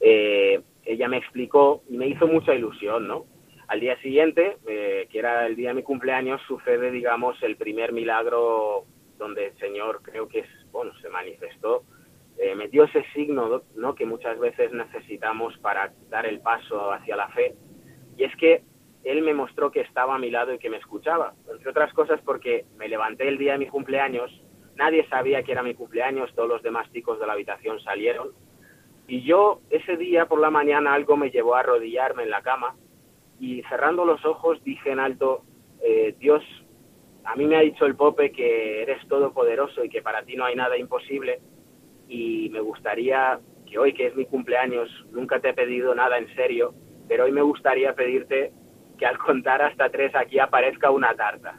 eh, 0.00 0.60
ella 0.84 1.08
me 1.08 1.16
explicó 1.16 1.82
y 1.88 1.96
me 1.96 2.06
hizo 2.06 2.28
mucha 2.28 2.54
ilusión, 2.54 3.08
¿no? 3.08 3.26
Al 3.66 3.80
día 3.80 4.00
siguiente, 4.00 4.56
eh, 4.66 5.08
que 5.10 5.18
era 5.18 5.46
el 5.46 5.56
día 5.56 5.70
de 5.70 5.74
mi 5.74 5.82
cumpleaños, 5.82 6.40
sucede, 6.46 6.92
digamos, 6.92 7.42
el 7.42 7.56
primer 7.56 7.92
milagro 7.92 8.84
donde 9.18 9.48
el 9.48 9.58
Señor 9.58 10.00
creo 10.02 10.28
que 10.28 10.40
es, 10.40 10.48
bueno, 10.70 10.92
se 11.02 11.08
manifestó, 11.08 11.82
eh, 12.38 12.54
metió 12.54 12.84
ese 12.84 13.04
signo, 13.14 13.62
¿no? 13.74 13.94
Que 13.94 14.06
muchas 14.06 14.38
veces 14.38 14.72
necesitamos 14.72 15.58
para 15.58 15.92
dar 16.08 16.24
el 16.24 16.40
paso 16.40 16.92
hacia 16.92 17.16
la 17.16 17.28
fe. 17.28 17.56
Y 18.16 18.24
es 18.24 18.34
que 18.36 18.62
él 19.02 19.22
me 19.22 19.34
mostró 19.34 19.72
que 19.72 19.80
estaba 19.80 20.14
a 20.14 20.18
mi 20.18 20.30
lado 20.30 20.54
y 20.54 20.58
que 20.58 20.70
me 20.70 20.76
escuchaba. 20.76 21.34
Entre 21.50 21.68
otras 21.68 21.92
cosas 21.92 22.20
porque 22.24 22.66
me 22.76 22.88
levanté 22.88 23.26
el 23.26 23.38
día 23.38 23.52
de 23.52 23.58
mi 23.58 23.66
cumpleaños, 23.66 24.30
nadie 24.76 25.08
sabía 25.08 25.42
que 25.42 25.52
era 25.52 25.62
mi 25.62 25.74
cumpleaños, 25.74 26.32
todos 26.34 26.48
los 26.48 26.62
demás 26.62 26.90
chicos 26.92 27.18
de 27.18 27.26
la 27.26 27.32
habitación 27.32 27.80
salieron. 27.80 28.28
Y 29.08 29.22
yo 29.22 29.60
ese 29.70 29.96
día 29.96 30.26
por 30.26 30.38
la 30.40 30.50
mañana 30.50 30.94
algo 30.94 31.16
me 31.16 31.30
llevó 31.30 31.56
a 31.56 31.60
arrodillarme 31.60 32.22
en 32.22 32.30
la 32.30 32.42
cama 32.42 32.76
y 33.40 33.62
cerrando 33.62 34.04
los 34.04 34.24
ojos 34.24 34.62
dije 34.62 34.92
en 34.92 35.00
alto, 35.00 35.42
eh, 35.82 36.14
Dios, 36.18 36.44
a 37.24 37.34
mí 37.34 37.46
me 37.46 37.56
ha 37.56 37.60
dicho 37.60 37.84
el 37.84 37.96
Pope 37.96 38.30
que 38.30 38.82
eres 38.82 39.06
todopoderoso 39.08 39.82
y 39.82 39.88
que 39.88 40.02
para 40.02 40.22
ti 40.22 40.36
no 40.36 40.44
hay 40.44 40.54
nada 40.54 40.76
imposible 40.76 41.40
y 42.08 42.48
me 42.50 42.60
gustaría 42.60 43.38
que 43.66 43.78
hoy 43.78 43.92
que 43.92 44.06
es 44.06 44.16
mi 44.16 44.24
cumpleaños 44.24 44.88
nunca 45.12 45.40
te 45.40 45.50
he 45.50 45.54
pedido 45.54 45.94
nada 45.94 46.18
en 46.18 46.34
serio, 46.34 46.74
pero 47.06 47.24
hoy 47.24 47.32
me 47.32 47.42
gustaría 47.42 47.94
pedirte 47.94 48.52
que 48.98 49.06
al 49.06 49.18
contar 49.18 49.62
hasta 49.62 49.90
tres 49.90 50.14
aquí 50.14 50.38
aparezca 50.38 50.90
una 50.90 51.14
tarta. 51.14 51.58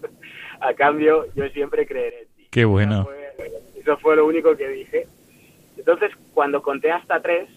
a 0.60 0.74
cambio, 0.74 1.26
yo 1.34 1.48
siempre 1.48 1.86
creeré 1.86 2.22
en 2.22 2.28
ti. 2.36 2.48
Qué 2.50 2.64
bueno. 2.64 3.06
Eso 3.76 3.96
fue, 3.98 4.16
lo 4.16 4.26
único 4.26 4.56
que 4.56 4.68
dije. 4.68 5.06
Entonces, 5.76 6.10
cuando 6.34 6.62
conté 6.62 6.90
hasta 6.90 7.20
tres, 7.20 7.48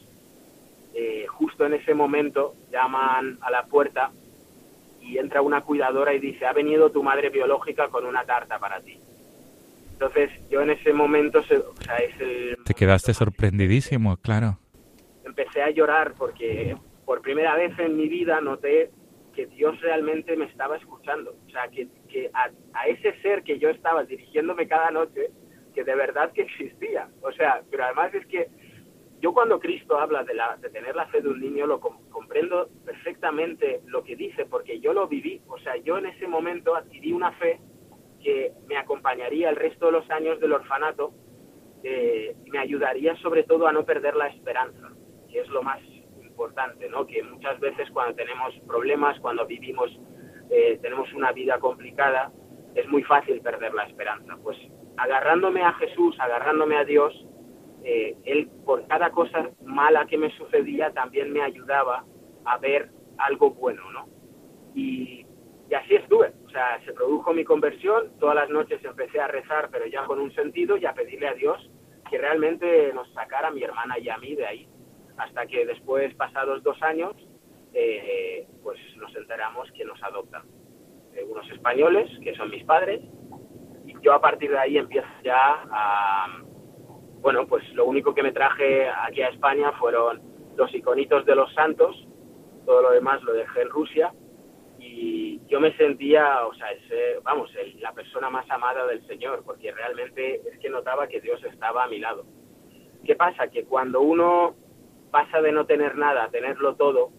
eh, 0.94 1.26
justo 1.28 1.66
en 1.66 1.74
ese 1.74 1.94
momento 1.94 2.54
llaman 2.72 3.38
a 3.42 3.52
la 3.52 3.66
puerta 3.66 4.12
y 5.02 5.18
entra 5.18 5.42
una 5.42 5.62
cuidadora 5.62 6.14
y 6.14 6.20
dice, 6.20 6.46
ha 6.46 6.54
venido 6.54 6.92
tu 6.92 7.04
madre 7.04 7.30
biológica 7.30 7.90
con 7.90 8.06
una 8.06 8.24
tarta 8.24 8.60
para 8.60 8.80
ti. 8.80 8.98
Entonces, 10.04 10.32
yo 10.50 10.62
en 10.62 10.70
ese 10.72 10.92
momento, 10.92 11.40
o 11.40 11.44
sea, 11.82 11.96
es 11.96 12.20
el... 12.20 12.58
Te 12.66 12.74
quedaste 12.74 13.14
sorprendidísimo, 13.14 14.18
claro. 14.18 14.60
Empecé 15.24 15.62
a 15.62 15.70
llorar 15.70 16.14
porque 16.18 16.76
por 17.06 17.22
primera 17.22 17.56
vez 17.56 17.72
en 17.80 17.96
mi 17.96 18.10
vida 18.10 18.42
noté 18.42 18.92
que 19.34 19.46
Dios 19.46 19.80
realmente 19.80 20.36
me 20.36 20.44
estaba 20.44 20.76
escuchando. 20.76 21.38
O 21.48 21.50
sea, 21.50 21.70
que, 21.70 21.88
que 22.10 22.30
a, 22.34 22.52
ese 22.86 23.18
ser 23.22 23.44
que 23.44 23.60
yo 23.60 23.70
estaba 23.70 24.04
dirigiéndome 24.04 24.68
cada 24.68 24.92
noche, 24.92 25.32
que 25.74 25.86
de 25.86 25.96
verdad 25.96 26.34
que 26.34 26.42
existía. 26.42 27.08
O 27.22 27.32
sea, 27.32 27.64
pero 27.72 27.86
además 27.86 28.14
es 28.14 28.26
que 28.26 28.50
yo 29.22 29.34
cuando 29.34 29.58
Cristo 29.58 29.98
habla 29.98 30.26
de, 30.26 30.34
la, 30.34 30.58
de 30.58 30.70
tener 30.70 30.98
la 30.98 31.08
fe 31.08 31.22
de 31.22 31.30
un 31.30 31.40
niño, 31.40 31.66
lo 31.66 31.80
comprendo 31.80 32.68
perfectamente 32.84 33.80
lo 33.86 34.04
que 34.04 34.18
dice, 34.18 34.46
porque 34.46 34.82
yo 34.82 34.92
lo 34.92 35.08
viví. 35.08 35.42
O 35.48 35.58
sea, 35.60 35.78
yo 35.78 35.98
en 35.98 36.08
ese 36.08 36.28
momento 36.28 36.76
adquirí 36.76 37.14
una 37.14 37.32
fe 37.32 37.62
que 38.24 38.54
me 38.68 38.78
acompañaría 38.78 39.50
el 39.50 39.56
resto 39.56 39.88
de 39.88 39.92
los 39.92 40.10
años 40.10 40.40
del 40.40 40.54
orfanato 40.54 41.14
eh, 41.84 42.36
me 42.50 42.60
ayudaría 42.60 43.16
sobre 43.18 43.44
todo 43.44 43.68
a 43.68 43.74
no 43.74 43.84
perder 43.84 44.16
la 44.16 44.28
esperanza, 44.28 44.92
que 45.30 45.42
es 45.42 45.50
lo 45.50 45.62
más 45.62 45.82
importante, 46.22 46.88
¿no? 46.88 47.06
Que 47.06 47.22
muchas 47.24 47.60
veces 47.60 47.90
cuando 47.92 48.16
tenemos 48.16 48.54
problemas, 48.66 49.20
cuando 49.20 49.46
vivimos, 49.46 49.92
eh, 50.50 50.80
tenemos 50.82 51.12
una 51.14 51.34
vida 51.34 51.60
complicada, 51.60 52.32
es 52.74 52.88
muy 52.88 53.04
fácil 53.04 53.42
perder 53.42 53.74
la 53.74 53.84
esperanza. 53.84 54.38
Pues 54.42 54.58
agarrándome 54.96 55.62
a 55.62 55.74
Jesús, 55.74 56.16
agarrándome 56.20 56.78
a 56.78 56.86
Dios, 56.86 57.14
eh, 57.84 58.16
Él 58.24 58.50
por 58.66 58.88
cada 58.88 59.12
cosa 59.12 59.50
mala 59.66 60.06
que 60.06 60.18
me 60.18 60.32
sucedía 60.38 60.92
también 60.94 61.34
me 61.34 61.42
ayudaba 61.42 62.06
a 62.46 62.58
ver 62.60 62.90
algo 63.18 63.52
bueno, 63.52 63.92
¿no? 63.92 64.08
Y, 64.74 65.26
y 65.70 65.74
así 65.74 65.96
o 65.96 66.03
sea, 66.54 66.80
se 66.86 66.94
produjo 66.94 67.34
mi 67.34 67.44
conversión, 67.44 68.18
todas 68.20 68.36
las 68.36 68.50
noches 68.50 68.84
empecé 68.84 69.20
a 69.20 69.28
rezar, 69.28 69.70
pero 69.72 69.86
ya 69.88 70.06
con 70.06 70.20
un 70.20 70.34
sentido 70.34 70.78
y 70.78 70.86
a 70.86 70.94
pedirle 70.94 71.28
a 71.28 71.34
Dios 71.34 71.70
que 72.10 72.18
realmente 72.18 72.94
nos 72.94 73.12
sacara 73.14 73.48
a 73.48 73.52
mi 73.52 73.64
hermana 73.64 73.98
y 74.00 74.10
a 74.10 74.18
mí 74.18 74.36
de 74.36 74.46
ahí. 74.46 74.68
Hasta 75.18 75.46
que 75.46 75.66
después, 75.66 76.14
pasados 76.16 76.64
dos 76.64 76.82
años, 76.82 77.14
eh, 77.74 78.48
pues 78.62 78.80
nos 78.98 79.16
enteramos 79.16 79.72
que 79.72 79.84
nos 79.84 80.02
adoptan. 80.04 80.44
Eh, 81.16 81.24
unos 81.24 81.50
españoles, 81.52 82.10
que 82.24 82.36
son 82.36 82.50
mis 82.50 82.64
padres, 82.64 83.02
y 83.86 83.94
yo 84.02 84.14
a 84.14 84.22
partir 84.22 84.52
de 84.52 84.60
ahí 84.60 84.78
empiezo 84.78 85.08
ya 85.24 85.64
a... 85.72 86.40
Bueno, 87.22 87.48
pues 87.48 87.64
lo 87.74 87.86
único 87.86 88.14
que 88.14 88.24
me 88.24 88.32
traje 88.32 88.88
aquí 88.90 89.22
a 89.22 89.30
España 89.30 89.72
fueron 89.74 90.22
los 90.56 90.74
iconitos 90.74 91.26
de 91.26 91.36
los 91.36 91.54
santos, 91.54 92.08
todo 92.66 92.82
lo 92.82 92.92
demás 92.92 93.24
lo 93.24 93.34
dejé 93.34 93.62
en 93.62 93.70
Rusia, 93.70 94.14
y 94.86 95.42
yo 95.48 95.60
me 95.60 95.76
sentía, 95.78 96.46
o 96.46 96.54
sea, 96.56 96.68
vamos, 97.24 97.50
la 97.80 97.94
persona 97.94 98.30
más 98.30 98.50
amada 98.50 98.86
del 98.86 99.06
Señor, 99.08 99.44
porque 99.46 99.72
realmente 99.72 100.42
es 100.48 100.60
que 100.60 100.70
notaba 100.70 101.08
que 101.08 101.22
Dios 101.22 101.42
estaba 101.46 101.86
a 101.86 101.88
mi 101.88 102.00
lado. 102.00 102.26
¿Qué 103.06 103.16
pasa? 103.16 103.48
Que 103.48 103.64
cuando 103.64 104.02
uno 104.02 104.56
pasa 105.12 105.42
de 105.42 105.52
no 105.52 105.66
tener 105.66 105.96
nada 105.96 106.26
a 106.26 106.30
tenerlo 106.30 106.76
todo, 106.76 107.12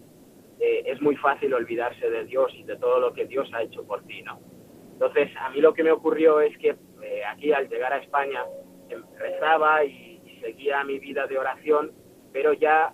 eh, 0.60 0.82
es 0.86 1.00
muy 1.00 1.16
fácil 1.16 1.54
olvidarse 1.54 2.10
de 2.10 2.24
Dios 2.24 2.52
y 2.54 2.64
de 2.64 2.76
todo 2.76 3.00
lo 3.00 3.14
que 3.14 3.24
Dios 3.26 3.48
ha 3.54 3.62
hecho 3.62 3.86
por 3.86 4.02
ti, 4.04 4.22
¿no? 4.22 4.40
Entonces, 4.92 5.30
a 5.38 5.48
mí 5.50 5.60
lo 5.60 5.72
que 5.74 5.82
me 5.82 5.92
ocurrió 5.92 6.40
es 6.40 6.56
que 6.58 6.76
eh, 7.02 7.24
aquí 7.26 7.52
al 7.52 7.68
llegar 7.68 7.92
a 7.92 7.98
España 7.98 8.44
em, 8.88 9.02
rezaba 9.18 9.84
y, 9.84 10.20
y 10.24 10.40
seguía 10.40 10.84
mi 10.84 10.98
vida 10.98 11.26
de 11.26 11.38
oración, 11.38 11.92
pero 12.32 12.52
ya 12.52 12.92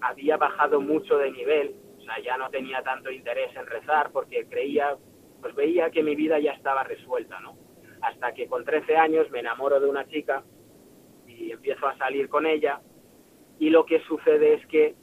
había 0.00 0.36
bajado 0.36 0.80
mucho 0.80 1.18
de 1.18 1.30
nivel 1.30 1.74
ya 2.20 2.36
no 2.36 2.50
tenía 2.50 2.82
tanto 2.82 3.10
interés 3.10 3.54
en 3.56 3.66
rezar 3.66 4.10
porque 4.12 4.46
creía, 4.46 4.96
pues 5.40 5.54
veía 5.54 5.90
que 5.90 6.02
mi 6.02 6.14
vida 6.14 6.38
ya 6.38 6.52
estaba 6.52 6.84
resuelta, 6.84 7.40
¿no? 7.40 7.56
Hasta 8.00 8.32
que 8.32 8.46
con 8.46 8.64
13 8.64 8.96
años 8.96 9.30
me 9.30 9.40
enamoro 9.40 9.80
de 9.80 9.88
una 9.88 10.06
chica 10.08 10.44
y 11.26 11.50
empiezo 11.50 11.86
a 11.86 11.96
salir 11.98 12.28
con 12.28 12.46
ella 12.46 12.80
y 13.58 13.70
lo 13.70 13.84
que 13.84 14.00
sucede 14.04 14.54
es 14.54 14.66
que 14.66 14.94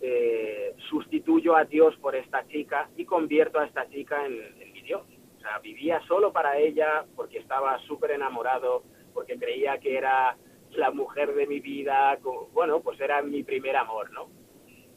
eh, 0.00 0.74
sustituyo 0.88 1.54
a 1.54 1.64
Dios 1.64 1.94
por 1.96 2.16
esta 2.16 2.46
chica 2.48 2.88
y 2.96 3.04
convierto 3.04 3.58
a 3.58 3.66
esta 3.66 3.88
chica 3.90 4.24
en, 4.24 4.40
en 4.60 4.72
mi 4.72 4.82
Dios. 4.82 5.02
O 5.36 5.40
sea, 5.40 5.58
vivía 5.58 6.00
solo 6.06 6.32
para 6.32 6.58
ella 6.58 7.04
porque 7.14 7.38
estaba 7.38 7.78
súper 7.80 8.12
enamorado, 8.12 8.84
porque 9.12 9.38
creía 9.38 9.78
que 9.78 9.96
era 9.96 10.36
la 10.72 10.90
mujer 10.90 11.34
de 11.34 11.46
mi 11.46 11.60
vida, 11.60 12.18
bueno, 12.52 12.80
pues 12.80 13.00
era 13.00 13.22
mi 13.22 13.42
primer 13.42 13.76
amor, 13.76 14.10
¿no? 14.12 14.28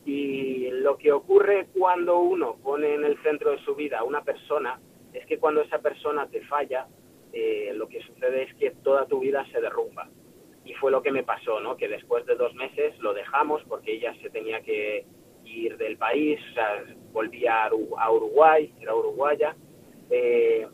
Y 0.05 0.69
lo 0.71 0.97
que 0.97 1.11
ocurre 1.11 1.67
cuando 1.77 2.19
uno 2.19 2.57
pone 2.61 2.93
en 2.93 3.05
el 3.05 3.21
centro 3.23 3.51
de 3.51 3.59
su 3.59 3.75
vida 3.75 3.99
a 3.99 4.03
una 4.03 4.23
persona 4.23 4.79
es 5.13 5.25
que 5.25 5.37
cuando 5.37 5.61
esa 5.61 5.79
persona 5.79 6.27
te 6.27 6.41
falla, 6.41 6.87
eh, 7.31 7.71
lo 7.75 7.87
que 7.87 8.01
sucede 8.01 8.43
es 8.43 8.53
que 8.55 8.71
toda 8.83 9.05
tu 9.05 9.19
vida 9.19 9.45
se 9.51 9.61
derrumba. 9.61 10.09
Y 10.65 10.73
fue 10.73 10.91
lo 10.91 11.01
que 11.01 11.11
me 11.11 11.23
pasó, 11.23 11.59
¿no? 11.59 11.77
Que 11.77 11.87
después 11.87 12.25
de 12.25 12.35
dos 12.35 12.53
meses 12.55 12.97
lo 12.99 13.13
dejamos 13.13 13.63
porque 13.67 13.93
ella 13.93 14.13
se 14.21 14.29
tenía 14.29 14.61
que 14.61 15.05
ir 15.45 15.77
del 15.77 15.97
país, 15.97 16.39
o 16.51 16.53
sea, 16.53 16.83
volvía 17.11 17.65
a 17.65 18.11
Uruguay, 18.11 18.73
era 18.79 18.95
uruguaya. 18.95 19.55
Eh, 20.09 20.67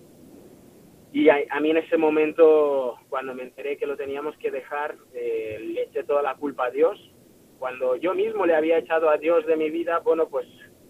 y 1.12 1.30
a, 1.30 1.60
mí 1.60 1.72
en 1.72 1.78
ese 1.78 1.98
momento, 1.98 2.98
cuando 3.10 3.34
me 3.34 3.44
enteré 3.44 3.78
que 3.78 3.88
lo 3.88 3.98
teníamos 3.98 4.38
que 4.38 4.52
dejar, 4.52 4.96
eh, 5.14 5.58
le 5.60 5.84
eché 5.84 6.04
toda 6.04 6.22
la 6.22 6.36
culpa 6.36 6.66
a 6.66 6.72
Dios, 6.72 7.00
cuando 7.60 7.98
yo 7.98 8.16
mismo 8.16 8.46
le 8.46 8.56
había 8.56 8.78
echado 8.78 9.10
a 9.10 9.18
Dios 9.18 9.46
de 9.46 9.58
mi 9.58 9.70
vida, 9.70 10.00
bueno, 10.00 10.30
pues 10.30 10.48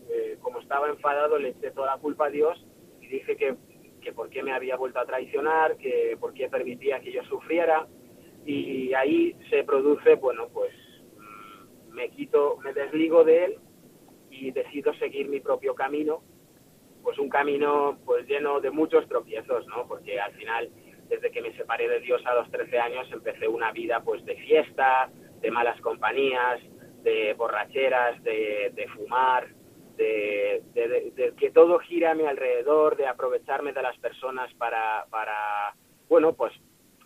eh, 0.09 0.38
como 0.41 0.59
estaba 0.59 0.88
enfadado 0.88 1.38
le 1.38 1.49
eché 1.49 1.72
toda 1.72 1.95
la 1.95 2.01
culpa 2.01 2.28
a 2.28 2.30
Dios 2.30 2.63
y 3.01 3.07
dije 3.07 3.36
que, 3.36 3.55
que 4.01 4.13
por 4.13 4.30
qué 4.30 4.43
me 4.43 4.53
había 4.53 4.78
vuelto 4.78 4.99
a 4.99 5.05
traicionar, 5.05 5.78
que 5.78 6.15
por 6.20 6.34
qué 6.34 6.47
permitía 6.47 6.99
que 6.99 7.11
yo 7.11 7.24
sufriera 7.24 7.88
y 8.45 8.93
ahí 8.93 9.36
se 9.49 9.63
produce, 9.63 10.15
bueno, 10.15 10.47
pues 10.53 10.72
mm, 11.17 11.93
me 11.93 12.09
quito, 12.09 12.57
me 12.63 12.74
desligo 12.74 13.24
de 13.24 13.45
él 13.45 13.57
y 14.30 14.51
decido 14.51 14.93
seguir 14.95 15.28
mi 15.28 15.39
propio 15.39 15.76
camino, 15.76 16.22
pues 17.03 17.17
un 17.17 17.30
camino 17.30 17.97
pues 18.05 18.28
lleno 18.28 18.59
de 18.61 18.72
muchos 18.72 19.07
tropiezos, 19.07 19.65
¿no? 19.67 19.88
Porque 19.88 20.20
al 20.20 20.34
final, 20.34 20.70
desde 21.09 21.32
que 21.32 21.41
me 21.41 21.55
separé 21.55 21.88
de 21.88 21.99
Dios 21.99 22.24
a 22.26 22.36
los 22.36 22.49
13 22.51 22.80
años, 22.80 23.11
empecé 23.11 23.47
una 23.47 23.72
vida 23.72 24.01
pues 24.03 24.24
de 24.26 24.36
fiesta, 24.36 25.09
de 25.41 25.51
malas 25.51 25.79
compañías, 25.81 26.59
de 27.03 27.33
borracheras, 27.33 28.21
de, 28.23 28.87
fumar, 28.95 29.47
de, 29.95 30.63
que 31.37 31.51
todo 31.51 31.79
gira 31.79 32.11
a 32.11 32.15
mi 32.15 32.25
alrededor, 32.25 32.97
de 32.97 33.07
aprovecharme 33.07 33.73
de 33.73 33.81
las 33.81 33.97
personas 33.97 34.53
para, 34.55 35.05
para, 35.09 35.73
bueno, 36.07 36.33
pues 36.33 36.53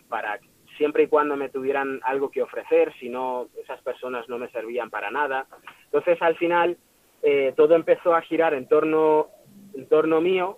para 0.08 0.40
siempre 0.78 1.04
y 1.04 1.08
cuando 1.08 1.36
me 1.36 1.50
tuvieran 1.50 2.00
algo 2.04 2.30
que 2.30 2.42
ofrecer, 2.42 2.94
si 3.00 3.10
no, 3.10 3.48
esas 3.62 3.82
personas 3.82 4.28
no 4.28 4.38
me 4.38 4.50
servían 4.50 4.90
para 4.90 5.12
nada. 5.12 5.46
Entonces, 5.86 6.22
al 6.22 6.36
final, 6.38 6.78
eh, 7.22 7.54
todo 7.56 7.76
empezó 7.76 8.16
a 8.16 8.22
girar 8.22 8.54
en 8.54 8.68
torno, 8.68 9.28
en 9.76 9.88
torno 9.88 10.20
mío 10.20 10.58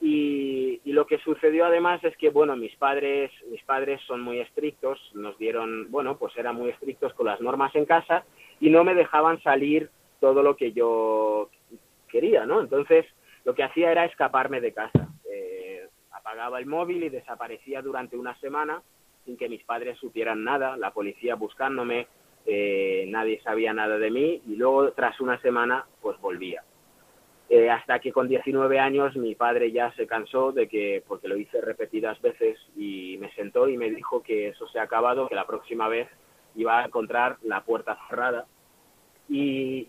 y, 0.00 0.80
lo 0.84 1.06
que 1.06 1.18
sucedió 1.18 1.66
además 1.66 2.02
es 2.02 2.16
que, 2.16 2.30
bueno, 2.30 2.56
mis 2.56 2.74
padres, 2.74 3.30
mis 3.50 3.62
padres 3.62 4.00
son 4.06 4.20
muy 4.20 4.40
estrictos, 4.40 4.98
nos 5.14 5.38
dieron, 5.38 5.90
bueno, 5.90 6.18
pues 6.18 6.36
eran 6.36 6.56
muy 6.56 6.70
estrictos 6.70 7.14
con 7.14 7.26
las 7.26 7.40
normas 7.40 7.72
en 7.76 7.84
casa 7.84 8.24
y 8.58 8.68
no 8.68 8.82
me 8.82 8.96
dejaban 8.96 9.40
salir 9.42 9.90
todo 10.18 10.42
lo 10.42 10.56
que 10.56 10.72
yo 10.72 11.50
quería, 12.08 12.46
¿no? 12.46 12.60
Entonces, 12.60 13.06
lo 13.44 13.54
que 13.54 13.62
hacía 13.62 13.92
era 13.92 14.06
escaparme 14.06 14.60
de 14.60 14.72
casa. 14.72 15.08
Eh, 15.30 15.86
apagaba 16.10 16.58
el 16.58 16.66
móvil 16.66 17.04
y 17.04 17.10
desaparecía 17.10 17.80
durante 17.80 18.16
una 18.16 18.36
semana 18.40 18.82
sin 19.28 19.36
que 19.36 19.48
mis 19.50 19.62
padres 19.62 19.98
supieran 19.98 20.42
nada, 20.42 20.78
la 20.78 20.90
policía 20.90 21.34
buscándome, 21.34 22.06
eh, 22.46 23.04
nadie 23.08 23.42
sabía 23.42 23.74
nada 23.74 23.98
de 23.98 24.10
mí 24.10 24.42
y 24.46 24.56
luego, 24.56 24.90
tras 24.92 25.20
una 25.20 25.38
semana, 25.42 25.84
pues 26.00 26.18
volvía. 26.18 26.62
Eh, 27.50 27.70
hasta 27.70 27.98
que 27.98 28.12
con 28.12 28.28
19 28.28 28.78
años 28.78 29.16
mi 29.16 29.34
padre 29.34 29.72
ya 29.72 29.90
se 29.94 30.06
cansó 30.06 30.52
de 30.52 30.68
que, 30.68 31.02
porque 31.08 31.28
lo 31.28 31.36
hice 31.38 31.62
repetidas 31.62 32.20
veces, 32.20 32.58
y 32.76 33.16
me 33.18 33.32
sentó 33.32 33.68
y 33.68 33.78
me 33.78 33.90
dijo 33.90 34.22
que 34.22 34.48
eso 34.48 34.68
se 34.68 34.78
ha 34.78 34.82
acabado, 34.82 35.28
que 35.28 35.34
la 35.34 35.46
próxima 35.46 35.88
vez 35.88 36.08
iba 36.56 36.80
a 36.80 36.84
encontrar 36.84 37.38
la 37.42 37.62
puerta 37.64 37.98
cerrada. 38.08 38.46
Y, 39.30 39.88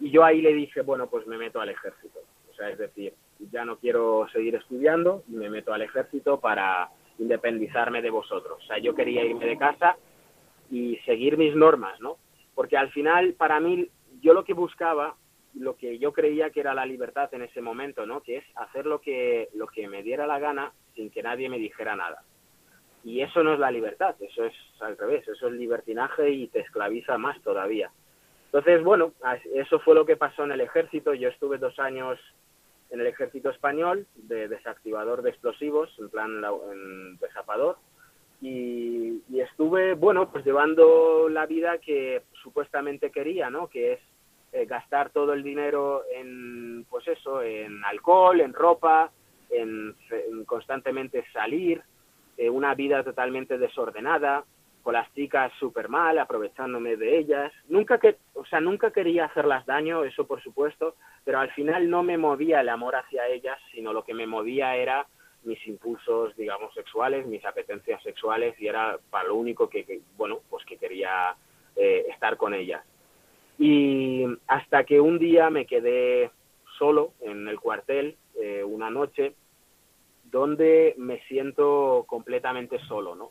y 0.00 0.10
yo 0.10 0.24
ahí 0.24 0.42
le 0.42 0.52
dije, 0.54 0.82
bueno, 0.82 1.06
pues 1.08 1.26
me 1.26 1.38
meto 1.38 1.60
al 1.60 1.68
ejército. 1.68 2.18
O 2.50 2.54
sea, 2.54 2.70
es 2.70 2.78
decir, 2.78 3.14
ya 3.50 3.64
no 3.64 3.78
quiero 3.78 4.26
seguir 4.32 4.56
estudiando 4.56 5.22
y 5.28 5.32
me 5.32 5.50
meto 5.50 5.72
al 5.72 5.82
ejército 5.82 6.40
para 6.40 6.90
independizarme 7.18 8.02
de 8.02 8.10
vosotros. 8.10 8.58
O 8.62 8.66
sea, 8.66 8.78
yo 8.78 8.94
quería 8.94 9.24
irme 9.24 9.46
de 9.46 9.56
casa 9.56 9.96
y 10.70 10.96
seguir 11.04 11.38
mis 11.38 11.54
normas, 11.54 12.00
¿no? 12.00 12.16
Porque 12.54 12.76
al 12.76 12.90
final, 12.90 13.34
para 13.34 13.60
mí, 13.60 13.88
yo 14.20 14.34
lo 14.34 14.44
que 14.44 14.54
buscaba 14.54 15.14
lo 15.54 15.76
que 15.76 15.98
yo 15.98 16.12
creía 16.12 16.50
que 16.50 16.60
era 16.60 16.74
la 16.74 16.86
libertad 16.86 17.32
en 17.34 17.42
ese 17.42 17.60
momento, 17.60 18.06
¿no? 18.06 18.22
Que 18.22 18.38
es 18.38 18.44
hacer 18.56 18.86
lo 18.86 19.00
que, 19.00 19.48
lo 19.54 19.66
que 19.66 19.88
me 19.88 20.02
diera 20.02 20.26
la 20.26 20.38
gana 20.38 20.72
sin 20.94 21.10
que 21.10 21.22
nadie 21.22 21.48
me 21.48 21.58
dijera 21.58 21.96
nada. 21.96 22.22
Y 23.04 23.20
eso 23.20 23.42
no 23.42 23.54
es 23.54 23.58
la 23.58 23.70
libertad, 23.70 24.14
eso 24.20 24.44
es 24.44 24.54
al 24.80 24.96
revés, 24.96 25.26
eso 25.26 25.48
es 25.48 25.54
libertinaje 25.54 26.30
y 26.30 26.46
te 26.48 26.60
esclaviza 26.60 27.18
más 27.18 27.40
todavía. 27.42 27.90
Entonces, 28.46 28.82
bueno, 28.84 29.12
eso 29.54 29.80
fue 29.80 29.94
lo 29.94 30.06
que 30.06 30.16
pasó 30.16 30.44
en 30.44 30.52
el 30.52 30.60
ejército. 30.60 31.14
Yo 31.14 31.28
estuve 31.28 31.58
dos 31.58 31.78
años 31.78 32.18
en 32.90 33.00
el 33.00 33.06
ejército 33.06 33.50
español 33.50 34.06
de 34.14 34.46
desactivador 34.46 35.22
de 35.22 35.30
explosivos, 35.30 35.90
en 35.98 36.10
plan 36.10 36.42
en 36.70 37.16
desapador. 37.16 37.78
Y, 38.42 39.22
y 39.30 39.40
estuve, 39.40 39.94
bueno, 39.94 40.30
pues 40.30 40.44
llevando 40.44 41.28
la 41.28 41.46
vida 41.46 41.78
que 41.78 42.22
supuestamente 42.42 43.10
quería, 43.10 43.48
¿no? 43.50 43.68
Que 43.68 43.94
es 43.94 44.00
eh, 44.52 44.66
gastar 44.66 45.10
todo 45.10 45.32
el 45.32 45.42
dinero 45.42 46.02
en, 46.14 46.84
pues 46.90 47.08
eso, 47.08 47.42
en 47.42 47.82
alcohol, 47.84 48.40
en 48.40 48.52
ropa, 48.52 49.10
en, 49.50 49.94
constantemente 50.46 51.24
salir, 51.32 51.82
eh, 52.36 52.50
una 52.50 52.74
vida 52.74 53.02
totalmente 53.02 53.58
desordenada, 53.58 54.44
con 54.82 54.94
las 54.94 55.12
chicas 55.14 55.52
súper 55.58 55.88
mal, 55.88 56.18
aprovechándome 56.18 56.96
de 56.96 57.18
ellas. 57.18 57.52
Nunca 57.68 57.98
que, 57.98 58.16
o 58.34 58.44
sea, 58.44 58.60
nunca 58.60 58.90
quería 58.90 59.26
hacerlas 59.26 59.64
daño, 59.64 60.04
eso 60.04 60.26
por 60.26 60.42
supuesto, 60.42 60.96
pero 61.24 61.38
al 61.38 61.50
final 61.52 61.88
no 61.88 62.02
me 62.02 62.18
movía 62.18 62.60
el 62.60 62.68
amor 62.68 62.96
hacia 62.96 63.28
ellas, 63.28 63.58
sino 63.72 63.92
lo 63.92 64.04
que 64.04 64.12
me 64.12 64.26
movía 64.26 64.76
era 64.76 65.06
mis 65.44 65.64
impulsos, 65.66 66.36
digamos, 66.36 66.74
sexuales, 66.74 67.26
mis 67.26 67.44
apetencias 67.44 68.02
sexuales, 68.02 68.54
y 68.60 68.66
era 68.66 68.98
para 69.10 69.28
lo 69.28 69.36
único 69.36 69.68
que, 69.68 70.00
bueno, 70.16 70.40
pues 70.50 70.64
que 70.64 70.76
quería 70.76 71.34
eh, 71.76 72.06
estar 72.08 72.36
con 72.36 72.54
ellas. 72.54 72.84
Y 73.58 74.24
hasta 74.46 74.84
que 74.84 75.00
un 75.00 75.18
día 75.18 75.50
me 75.50 75.66
quedé 75.66 76.30
solo 76.78 77.12
en 77.20 77.46
el 77.48 77.60
cuartel, 77.60 78.16
eh, 78.40 78.64
una 78.64 78.90
noche, 78.90 79.34
donde 80.24 80.94
me 80.96 81.20
siento 81.28 82.04
completamente 82.08 82.78
solo, 82.88 83.14
¿no? 83.14 83.30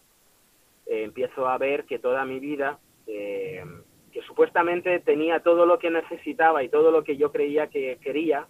Eh, 0.86 1.04
empiezo 1.04 1.48
a 1.48 1.58
ver 1.58 1.86
que 1.86 2.00
toda 2.00 2.24
mi 2.26 2.40
vida, 2.40 2.80
eh, 3.08 3.64
que 4.12 4.22
supuestamente 4.22 5.00
tenía 5.00 5.42
todo 5.42 5.66
lo 5.66 5.80
que 5.80 5.90
necesitaba 5.90 6.64
y 6.64 6.70
todo 6.70 6.92
lo 6.92 7.04
que 7.04 7.18
yo 7.18 7.32
creía 7.32 7.68
que 7.68 7.98
quería, 8.02 8.48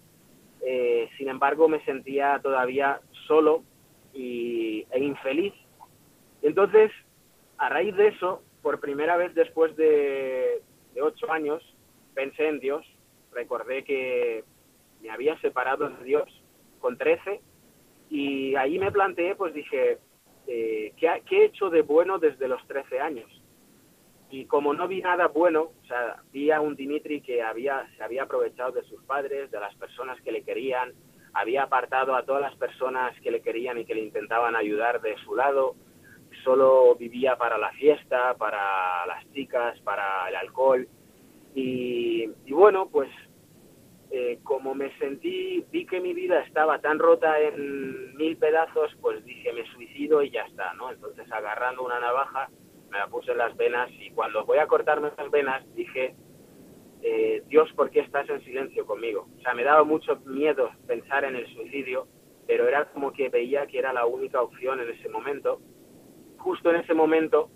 sin 1.18 1.28
embargo 1.28 1.68
me 1.68 1.84
sentía 1.86 2.40
todavía 2.42 3.02
solo 3.26 3.64
y, 4.14 4.86
e 4.92 5.00
infeliz. 5.00 5.54
Entonces, 6.44 6.92
a 7.58 7.70
raíz 7.70 7.96
de 7.96 8.10
eso, 8.10 8.44
por 8.62 8.80
primera 8.80 9.18
vez 9.18 9.34
después 9.34 9.76
de, 9.76 10.62
de 10.94 11.02
ocho 11.02 11.32
años, 11.32 11.64
pensé 12.14 12.48
en 12.48 12.60
Dios, 12.60 12.86
recordé 13.32 13.84
que 13.84 14.44
me 15.02 15.10
había 15.10 15.40
separado 15.40 15.90
de 15.90 16.04
Dios 16.04 16.30
con 16.80 16.98
trece 16.98 17.42
y 18.10 18.56
ahí 18.56 18.78
me 18.78 18.92
planteé, 18.92 19.36
pues 19.36 19.54
dije, 19.54 20.00
eh, 20.48 20.94
¿qué, 20.98 21.22
he 21.30 21.46
hecho 21.46 21.70
de 21.70 21.82
bueno 21.82 22.20
desde 22.20 22.48
los 22.48 22.66
trece 22.68 23.00
años? 23.00 23.30
Y 24.30 24.46
como 24.46 24.74
no 24.74 24.88
vi 24.88 25.02
nada 25.02 25.28
bueno, 25.28 25.72
o 25.82 25.86
sea, 25.88 26.22
vi 26.32 26.52
a 26.52 26.62
un 26.62 26.76
Dimitri 26.76 27.22
que 27.22 27.42
había, 27.42 27.88
se 27.98 28.04
había 28.04 28.24
aprovechado 28.24 28.72
de 28.72 28.84
sus 28.84 29.02
padres, 29.04 29.52
de 29.52 29.60
las 29.60 29.76
personas 29.76 30.20
que 30.22 30.32
le 30.32 30.44
querían, 30.44 30.94
había 31.34 31.64
apartado 31.64 32.16
a 32.16 32.24
todas 32.24 32.42
las 32.42 32.56
personas 32.56 33.18
que 33.22 33.32
le 33.32 33.42
querían 33.42 33.78
y 33.78 33.86
que 33.86 33.96
le 33.96 34.02
intentaban 34.02 34.56
ayudar 34.56 35.02
de 35.02 35.16
su 35.18 35.36
lado, 35.36 35.76
solo 36.44 36.96
vivía 36.96 37.36
para 37.38 37.58
la 37.58 37.72
fiesta, 37.72 38.36
para 38.36 39.06
las 39.06 39.30
chicas, 39.34 39.80
para 39.82 40.30
el 40.30 40.36
alcohol. 40.36 40.88
Y, 41.54 42.28
bueno, 42.50 42.90
pues 42.90 43.10
eh, 44.10 44.40
como 44.44 44.74
me 44.74 44.96
sentí, 44.98 45.66
vi 45.72 45.86
que 45.86 46.00
mi 46.00 46.14
vida 46.14 46.42
estaba 46.42 46.80
tan 46.80 47.00
rota 47.00 47.40
en 47.40 48.16
mil 48.16 48.38
pedazos, 48.38 48.96
pues 49.02 49.24
dije, 49.26 49.52
me 49.54 49.66
suicido 49.74 50.22
y 50.22 50.32
ya 50.32 50.42
está, 50.44 50.74
¿no? 50.74 50.92
Entonces 50.92 51.30
agarrando 51.32 51.84
una 51.84 52.00
navaja, 52.00 52.50
me 52.90 52.98
la 52.98 53.08
puse 53.08 53.32
en 53.32 53.38
las 53.38 53.56
venas 53.56 53.90
y 54.00 54.12
cuando 54.12 54.46
voy 54.46 54.58
a 54.58 54.68
cortarme 54.68 55.12
las 55.18 55.32
venas 55.32 55.64
dije, 55.76 56.16
eh, 57.04 57.44
Dios, 57.48 57.72
¿por 57.74 57.90
qué 57.90 58.02
estás 58.02 58.30
en 58.30 58.44
silencio 58.44 58.86
conmigo? 58.86 59.28
O 59.38 59.42
sea, 59.42 59.54
me 59.54 59.64
daba 59.64 59.84
mucho 59.84 60.18
miedo 60.26 60.70
pensar 60.88 61.24
en 61.24 61.36
el 61.36 61.48
suicidio, 61.54 62.08
pero 62.48 62.68
era 62.68 62.86
como 62.92 63.12
que 63.12 63.30
veía 63.30 63.66
que 63.66 63.80
era 63.80 63.92
la 63.92 64.06
única 64.06 64.42
opción 64.42 64.80
en 64.80 64.90
ese 64.90 65.10
momento. 65.10 65.62
Justo 66.42 66.70
en 66.72 66.78
ese 66.78 66.94
momento 66.94 67.50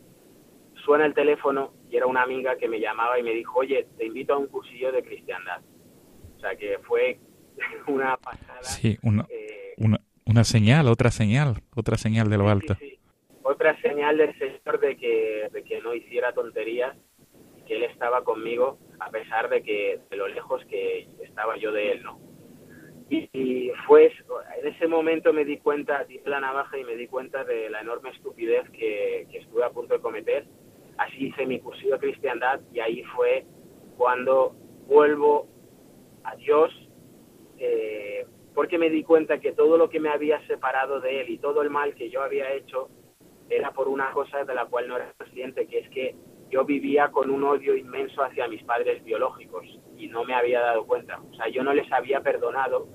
suena 0.83 1.05
el 1.05 1.13
teléfono 1.13 1.73
y 1.89 1.97
era 1.97 2.05
una 2.05 2.23
amiga 2.23 2.57
que 2.57 2.67
me 2.67 2.79
llamaba 2.79 3.19
y 3.19 3.23
me 3.23 3.31
dijo, 3.31 3.59
oye, 3.59 3.87
te 3.97 4.05
invito 4.05 4.33
a 4.33 4.37
un 4.37 4.47
cursillo 4.47 4.91
de 4.91 5.03
cristiandad. 5.03 5.61
O 6.37 6.39
sea, 6.39 6.55
que 6.55 6.79
fue 6.87 7.19
una 7.87 8.17
pasada. 8.17 8.63
Sí, 8.63 8.97
una, 9.01 9.25
eh, 9.29 9.73
una, 9.77 9.99
una, 10.25 10.43
señal, 10.43 10.87
otra 10.87 11.11
señal, 11.11 11.55
otra 11.75 11.97
señal 11.97 12.29
de 12.29 12.37
lo 12.37 12.49
alto 12.49 12.75
otra 13.45 13.79
señal 13.81 14.17
del 14.17 14.37
Señor 14.39 14.79
de 14.79 14.97
que, 14.97 15.49
de 15.51 15.63
que 15.63 15.79
no 15.79 15.93
hiciera 15.93 16.33
tonterías, 16.33 16.97
que 17.67 17.75
Él 17.75 17.83
estaba 17.83 18.23
conmigo 18.23 18.79
a 18.99 19.09
pesar 19.11 19.49
de 19.49 19.61
que 19.61 19.99
de 20.09 20.17
lo 20.17 20.27
lejos 20.27 20.63
que 20.65 21.07
estaba 21.23 21.55
yo 21.57 21.71
de 21.71 21.91
Él, 21.91 22.03
¿no? 22.03 22.19
Y, 23.09 23.71
fue, 23.87 24.11
en 24.59 24.67
ese 24.67 24.87
momento 24.87 25.31
me 25.31 25.45
di 25.45 25.57
cuenta, 25.57 26.03
di 26.05 26.19
la 26.25 26.39
navaja 26.39 26.77
y 26.77 26.83
me 26.83 26.95
di 26.95 27.07
cuenta 27.07 27.43
de 27.43 27.69
la 27.69 27.81
enorme 27.81 28.09
estupidez 28.09 28.67
que, 28.71 29.27
estuve 29.31 29.63
a 29.63 29.69
punto 29.69 29.93
de 29.93 30.01
cometer. 30.01 30.45
Así 30.97 31.27
hice 31.27 31.45
mi 31.45 31.59
cursillo 31.59 31.93
de 31.93 31.99
cristiandad 31.99 32.61
y 32.73 32.79
ahí 32.79 33.03
fue 33.15 33.45
cuando 33.97 34.55
vuelvo 34.87 35.47
a 36.23 36.35
Dios, 36.35 36.71
eh, 37.59 38.25
porque 38.55 38.77
me 38.77 38.89
di 38.89 39.03
cuenta 39.03 39.39
que 39.39 39.51
todo 39.51 39.77
lo 39.77 39.89
que 39.89 39.99
me 39.99 40.09
había 40.09 40.45
separado 40.47 40.99
de 40.99 41.21
Él 41.21 41.29
y 41.29 41.37
todo 41.37 41.61
el 41.61 41.69
mal 41.69 41.93
que 41.93 42.09
yo 42.09 42.23
había 42.23 42.51
hecho 42.53 42.89
era 43.49 43.71
por 43.71 43.87
una 43.87 44.11
cosa 44.11 44.43
de 44.43 44.55
la 44.55 44.65
cual 44.65 44.87
no 44.87 44.95
era 44.95 45.13
consciente, 45.17 45.67
que 45.67 45.79
es 45.79 45.89
que 45.89 46.15
yo 46.49 46.65
vivía 46.65 47.09
con 47.11 47.29
un 47.29 47.43
odio 47.43 47.75
inmenso 47.75 48.23
hacia 48.23 48.47
mis 48.47 48.63
padres 48.63 49.03
biológicos 49.03 49.65
y 49.97 50.07
no 50.07 50.23
me 50.23 50.33
había 50.33 50.61
dado 50.61 50.85
cuenta. 50.85 51.19
O 51.31 51.35
sea, 51.35 51.47
yo 51.49 51.63
no 51.63 51.73
les 51.73 51.91
había 51.91 52.21
perdonado. 52.21 52.87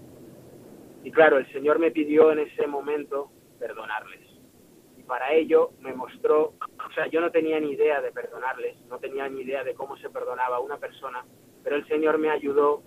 Y 1.02 1.10
claro, 1.10 1.38
el 1.38 1.50
Señor 1.52 1.78
me 1.78 1.90
pidió 1.90 2.32
en 2.32 2.40
ese 2.40 2.66
momento 2.66 3.30
perdonarles. 3.58 4.20
Y 4.96 5.02
para 5.02 5.32
ello 5.32 5.70
me 5.80 5.94
mostró, 5.94 6.54
o 6.60 6.92
sea, 6.94 7.06
yo 7.06 7.20
no 7.20 7.30
tenía 7.30 7.58
ni 7.58 7.72
idea 7.72 8.00
de 8.00 8.12
perdonarles, 8.12 8.80
no 8.86 8.98
tenía 8.98 9.28
ni 9.28 9.42
idea 9.42 9.64
de 9.64 9.74
cómo 9.74 9.96
se 9.96 10.10
perdonaba 10.10 10.56
a 10.56 10.60
una 10.60 10.78
persona, 10.78 11.24
pero 11.64 11.76
el 11.76 11.86
Señor 11.88 12.18
me 12.18 12.30
ayudó 12.30 12.82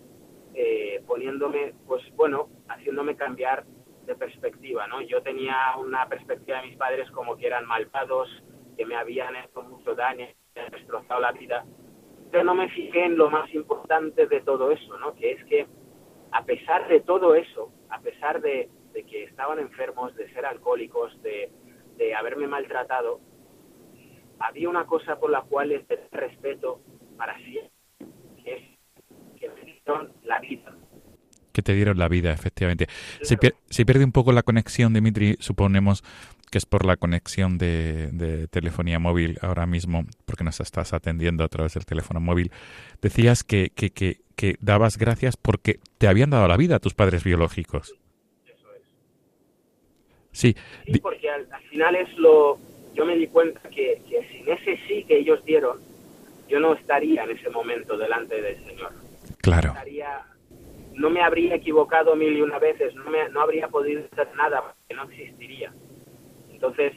eh, 0.54 1.04
poniéndome, 1.08 1.74
pues 1.88 2.04
bueno, 2.16 2.50
haciéndome 2.68 3.16
cambiar 3.16 3.66
de 4.06 4.16
perspectiva, 4.16 4.88
¿no? 4.88 5.02
Yo 5.02 5.22
tenía 5.24 5.56
una 5.78 6.08
perspectiva 6.08 6.62
de 6.62 6.68
mis 6.68 6.78
padres 6.78 7.10
como 7.12 7.38
que 7.38 7.48
eran 7.48 7.66
malvados, 7.66 8.30
que 8.76 8.86
me 8.86 8.96
habían 8.96 9.36
hecho 9.36 9.62
mucho 9.64 9.96
daño, 9.96 10.28
me 10.56 10.62
habían 10.62 10.72
destrozado 10.72 11.20
la 11.20 11.32
vida. 11.32 11.66
Pero 12.32 12.44
no 12.44 12.56
me 12.56 12.70
fijé 12.70 13.06
en 13.06 13.18
lo 13.18 13.30
más 13.30 13.54
importante 13.54 14.28
de 14.28 14.42
todo 14.42 14.72
eso, 14.72 14.98
¿no? 14.98 15.14
Que 15.16 15.32
es 15.32 15.46
que 15.46 15.68
a 16.32 16.44
pesar 16.46 16.88
de 16.88 17.00
todo 17.02 17.36
eso, 17.36 17.72
a 17.90 18.00
pesar 18.00 18.42
de, 18.42 18.70
que 18.94 19.24
estaban 19.24 19.60
enfermos, 19.60 20.16
de 20.16 20.32
ser 20.34 20.46
alcohólicos, 20.46 21.22
de, 21.22 21.52
de 21.98 22.16
haberme 22.16 22.48
maltratado, 22.48 23.20
había 24.40 24.70
una 24.70 24.86
cosa 24.86 25.20
por 25.20 25.30
la 25.30 25.42
cual 25.42 25.70
les 25.70 25.86
respeto 26.12 26.82
para 27.18 27.38
siempre, 27.38 27.72
que 28.44 28.54
es 28.56 29.40
que 29.40 29.50
me 29.50 29.62
dieron 29.62 30.12
la 30.24 30.40
vida 30.40 30.76
que 31.54 31.62
te 31.62 31.74
dieron 31.74 31.98
la 31.98 32.10
vida, 32.10 32.34
efectivamente. 32.34 32.88
Se, 33.22 33.38
pierde 33.86 34.04
un 34.04 34.12
poco 34.12 34.34
la 34.34 34.44
conexión, 34.44 34.94
Dimitri, 34.94 35.38
suponemos 35.40 36.04
que 36.52 36.58
es 36.58 36.66
por 36.66 36.86
la 36.86 36.98
conexión 36.98 37.58
de, 37.58 38.48
telefonía 38.52 39.00
móvil 39.00 39.40
ahora 39.42 39.66
mismo, 39.66 40.06
porque 40.26 40.44
nos 40.44 40.60
estás 40.60 40.94
atendiendo 40.94 41.44
a 41.44 41.48
través 41.48 41.76
del 41.76 41.86
teléfono 41.86 42.20
móvil. 42.20 42.52
Decías 43.02 43.44
que, 43.44 43.72
que, 43.74 43.92
que, 43.92 44.18
que 44.36 44.56
dabas 44.60 44.98
gracias 44.98 45.38
porque 45.38 45.80
te 45.98 46.08
habían 46.08 46.30
dado 46.32 46.48
la 46.48 46.58
vida 46.58 46.76
a 46.76 46.80
tus 46.80 46.94
padres 46.94 47.24
biológicos. 47.24 47.96
Eso 48.46 48.68
es. 48.74 48.82
Sí, 50.32 50.56
porque 51.02 51.30
al, 51.30 51.48
final 51.70 51.96
es 51.96 52.16
lo... 52.18 52.60
Yo 52.94 53.06
me 53.06 53.16
di 53.16 53.26
cuenta 53.26 53.62
que, 53.70 54.04
que 54.08 54.28
sin 54.30 54.48
ese 54.48 54.78
sí 54.88 55.04
que 55.08 55.18
ellos 55.18 55.44
dieron, 55.46 55.80
yo 56.48 56.60
no 56.60 56.76
estaría 56.76 57.24
en 57.24 57.32
ese 57.32 57.50
momento 57.50 57.98
delante 57.98 58.40
del 58.40 58.64
Señor. 58.64 58.94
Claro. 59.42 59.70
Estaría 59.70 60.24
no 60.96 61.10
me 61.10 61.22
habría 61.22 61.56
equivocado 61.56 62.16
mil 62.16 62.38
y 62.38 62.42
una 62.42 62.60
veces, 62.60 62.94
no, 62.96 63.10
me, 63.10 63.30
no 63.30 63.42
habría 63.42 63.68
podido 63.68 64.04
hacer 64.12 64.36
nada, 64.36 64.62
porque 64.62 64.96
no 64.96 65.04
existiría. 65.04 65.74
Entonces, 66.52 66.94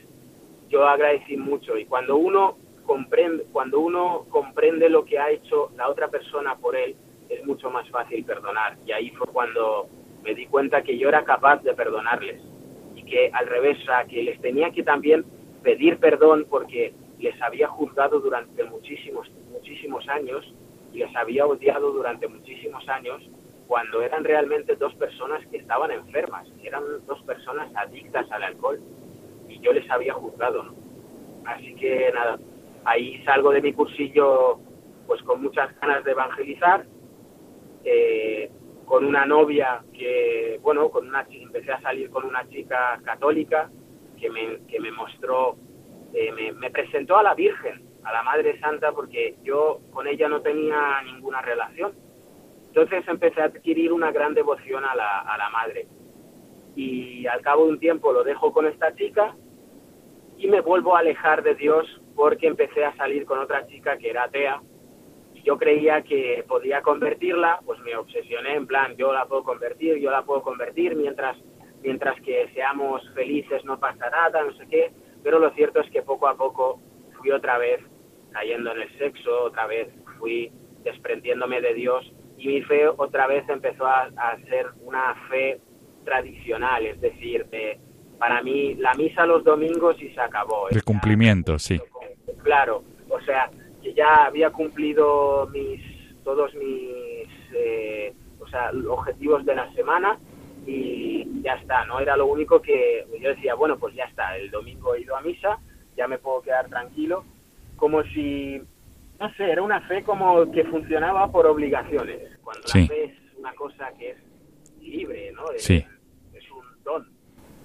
yo 0.69 0.87
agradecí 0.87 1.37
mucho 1.37 1.77
y 1.79 1.87
cuando 1.87 2.17
uno 2.17 2.57
comprende, 2.85 3.45
cuando 3.53 3.81
uno 3.81 4.27
comprende 4.29 4.89
lo 4.89 5.05
que 5.05 5.19
ha 5.19 5.31
hecho 5.31 5.71
la 5.77 5.89
otra 5.89 6.09
persona 6.09 6.57
por 6.57 6.77
él, 6.77 6.97
es 7.29 7.45
mucho 7.45 7.71
más 7.71 7.89
fácil 7.91 8.25
perdonar. 8.25 8.77
Y 8.87 8.93
ahí 8.93 9.11
fue 9.11 9.27
cuando 9.33 9.89
me 10.23 10.35
di 10.35 10.47
cuenta 10.47 10.83
que 10.83 10.99
yo 10.99 11.09
era 11.09 11.25
capaz 11.25 11.63
de 11.63 11.75
perdonarles 11.75 12.41
y 12.95 13.03
que 13.05 13.31
al 13.33 13.47
revés, 13.47 13.79
o 13.89 14.09
que 14.09 14.23
les 14.23 14.41
tenía 14.41 14.71
que 14.71 14.83
también 14.83 15.25
pedir 15.63 15.99
perdón 15.99 16.47
porque 16.49 16.95
les 17.19 17.41
había 17.43 17.69
juzgado 17.69 18.21
durante 18.21 18.63
muchísimos, 18.65 19.31
muchísimos 19.51 20.07
años 20.09 20.45
y 20.93 20.99
les 20.99 21.15
había 21.17 21.47
odiado 21.47 21.93
durante 21.93 22.29
muchísimos 22.29 22.89
años 22.89 23.23
cuando 23.67 24.03
eran 24.03 24.25
realmente 24.25 24.77
dos 24.77 24.95
personas 24.95 25.45
que 25.49 25.59
estaban 25.59 25.91
enfermas, 25.91 26.47
eran 26.63 26.83
dos 27.07 27.21
personas 27.23 27.75
adictas 27.75 28.31
al 28.31 28.45
alcohol 28.45 28.81
y 29.49 29.59
yo 29.61 29.73
les 29.73 29.89
había 29.91 30.15
juzgado. 30.15 30.75
Así 31.45 31.75
que 31.75 32.11
nada, 32.13 32.39
ahí 32.85 33.23
salgo 33.25 33.51
de 33.51 33.63
mi 33.63 33.73
cursillo 33.73 34.61
pues 35.07 35.23
con 35.23 35.43
muchas 35.43 35.79
ganas 35.81 36.05
de 36.05 36.13
evangelizar, 36.13 36.85
eh, 37.85 38.51
con 38.85 39.05
una 39.05 39.27
novia 39.27 39.83
que, 39.93 40.59
bueno, 40.63 40.91
con 40.91 41.09
una 41.09 41.27
empecé 41.29 41.73
a 41.73 41.81
salir 41.81 42.11
con 42.11 42.25
una 42.25 42.49
chica 42.49 43.01
católica 43.05 43.71
que 44.19 44.31
me, 44.31 44.59
que 44.67 44.81
me 44.81 44.91
mostró, 44.93 45.57
eh, 46.13 46.33
me 46.33 46.71
presentó 46.71 47.17
a 47.17 47.23
la 47.23 47.35
Virgen, 47.35 47.83
a 48.05 48.13
la 48.13 48.23
Madre 48.23 48.59
Santa, 48.61 48.93
porque 48.93 49.37
yo 49.43 49.81
con 49.93 50.07
ella 50.07 50.29
no 50.29 50.41
tenía 50.41 51.03
ninguna 51.05 51.41
relación 51.43 52.06
entonces 52.77 53.09
empecé 53.09 53.41
a 53.41 53.47
adquirir 53.47 53.91
una 53.91 54.13
gran 54.13 54.35
devoción 54.35 54.85
a 54.85 54.95
la, 54.95 55.21
a 55.21 55.39
la 55.39 55.49
madre. 55.49 55.87
Y 56.75 57.27
al 57.27 57.41
cabo 57.41 57.65
de 57.65 57.71
un 57.71 57.79
tiempo 57.79 58.13
lo 58.13 58.23
dejo 58.23 58.53
con 58.53 58.67
esta 58.67 58.95
chica 58.95 59.35
y 60.37 60.47
me 60.47 60.61
vuelvo 60.61 60.95
a 60.95 60.99
alejar 60.99 61.43
de 61.43 61.55
Dios 61.55 61.87
porque 62.15 62.47
empecé 62.47 62.85
a 62.85 62.95
salir 62.97 63.25
con 63.25 63.39
otra 63.39 63.67
chica 63.67 63.97
que 63.97 64.11
era 64.11 64.25
atea 64.25 64.61
y 65.33 65.43
yo 65.43 65.57
creía 65.57 66.03
que 66.03 66.45
podía 66.47 66.83
convertirla, 66.83 67.61
pues 67.65 67.81
me 67.81 67.97
obsesioné 67.97 68.57
en 68.57 68.67
plan, 68.67 68.95
yo 68.99 69.11
la 69.11 69.25
puedo 69.25 69.43
convertir, 69.43 69.97
yo 69.97 70.11
la 70.11 70.27
puedo 70.27 70.43
convertir, 70.43 70.97
mientras, 70.97 71.39
mientras 71.83 72.21
que 72.21 72.51
seamos 72.53 73.01
felices 73.15 73.65
no 73.65 73.81
pasa 73.81 74.11
nada, 74.11 74.45
no 74.45 74.53
sé 74.53 74.67
qué, 74.69 74.93
pero 75.23 75.39
lo 75.39 75.49
cierto 75.53 75.81
es 75.81 75.91
que 75.91 76.03
poco 76.03 76.29
a 76.29 76.37
poco 76.37 76.79
fui 77.17 77.31
otra 77.31 77.57
vez 77.57 77.81
cayendo 78.33 78.73
en 78.73 78.83
el 78.83 78.99
sexo, 78.99 79.45
otra 79.45 79.67
vez 79.67 79.89
fui 80.19 80.53
desprendiéndome 80.85 81.63
de 81.63 81.73
Dios 81.73 82.13
y 82.39 82.49
mi 82.49 82.63
fe 82.63 82.89
otra 82.89 83.27
vez 83.27 83.49
empezó 83.49 83.87
a, 83.87 84.11
ser 84.49 84.67
una 84.83 85.15
fe 85.29 85.61
tradicional, 86.05 86.87
es 86.87 87.01
decir, 87.01 87.47
para 88.19 88.43
mí 88.43 88.75
la 88.75 88.95
misa 88.95 89.27
los 89.27 89.45
domingos 89.45 90.01
y 90.01 90.11
se 90.11 90.21
acabó. 90.21 90.69
El 90.69 90.85
cumplimiento, 90.85 91.59
sí. 91.59 91.81
Claro, 92.43 92.85
o 93.09 93.21
sea, 93.23 93.51
que 93.83 93.93
ya 93.95 94.27
había 94.27 94.51
cumplido 94.51 95.49
mis 95.53 95.81
todos 96.23 96.53
mis 96.55 97.29
eh, 97.55 98.13
o 98.41 98.49
sea, 98.49 98.71
objetivos 98.89 99.45
de 99.45 99.55
la 99.55 99.73
semana 99.75 100.19
y 100.67 101.43
ya 101.43 101.55
está, 101.55 101.85
no 101.85 102.01
era 102.01 102.17
lo 102.17 102.27
único 102.27 102.61
que 102.61 103.07
yo 103.21 103.29
decía, 103.31 103.55
bueno, 103.55 103.79
pues 103.79 103.95
ya 103.95 104.05
está, 104.05 104.37
el 104.37 104.51
domingo 104.51 104.95
he 104.95 105.03
ido 105.03 105.17
a 105.17 105.21
misa, 105.21 105.59
ya 105.97 106.09
me 106.09 106.19
puedo 106.19 106.43
quedar 106.43 106.69
tranquilo, 106.69 107.25
como 107.77 108.03
si 108.05 108.61
no 109.19 109.33
sé, 109.35 109.51
era 109.51 109.63
una 109.63 109.81
fe 109.83 110.03
como 110.03 110.51
que 110.53 110.65
funcionaba 110.65 111.31
por 111.31 111.47
obligaciones, 111.47 112.39
cuando 112.43 112.67
la 112.67 112.87
fe 112.87 113.05
es 113.05 113.39
una 113.39 113.53
cosa 113.55 113.91
que 113.99 114.11
es 114.11 114.17
libre, 114.81 115.33
¿no? 115.33 115.51
Es, 115.53 115.65
sí. 115.65 115.85
es 116.35 116.51
un 116.51 116.65
don. 116.85 117.09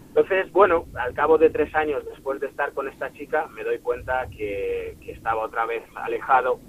Entonces, 0.10 0.52
bueno, 0.52 0.86
al 0.95 1.14
cabo 1.14 1.38
de 1.38 1.49
tres 1.49 1.74
años 1.76 2.04
después 2.06 2.39
de 2.39 2.47
estar 2.47 2.74
con 2.74 2.88
esta 2.88 3.12
chica, 3.14 3.47
me 3.47 3.64
doy 3.64 3.80
cuenta 3.80 4.28
que, 4.30 4.97
estaba 5.08 5.43
otra 5.43 5.66
vez 5.66 5.84
alejado 5.95 6.60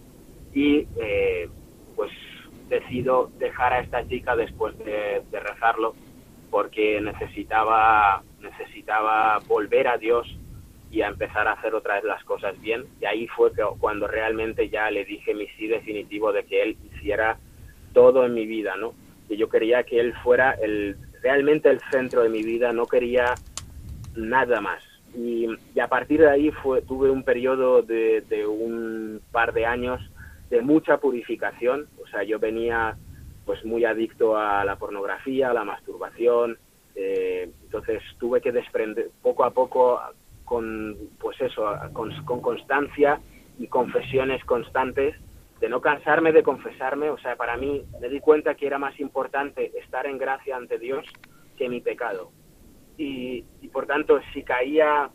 y 0.52 0.86
eh, 0.96 1.48
pues 1.96 2.10
decido 2.68 3.30
dejar 3.38 3.72
a 3.72 3.80
esta 3.80 4.06
chica 4.06 4.36
después 4.36 4.76
de, 4.78 5.22
de 5.30 5.40
rezarlo 5.40 5.94
porque 6.50 7.00
necesitaba, 7.00 8.22
necesitaba 8.40 9.38
volver 9.48 9.88
a 9.88 9.96
Dios 9.96 10.26
y 10.92 11.00
a 11.00 11.08
empezar 11.08 11.48
a 11.48 11.52
hacer 11.52 11.74
otra 11.74 11.94
vez 11.94 12.04
las 12.04 12.22
cosas 12.24 12.60
bien. 12.60 12.84
Y 13.00 13.06
ahí 13.06 13.26
fue 13.26 13.50
cuando 13.80 14.06
realmente 14.06 14.68
ya 14.68 14.90
le 14.90 15.06
dije 15.06 15.34
mi 15.34 15.48
sí 15.56 15.66
definitivo 15.66 16.32
de 16.32 16.44
que 16.44 16.62
él 16.62 16.76
hiciera 16.92 17.38
todo 17.94 18.26
en 18.26 18.34
mi 18.34 18.46
vida, 18.46 18.76
¿no? 18.76 18.92
Que 19.26 19.38
yo 19.38 19.48
quería 19.48 19.84
que 19.84 19.98
él 19.98 20.12
fuera 20.22 20.52
el, 20.52 20.96
realmente 21.22 21.70
el 21.70 21.80
centro 21.90 22.22
de 22.22 22.28
mi 22.28 22.42
vida, 22.42 22.74
no 22.74 22.86
quería 22.86 23.34
nada 24.14 24.60
más. 24.60 24.84
Y, 25.14 25.48
a 25.80 25.88
partir 25.88 26.20
de 26.20 26.30
ahí 26.30 26.52
tuve 26.86 27.10
un 27.10 27.22
periodo 27.22 27.80
de, 27.80 28.20
de, 28.28 28.46
un 28.46 29.22
par 29.30 29.54
de 29.54 29.64
años 29.64 30.00
de 30.50 30.60
mucha 30.60 30.98
purificación. 30.98 31.88
O 32.02 32.06
sea, 32.08 32.22
yo 32.22 32.38
venía 32.38 32.96
pues 33.46 33.64
muy 33.64 33.86
adicto 33.86 34.36
a 34.36 34.62
la 34.66 34.76
pornografía, 34.76 35.50
a 35.50 35.54
la 35.54 35.64
masturbación. 35.64 36.58
Eh, 36.94 37.50
entonces 37.64 38.02
tuve 38.18 38.42
que 38.42 38.52
desprender 38.52 39.08
poco 39.22 39.44
a 39.44 39.50
poco 39.50 39.98
con, 40.44 40.96
pues 41.18 41.40
eso, 41.40 41.64
con, 41.92 42.12
constancia 42.40 43.20
y 43.58 43.68
confesiones 43.68 44.44
constantes, 44.44 45.14
de 45.60 45.68
no 45.68 45.80
cansarme 45.80 46.32
de 46.32 46.42
confesarme, 46.42 47.10
o 47.10 47.18
sea, 47.18 47.36
para 47.36 47.56
mí 47.56 47.84
me 48.00 48.08
di 48.08 48.18
cuenta 48.18 48.56
que 48.56 48.66
era 48.66 48.78
más 48.78 48.98
importante 48.98 49.70
estar 49.78 50.06
en 50.06 50.18
gracia 50.18 50.56
ante 50.56 50.78
Dios 50.78 51.06
que 51.56 51.68
mi 51.68 51.80
pecado. 51.80 52.32
Y, 52.98 53.42
por 53.72 53.86
tanto, 53.86 54.20
si 54.32 54.42
caía 54.42 55.10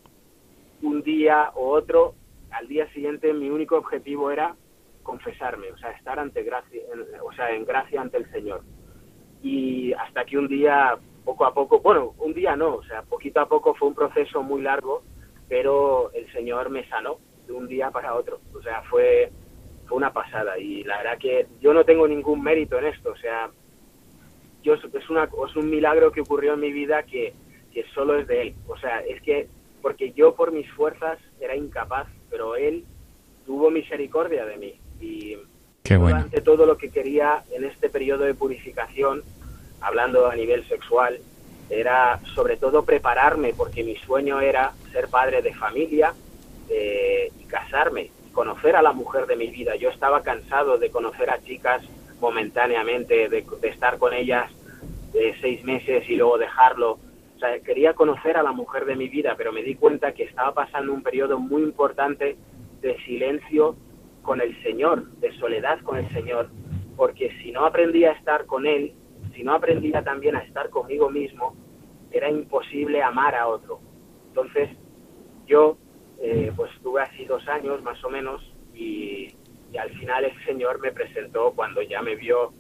un 0.82 1.01
día 1.03 1.51
o 1.53 1.69
otro, 1.69 2.15
al 2.51 2.67
día 2.67 2.89
siguiente 2.93 3.34
mi 3.34 3.49
único 3.49 3.75
objetivo 3.75 4.32
era 4.32 4.55
confesarme, 5.03 5.71
o 5.71 5.78
sea, 5.78 5.91
estar 5.91 6.17
ante 6.17 6.43
gracia, 6.43 6.82
o 7.23 7.34
sea, 7.34 7.51
en 7.51 7.65
gracia 7.65 8.01
ante 8.01 8.17
el 8.17 8.32
Señor. 8.32 8.63
Y 9.43 9.93
hasta 9.93 10.25
que 10.25 10.38
un 10.38 10.47
día, 10.47 10.97
poco 11.25 11.45
a 11.45 11.53
poco, 11.53 11.80
bueno, 11.80 12.13
un 12.19 12.34
día 12.34 12.55
no, 12.55 12.75
o 12.75 12.84
sea, 12.84 13.03
poquito 13.03 13.41
a 13.41 13.47
poco 13.47 13.75
fue 13.75 13.89
un 13.89 13.95
proceso 13.95 14.41
muy 14.43 14.61
largo 14.61 15.03
pero 15.50 16.12
el 16.14 16.32
Señor 16.32 16.70
me 16.70 16.88
sanó 16.88 17.20
de 17.45 17.54
un 17.54 17.68
día 17.68 17.89
para 17.91 18.16
otro. 18.16 18.39
O 18.54 18.62
sea, 18.62 18.84
fue, 18.84 19.32
fue 19.88 19.98
una 19.98 20.12
pasada 20.12 20.58
y 20.58 20.84
la 20.84 20.98
verdad 20.98 21.18
que 21.18 21.48
yo 21.62 21.74
no 21.74 21.84
tengo 21.84 22.08
ningún 22.08 22.43
mérito 22.43 22.78
en 22.78 22.86
esto. 22.86 23.12
O 23.12 23.18
sea, 23.18 23.50
yo, 24.64 24.74
es, 24.74 25.10
una, 25.10 25.24
es 25.24 25.56
un 25.56 25.70
milagro 25.70 26.12
que 26.12 26.22
ocurrió 26.22 26.54
en 26.54 26.60
mi 26.60 26.72
vida 26.72 27.04
que, 27.04 27.34
que 27.74 27.86
solo 27.93 28.20
es 28.20 28.28
de 28.28 28.41
Él. 28.41 28.56
O 28.68 28.78
sea, 28.78 29.00
es 29.00 29.22
que 29.22 29.48
porque 29.82 30.12
yo 30.12 30.36
por 30.36 30.52
mis 30.52 30.70
fuerzas 30.72 31.20
era 31.39 31.56
incapaz, 31.56 32.08
pero 32.30 32.56
Él 32.56 32.84
tuvo 33.45 33.72
misericordia 33.72 34.45
de 34.45 34.58
mí. 34.58 34.80
Y 35.00 35.38
Qué 35.84 35.95
bueno. 35.95 36.18
ante 36.18 36.41
todo 36.41 36.66
lo 36.66 36.78
que 36.78 36.89
quería 36.89 37.43
en 37.52 37.64
este 37.64 37.89
periodo 37.89 38.26
de 38.26 38.34
purificación, 38.34 39.24
hablando 39.80 40.28
a 40.28 40.36
nivel 40.36 40.68
sexual, 40.68 41.20
era 41.70 42.20
sobre 42.34 42.57
todo 42.57 42.84
prepararme, 42.84 43.53
porque 43.55 43.84
mi 43.84 43.95
sueño 43.97 44.39
era 44.39 44.74
ser 44.91 45.09
padre 45.09 45.41
de 45.41 45.53
familia 45.53 46.13
eh, 46.70 47.32
y 47.39 47.43
casarme, 47.45 48.11
conocer 48.32 48.76
a 48.76 48.82
la 48.82 48.93
mujer 48.93 49.26
de 49.28 49.36
mi 49.36 49.47
vida. 49.47 49.76
Yo 49.76 49.89
estaba 49.89 50.22
cansado 50.24 50.78
de 50.78 50.89
conocer 50.89 51.30
a 51.30 51.41
chicas 51.43 51.84
momentáneamente, 52.20 53.30
de, 53.30 53.45
estar 53.63 53.97
con 53.97 54.13
ellas 54.13 54.51
de 55.13 55.36
seis 55.41 55.63
meses 55.63 56.09
y 56.09 56.15
luego 56.15 56.38
dejarlo. 56.38 56.99
O 57.36 57.39
sea, 57.39 57.59
quería 57.59 57.93
conocer 57.93 58.38
a 58.38 58.43
la 58.43 58.51
mujer 58.51 58.86
de 58.86 58.95
mi 58.95 59.09
vida, 59.09 59.36
pero 59.38 59.51
me 59.51 59.61
di 59.61 59.76
cuenta 59.76 60.13
que 60.13 60.24
estaba 60.24 60.53
pasando 60.53 60.93
un 60.93 61.03
periodo 61.03 61.39
muy 61.39 61.61
importante 61.61 62.38
de 62.82 62.97
silencio 63.03 63.76
con 64.24 64.41
el 64.41 64.61
Señor, 64.63 65.05
de 65.20 65.32
soledad 65.38 65.80
con 65.82 65.97
el 65.97 66.09
Señor, 66.09 66.49
porque 66.95 67.32
si 67.41 67.51
no 67.51 67.65
aprendía 67.65 68.11
a 68.11 68.13
estar 68.13 68.45
con 68.45 68.65
Él, 68.65 68.93
si 69.38 69.43
no 69.43 69.53
aprendía 69.53 70.03
también 70.03 70.35
a 70.35 70.39
estar 70.39 70.69
conmigo 70.71 71.11
mismo, 71.11 71.55
era 72.11 72.27
imposible 72.27 73.03
amar 73.03 73.35
a 73.35 73.47
otro. 73.47 73.79
Entonces, 74.29 74.69
yo, 75.45 75.77
eh, 76.19 76.51
pues 76.55 76.71
tuve 76.81 77.03
así 77.03 77.23
dos 77.25 77.47
años 77.47 77.83
más 77.83 78.03
o 78.03 78.09
menos 78.09 78.41
y, 78.73 79.33
al 79.77 79.91
final 79.99 80.23
el 80.23 80.45
Señor 80.45 80.79
me 80.79 80.91
presentó 80.91 81.51
cuando 81.51 81.83
ya 81.83 82.01
me 82.01 82.15
vio 82.15 82.51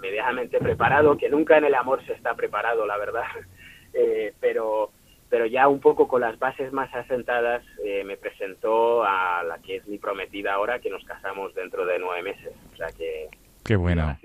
medianamente 0.00 0.58
preparado, 0.58 1.16
que 1.16 1.28
nunca 1.28 1.58
en 1.58 1.64
el 1.64 1.74
amor 1.74 2.06
se 2.06 2.12
está 2.12 2.34
preparado, 2.34 2.86
la 2.86 2.96
verdad, 2.96 3.24
eh, 3.92 4.32
pero, 4.38 4.92
pero 5.28 5.46
ya 5.46 5.66
un 5.66 5.80
poco 5.80 6.06
con 6.06 6.20
las 6.20 6.38
bases 6.38 6.72
más 6.72 6.94
asentadas 6.94 7.64
eh, 7.84 8.04
me 8.04 8.16
presentó 8.16 9.02
a 9.02 9.42
la 9.42 9.58
que 9.58 9.76
es 9.76 9.88
mi 9.88 9.98
prometida 9.98 10.54
ahora, 10.54 10.78
que 10.78 10.90
nos 10.90 11.02
casamos 11.04 11.52
dentro 11.54 11.84
de 11.84 11.98
nueve 11.98 12.22
meses. 12.22 12.52
O 12.72 12.76
sea 12.76 12.86
que... 12.96 13.28
Qué 13.64 13.74
bueno. 13.74 14.16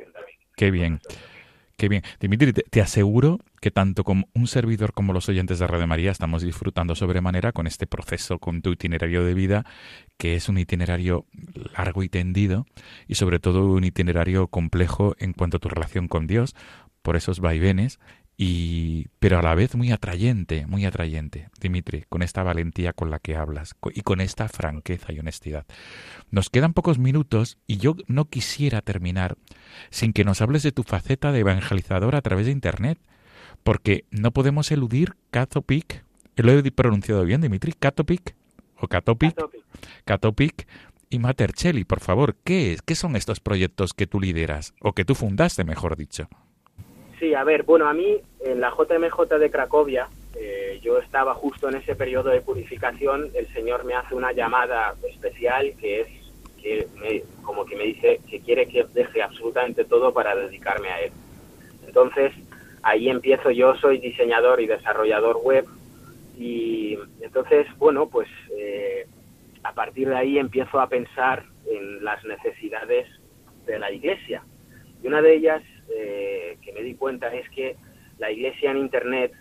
Qué 0.55 0.69
bien. 0.69 0.99
Qué 1.77 1.89
bien. 1.89 2.03
Dimitri, 2.21 2.53
te, 2.53 2.81
aseguro 2.81 3.39
que 3.59 3.69
tanto 3.69 4.05
como 4.05 4.29
un 4.33 4.47
servidor 4.47 4.93
como 4.93 5.11
los 5.11 5.27
oyentes 5.27 5.59
de 5.59 5.67
Radio 5.67 5.87
María 5.87 6.09
estamos 6.09 6.41
disfrutando 6.41 6.95
sobremanera 6.95 7.51
con 7.51 7.67
este 7.67 7.85
proceso, 7.85 8.39
con 8.39 8.61
tu 8.61 8.71
itinerario 8.71 9.25
de 9.25 9.33
vida, 9.33 9.65
que 10.17 10.35
es 10.35 10.47
un 10.47 10.57
itinerario 10.57 11.25
largo 11.77 12.01
y 12.01 12.07
tendido 12.07 12.65
y 13.07 13.15
sobre 13.15 13.39
todo 13.39 13.65
un 13.65 13.83
itinerario 13.83 14.47
complejo 14.47 15.15
en 15.19 15.33
cuanto 15.33 15.57
a 15.57 15.59
tu 15.59 15.67
relación 15.67 16.07
con 16.07 16.27
Dios, 16.27 16.55
por 17.01 17.17
esos 17.17 17.41
vaivenes 17.41 17.99
y 18.37 19.07
pero 19.19 19.39
a 19.39 19.41
la 19.41 19.55
vez 19.55 19.75
muy 19.75 19.91
atrayente, 19.91 20.65
muy 20.67 20.85
atrayente, 20.85 21.49
Dimitri, 21.59 22.05
con 22.09 22.21
esta 22.21 22.43
valentía 22.43 22.93
con 22.93 23.09
la 23.09 23.19
que 23.19 23.35
hablas 23.35 23.75
y 23.93 24.01
con 24.01 24.19
esta 24.19 24.49
franqueza 24.49 25.13
y 25.13 25.19
honestidad. 25.19 25.65
Nos 26.31 26.49
quedan 26.49 26.73
pocos 26.73 26.99
minutos 26.99 27.57
y 27.65 27.77
yo 27.77 27.95
no 28.07 28.25
quisiera 28.25 28.81
terminar 28.81 29.37
sin 29.89 30.11
que 30.11 30.25
nos 30.25 30.41
hables 30.41 30.63
de 30.63 30.71
tu 30.71 30.83
faceta 30.83 31.31
de 31.31 31.39
evangelizador 31.39 32.15
a 32.15 32.21
través 32.21 32.45
de 32.45 32.51
internet, 32.51 32.99
porque 33.63 34.05
no 34.11 34.31
podemos 34.31 34.69
eludir 34.71 35.15
Catopic, 35.31 36.03
lo 36.35 36.51
he 36.51 36.71
pronunciado 36.71 37.23
bien, 37.23 37.41
Dimitri, 37.41 37.73
Catopic 37.73 38.35
o 38.77 38.87
Catopic, 38.87 39.35
Catopic 40.03 40.67
y 41.09 41.19
Matercelli, 41.19 41.85
por 41.85 42.01
favor, 42.01 42.35
¿qué 42.43 42.73
es? 42.73 42.81
¿Qué 42.81 42.95
son 42.95 43.15
estos 43.15 43.39
proyectos 43.39 43.93
que 43.93 44.07
tú 44.07 44.19
lideras 44.19 44.73
o 44.81 44.93
que 44.93 45.05
tú 45.05 45.15
fundaste, 45.15 45.63
mejor 45.63 45.95
dicho? 45.95 46.27
Sí, 47.19 47.33
a 47.33 47.43
ver, 47.43 47.63
bueno, 47.63 47.87
a 47.87 47.93
mí 47.93 48.17
en 48.41 48.59
la 48.59 48.71
JMJ 48.71 49.37
de 49.39 49.49
Cracovia, 49.49 50.07
eh, 50.37 50.79
yo 50.81 50.99
estaba 50.99 51.33
justo 51.33 51.69
en 51.69 51.75
ese 51.75 51.95
periodo 51.95 52.29
de 52.29 52.41
purificación, 52.41 53.29
el 53.33 53.47
Señor 53.53 53.85
me 53.85 53.93
hace 53.93 54.15
una 54.15 54.33
llamada 54.33 54.93
especial 55.09 55.73
que 55.79 56.01
es 56.01 56.07
que 56.61 57.23
como 57.43 57.63
que 57.65 57.75
me 57.75 57.83
dice 57.83 58.19
que 58.27 58.39
quiere 58.39 58.67
que 58.67 58.85
deje 58.93 59.21
absolutamente 59.21 59.85
todo 59.85 60.11
para 60.13 60.35
dedicarme 60.35 60.89
a 60.89 61.01
Él. 61.01 61.11
Entonces, 61.85 62.33
ahí 62.81 63.07
empiezo, 63.07 63.51
yo 63.51 63.75
soy 63.75 63.99
diseñador 63.99 64.59
y 64.59 64.67
desarrollador 64.67 65.37
web 65.37 65.65
y 66.37 66.97
entonces, 67.21 67.67
bueno, 67.77 68.07
pues 68.07 68.27
eh, 68.57 69.07
a 69.63 69.73
partir 69.73 70.09
de 70.09 70.17
ahí 70.17 70.37
empiezo 70.37 70.79
a 70.79 70.89
pensar 70.89 71.45
en 71.65 72.03
las 72.03 72.23
necesidades 72.25 73.07
de 73.65 73.79
la 73.79 73.91
iglesia. 73.91 74.43
Y 75.01 75.07
una 75.07 75.21
de 75.21 75.35
ellas 75.35 75.61
eh, 75.89 76.57
que 76.61 76.73
me 76.73 76.81
di 76.81 76.95
cuenta 76.95 77.33
es 77.33 77.49
que 77.49 77.75
la 78.17 78.31
iglesia 78.31 78.71
en 78.71 78.77
Internet 78.77 79.33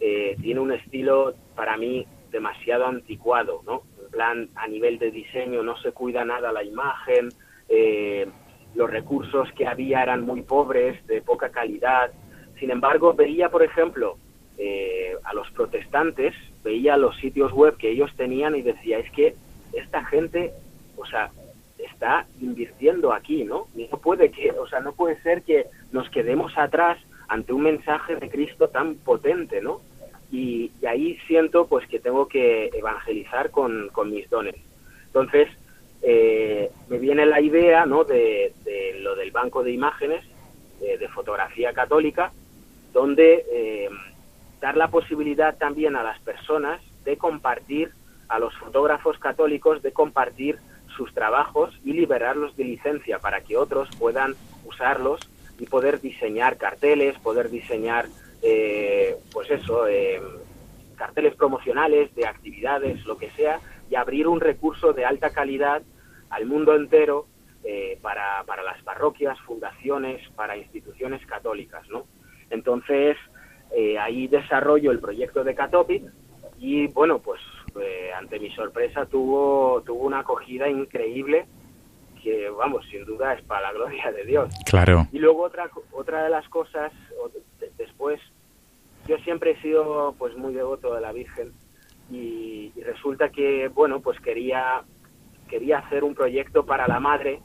eh, 0.00 0.36
tiene 0.40 0.60
un 0.60 0.72
estilo 0.72 1.34
para 1.54 1.76
mí 1.76 2.06
demasiado 2.30 2.86
anticuado, 2.86 3.62
¿no? 3.64 3.82
En 4.04 4.10
plan, 4.10 4.48
a 4.54 4.66
nivel 4.68 4.98
de 4.98 5.10
diseño 5.10 5.62
no 5.62 5.76
se 5.78 5.92
cuida 5.92 6.24
nada 6.24 6.52
la 6.52 6.64
imagen, 6.64 7.28
eh, 7.68 8.26
los 8.74 8.90
recursos 8.90 9.50
que 9.52 9.66
había 9.66 10.02
eran 10.02 10.22
muy 10.22 10.42
pobres, 10.42 11.04
de 11.06 11.22
poca 11.22 11.50
calidad. 11.50 12.10
Sin 12.58 12.70
embargo, 12.70 13.14
veía, 13.14 13.48
por 13.48 13.62
ejemplo, 13.62 14.18
a 15.24 15.34
los 15.34 15.50
protestantes, 15.50 16.34
veía 16.64 16.96
los 16.96 17.16
sitios 17.16 17.52
web 17.52 17.76
que 17.76 17.90
ellos 17.90 18.10
tenían 18.16 18.54
y 18.54 18.62
decía, 18.62 18.98
es 18.98 19.10
que 19.12 19.34
esta 19.74 20.02
gente, 20.04 20.52
o 20.96 21.04
sea, 21.04 21.30
está 21.78 22.26
invirtiendo 22.40 23.12
aquí, 23.12 23.44
¿no? 23.44 23.68
no 23.74 23.98
puede 23.98 24.30
que, 24.30 24.50
o 24.52 24.66
sea, 24.66 24.80
no 24.80 24.92
puede 24.92 25.20
ser 25.22 25.42
que 25.42 25.66
nos 25.92 26.08
quedemos 26.10 26.56
atrás 26.56 26.98
ante 27.28 27.52
un 27.52 27.62
mensaje 27.62 28.16
de 28.16 28.30
Cristo 28.30 28.68
tan 28.68 28.96
potente, 28.96 29.60
¿no? 29.60 29.80
Y, 30.30 30.70
ahí 30.86 31.18
siento 31.26 31.66
pues 31.66 31.86
que 31.88 31.98
tengo 31.98 32.28
que 32.28 32.70
evangelizar 32.72 33.50
con, 33.50 33.90
mis 34.10 34.28
dones. 34.30 34.54
Entonces, 35.06 35.48
eh, 36.02 36.70
me 36.88 36.98
viene 36.98 37.26
la 37.26 37.40
idea, 37.40 37.86
¿no? 37.86 38.04
De, 38.04 38.52
lo 39.00 39.14
del 39.14 39.30
banco 39.30 39.62
de 39.62 39.72
imágenes 39.72 40.24
eh, 40.80 40.98
de 40.98 41.08
fotografía 41.08 41.72
católica, 41.72 42.32
donde 42.92 43.44
eh, 43.50 43.88
dar 44.60 44.76
la 44.76 44.88
posibilidad 44.88 45.56
también 45.56 45.96
a 45.96 46.02
las 46.02 46.20
personas 46.20 46.80
de 47.04 47.16
compartir, 47.16 47.92
a 48.28 48.38
los 48.38 48.54
fotógrafos 48.56 49.18
católicos, 49.18 49.82
de 49.82 49.92
compartir 49.92 50.58
sus 50.96 51.12
trabajos 51.12 51.78
y 51.84 51.92
liberarlos 51.92 52.56
de 52.56 52.64
licencia 52.64 53.18
para 53.18 53.42
que 53.42 53.56
otros 53.56 53.88
puedan 53.98 54.34
usarlos 54.64 55.20
y 55.58 55.66
poder 55.66 56.00
diseñar 56.00 56.56
carteles, 56.56 57.18
poder 57.18 57.50
diseñar, 57.50 58.06
eh, 58.42 59.16
pues 59.32 59.50
eso, 59.50 59.86
eh, 59.86 60.20
carteles 60.96 61.34
promocionales, 61.34 62.14
de 62.14 62.26
actividades, 62.26 63.04
lo 63.06 63.16
que 63.16 63.30
sea, 63.32 63.60
y 63.90 63.94
abrir 63.94 64.26
un 64.26 64.40
recurso 64.40 64.92
de 64.92 65.04
alta 65.04 65.30
calidad 65.30 65.82
al 66.30 66.46
mundo 66.46 66.74
entero 66.74 67.26
eh, 67.64 67.98
para, 68.02 68.42
para, 68.44 68.62
las 68.62 68.82
parroquias, 68.82 69.38
fundaciones, 69.40 70.20
para 70.34 70.56
instituciones 70.56 71.24
católicas, 71.26 71.88
¿no? 71.88 72.06
Entonces, 72.50 73.16
eh, 73.74 73.98
ahí 73.98 74.28
desarrollo 74.28 74.90
el 74.90 75.00
proyecto 75.00 75.42
de 75.42 75.54
Catopic 75.54 76.04
y, 76.58 76.86
bueno, 76.88 77.18
pues 77.18 77.40
eh, 77.80 78.12
ante 78.12 78.38
mi 78.38 78.50
sorpresa 78.50 79.06
tuvo, 79.06 79.82
tuvo 79.82 80.04
una 80.04 80.20
acogida 80.20 80.68
increíble 80.68 81.46
que, 82.22 82.48
vamos, 82.50 82.84
sin 82.90 83.04
duda 83.04 83.34
es 83.34 83.42
para 83.42 83.62
la 83.62 83.72
gloria 83.72 84.10
de 84.12 84.24
Dios. 84.24 84.54
Claro. 84.64 85.06
Y 85.12 85.18
luego 85.18 85.42
otra, 85.42 85.70
otra 85.92 86.24
de 86.24 86.30
las 86.30 86.48
cosas, 86.48 86.92
después, 87.78 88.20
yo 89.06 89.16
siempre 89.18 89.52
he 89.52 89.62
sido 89.62 90.14
pues 90.18 90.36
muy 90.36 90.52
devoto 90.52 90.94
de 90.94 91.00
la 91.00 91.12
Virgen 91.12 91.52
y, 92.10 92.72
resulta 92.82 93.30
que, 93.30 93.68
bueno, 93.68 94.00
pues 94.00 94.20
quería, 94.20 94.82
quería 95.48 95.78
hacer 95.78 96.04
un 96.04 96.14
proyecto 96.14 96.64
para 96.64 96.86
la 96.86 97.00
madre 97.00 97.40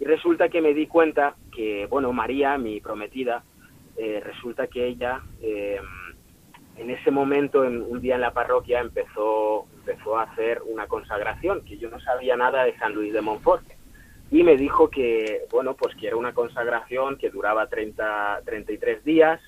y 0.00 0.04
resulta 0.04 0.48
que 0.48 0.60
me 0.60 0.74
di 0.74 0.86
cuenta 0.86 1.34
que, 1.54 1.86
bueno, 1.86 2.12
María, 2.12 2.58
mi 2.58 2.80
prometida, 2.80 3.42
eh, 3.96 4.20
resulta 4.24 4.66
que 4.66 4.86
ella 4.86 5.22
eh, 5.40 5.78
en 6.76 6.90
ese 6.90 7.10
momento, 7.10 7.64
en, 7.64 7.82
un 7.82 8.00
día 8.00 8.16
en 8.16 8.20
la 8.20 8.32
parroquia, 8.32 8.80
empezó, 8.80 9.66
empezó 9.78 10.18
a 10.18 10.24
hacer 10.24 10.60
una 10.66 10.86
consagración, 10.86 11.64
que 11.64 11.78
yo 11.78 11.88
no 11.88 12.00
sabía 12.00 12.36
nada 12.36 12.64
de 12.64 12.76
San 12.78 12.94
Luis 12.94 13.12
de 13.12 13.20
Montfort. 13.20 13.64
Y 14.30 14.42
me 14.42 14.56
dijo 14.56 14.90
que, 14.90 15.46
bueno, 15.50 15.74
pues 15.74 15.94
que 15.94 16.08
era 16.08 16.16
una 16.16 16.32
consagración 16.32 17.16
que 17.16 17.30
duraba 17.30 17.68
30, 17.68 18.42
33 18.44 19.04
días, 19.04 19.40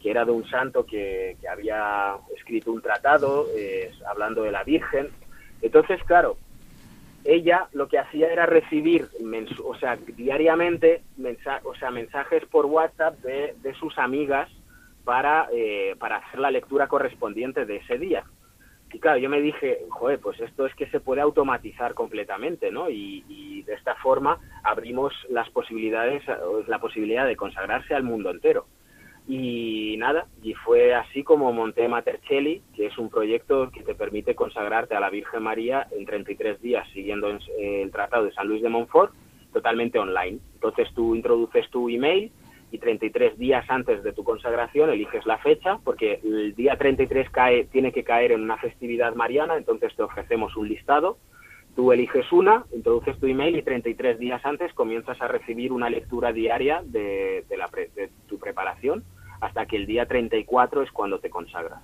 que 0.00 0.10
era 0.10 0.24
de 0.24 0.30
un 0.30 0.48
santo 0.48 0.86
que, 0.86 1.36
había 1.50 2.16
escrito 2.34 2.72
un 2.72 2.80
tratado 2.80 3.46
eh, 3.54 3.90
hablando 4.06 4.42
de 4.42 4.52
la 4.52 4.64
Virgen. 4.64 5.08
Entonces, 5.60 6.02
claro, 6.04 6.38
ella 7.24 7.68
lo 7.72 7.88
que 7.88 7.98
hacía 7.98 8.32
era 8.32 8.46
recibir, 8.46 9.08
o 9.62 9.74
sea, 9.76 9.96
diariamente, 10.16 11.02
o 11.64 11.74
sea, 11.74 11.90
mensajes 11.90 12.46
por 12.46 12.64
WhatsApp 12.64 13.18
de 13.18 13.74
sus 13.78 13.98
amigas 13.98 14.48
para, 15.04 15.48
eh, 15.52 15.96
para 15.98 16.16
hacer 16.16 16.40
la 16.40 16.50
lectura 16.50 16.88
correspondiente 16.88 17.64
de 17.64 17.76
ese 17.76 17.98
día. 17.98 18.24
Y 18.92 18.98
claro, 18.98 19.18
yo 19.18 19.30
me 19.30 19.40
dije, 19.40 19.84
joder, 19.88 20.18
pues 20.18 20.40
esto 20.40 20.66
es 20.66 20.74
que 20.74 20.86
se 20.90 21.00
puede 21.00 21.20
automatizar 21.20 21.94
completamente, 21.94 22.72
¿no? 22.72 22.90
Y, 22.90 23.24
y 23.28 23.62
de 23.62 23.74
esta 23.74 23.94
forma 23.96 24.38
abrimos 24.64 25.14
las 25.28 25.48
posibilidades, 25.50 26.22
la 26.66 26.80
posibilidad 26.80 27.26
de 27.26 27.36
consagrarse 27.36 27.94
al 27.94 28.02
mundo 28.02 28.30
entero. 28.30 28.66
Y 29.28 29.94
nada, 29.98 30.26
y 30.42 30.54
fue 30.54 30.92
así 30.92 31.22
como 31.22 31.52
monté 31.52 31.86
Matercelli, 31.86 32.62
que 32.74 32.86
es 32.86 32.98
un 32.98 33.10
proyecto 33.10 33.70
que 33.70 33.84
te 33.84 33.94
permite 33.94 34.34
consagrarte 34.34 34.96
a 34.96 35.00
la 35.00 35.08
Virgen 35.08 35.44
María 35.44 35.86
en 35.92 36.04
33 36.04 36.60
días 36.60 36.88
siguiendo 36.92 37.28
el 37.58 37.90
Tratado 37.92 38.24
de 38.24 38.32
San 38.32 38.48
Luis 38.48 38.60
de 38.60 38.70
Montfort, 38.70 39.12
totalmente 39.52 40.00
online. 40.00 40.38
Entonces 40.54 40.88
tú 40.94 41.14
introduces 41.14 41.68
tu 41.70 41.88
email 41.88 42.32
y 42.70 42.78
33 42.78 43.38
días 43.38 43.64
antes 43.68 44.02
de 44.02 44.12
tu 44.12 44.24
consagración 44.24 44.90
eliges 44.90 45.26
la 45.26 45.38
fecha, 45.38 45.78
porque 45.84 46.20
el 46.22 46.54
día 46.54 46.76
33 46.76 47.30
cae, 47.30 47.64
tiene 47.64 47.92
que 47.92 48.04
caer 48.04 48.32
en 48.32 48.42
una 48.42 48.56
festividad 48.58 49.14
mariana, 49.14 49.56
entonces 49.56 49.94
te 49.96 50.02
ofrecemos 50.02 50.56
un 50.56 50.68
listado 50.68 51.18
Tú 51.74 51.92
eliges 51.92 52.30
una, 52.32 52.64
introduces 52.74 53.18
tu 53.18 53.26
email 53.26 53.56
y 53.56 53.62
33 53.62 54.18
días 54.18 54.44
antes 54.44 54.72
comienzas 54.74 55.20
a 55.20 55.28
recibir 55.28 55.72
una 55.72 55.88
lectura 55.88 56.32
diaria 56.32 56.82
de, 56.84 57.44
la 57.56 57.70
de 57.94 58.10
tu 58.28 58.38
preparación 58.38 59.04
hasta 59.40 59.66
que 59.66 59.76
el 59.76 59.86
día 59.86 60.06
34 60.06 60.82
es 60.82 60.90
cuando 60.90 61.20
te 61.20 61.30
consagras 61.30 61.82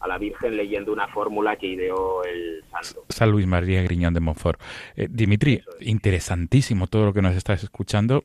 a 0.00 0.06
la 0.06 0.16
Virgen 0.16 0.56
leyendo 0.56 0.92
una 0.92 1.08
fórmula 1.08 1.56
que 1.56 1.66
ideó 1.66 2.22
el 2.22 2.62
santo. 2.70 3.04
San 3.08 3.32
Luis 3.32 3.48
María 3.48 3.82
Griñón 3.82 4.14
de 4.14 4.20
Montfort. 4.20 4.60
Eh, 4.94 5.08
Dimitri, 5.10 5.60
interesantísimo 5.80 6.86
todo 6.86 7.06
lo 7.06 7.12
que 7.12 7.20
nos 7.20 7.34
estás 7.34 7.64
escuchando, 7.64 8.22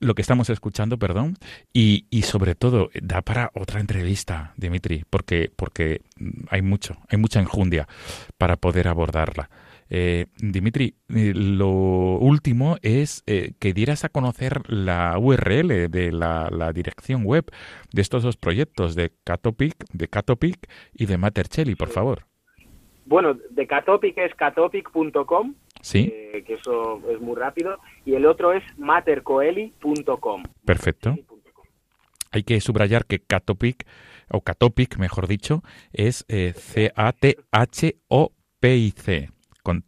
lo 0.00 0.14
que 0.14 0.22
estamos 0.22 0.50
escuchando, 0.50 0.98
perdón, 0.98 1.36
y, 1.72 2.06
y 2.10 2.22
sobre 2.22 2.54
todo 2.54 2.90
da 3.00 3.22
para 3.22 3.50
otra 3.54 3.80
entrevista, 3.80 4.54
Dimitri, 4.56 5.04
porque, 5.08 5.50
porque 5.54 6.00
hay 6.48 6.62
mucho, 6.62 6.96
hay 7.08 7.18
mucha 7.18 7.40
enjundia 7.40 7.86
para 8.38 8.56
poder 8.56 8.88
abordarla. 8.88 9.50
Eh, 9.92 10.26
Dimitri, 10.38 10.94
eh, 11.08 11.32
lo 11.34 11.68
último 11.68 12.76
es 12.80 13.24
eh, 13.26 13.54
que 13.58 13.72
dieras 13.72 14.04
a 14.04 14.08
conocer 14.08 14.62
la 14.70 15.18
URL 15.18 15.90
de 15.90 16.12
la, 16.12 16.72
dirección 16.72 17.24
web 17.24 17.44
de 17.92 18.00
estos 18.00 18.22
dos 18.22 18.36
proyectos, 18.36 18.94
de 18.94 19.12
Catopic, 19.24 19.74
de 19.92 20.06
Catopic 20.06 20.70
y 20.94 21.06
de 21.06 21.18
Matercelli, 21.18 21.74
por 21.74 21.88
favor. 21.88 22.26
Bueno, 23.04 23.36
de 23.50 23.66
Catopic 23.66 24.16
es 24.18 24.32
catopic.com, 24.36 25.54
¿Sí? 25.82 26.12
que 26.46 26.54
eso 26.54 27.02
es 27.10 27.20
muy 27.20 27.36
rápido, 27.36 27.78
y 28.04 28.14
el 28.14 28.24
otro 28.26 28.52
es 28.52 28.62
matercoeli.com. 28.78 30.44
Perfecto. 30.64 31.16
Hay 32.30 32.44
que 32.44 32.60
subrayar 32.60 33.06
que 33.06 33.18
Catopic, 33.18 33.84
o 34.30 34.40
Catopic, 34.40 34.96
mejor 34.98 35.26
dicho, 35.26 35.64
es 35.92 36.24
C-A-T-H-O-P-I-C 36.28 37.00
con, 39.62 39.84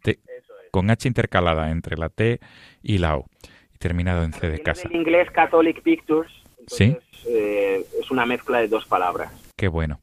con 0.71 0.89
H 0.89 1.07
intercalada 1.07 1.71
entre 1.71 1.97
la 1.97 2.09
T 2.09 2.39
y 2.81 2.97
la 2.97 3.15
O, 3.17 3.27
y 3.73 3.77
terminado 3.77 4.23
en 4.23 4.33
C 4.33 4.49
de 4.49 4.59
casa. 4.59 4.89
En 4.89 4.95
inglés 4.97 5.29
Catholic 5.31 5.81
Pictures, 5.81 6.31
¿Sí? 6.67 6.95
Eh, 7.27 7.85
es 7.99 8.11
una 8.11 8.25
mezcla 8.25 8.59
de 8.59 8.67
dos 8.67 8.85
palabras. 8.85 9.31
Qué 9.55 9.67
bueno. 9.67 9.99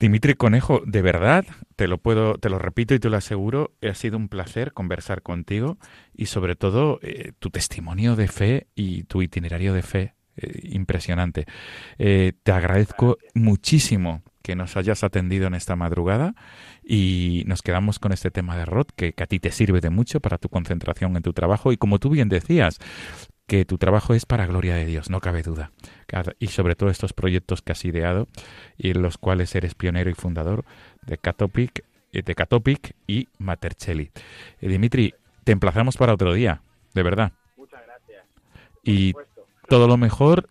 Dimitri 0.00 0.34
Conejo, 0.34 0.82
de 0.86 1.02
verdad, 1.02 1.44
te 1.76 1.88
lo 1.88 1.98
puedo, 1.98 2.38
te 2.38 2.50
lo 2.50 2.58
repito 2.58 2.94
y 2.94 3.00
te 3.00 3.10
lo 3.10 3.16
aseguro, 3.16 3.72
ha 3.82 3.94
sido 3.94 4.16
un 4.16 4.28
placer 4.28 4.72
conversar 4.72 5.22
contigo 5.22 5.78
y 6.14 6.26
sobre 6.26 6.54
todo 6.54 7.00
eh, 7.02 7.32
tu 7.38 7.50
testimonio 7.50 8.14
de 8.14 8.28
fe 8.28 8.66
y 8.74 9.04
tu 9.04 9.22
itinerario 9.22 9.72
de 9.72 9.82
fe 9.82 10.14
eh, 10.36 10.60
impresionante. 10.70 11.46
te 11.96 12.52
agradezco 12.52 13.18
muchísimo 13.34 14.22
que 14.48 14.56
nos 14.56 14.78
hayas 14.78 15.04
atendido 15.04 15.46
en 15.46 15.52
esta 15.52 15.76
madrugada 15.76 16.34
y 16.82 17.42
nos 17.46 17.60
quedamos 17.60 17.98
con 17.98 18.12
este 18.12 18.30
tema 18.30 18.56
de 18.56 18.64
Rod 18.64 18.86
que, 18.96 19.12
a 19.18 19.26
ti 19.26 19.40
te 19.40 19.50
sirve 19.50 19.82
de 19.82 19.90
mucho 19.90 20.20
para 20.20 20.38
tu 20.38 20.48
concentración 20.48 21.14
en 21.16 21.22
tu 21.22 21.34
trabajo 21.34 21.70
y 21.70 21.76
como 21.76 21.98
tú 21.98 22.08
bien 22.08 22.30
decías, 22.30 22.78
que 23.48 23.64
tu 23.64 23.78
trabajo 23.78 24.12
es 24.12 24.26
para 24.26 24.46
gloria 24.46 24.76
de 24.76 24.84
Dios, 24.84 25.08
no 25.08 25.20
cabe 25.20 25.42
duda. 25.42 25.72
Y 26.38 26.48
sobre 26.48 26.76
todo 26.76 26.90
estos 26.90 27.14
proyectos 27.14 27.62
que 27.62 27.72
has 27.72 27.84
ideado 27.86 28.28
y 28.76 28.90
en 28.90 29.00
los 29.00 29.16
cuales 29.16 29.54
eres 29.54 29.74
pionero 29.74 30.10
y 30.10 30.14
fundador 30.14 30.66
de 31.06 31.16
Catopic, 31.16 31.82
eh, 32.12 32.22
de 32.22 32.34
Catopic 32.34 32.94
y 33.06 33.26
Matercelli. 33.38 34.10
Eh, 34.60 34.68
Dimitri, 34.68 35.14
te 35.44 35.52
emplazamos 35.52 35.96
para 35.96 36.12
otro 36.12 36.34
día, 36.34 36.60
de 36.92 37.02
verdad. 37.02 37.32
Muchas 37.56 37.80
gracias. 37.86 38.26
Y 38.84 39.14
todo 39.66 39.88
lo 39.88 39.96
mejor 39.96 40.50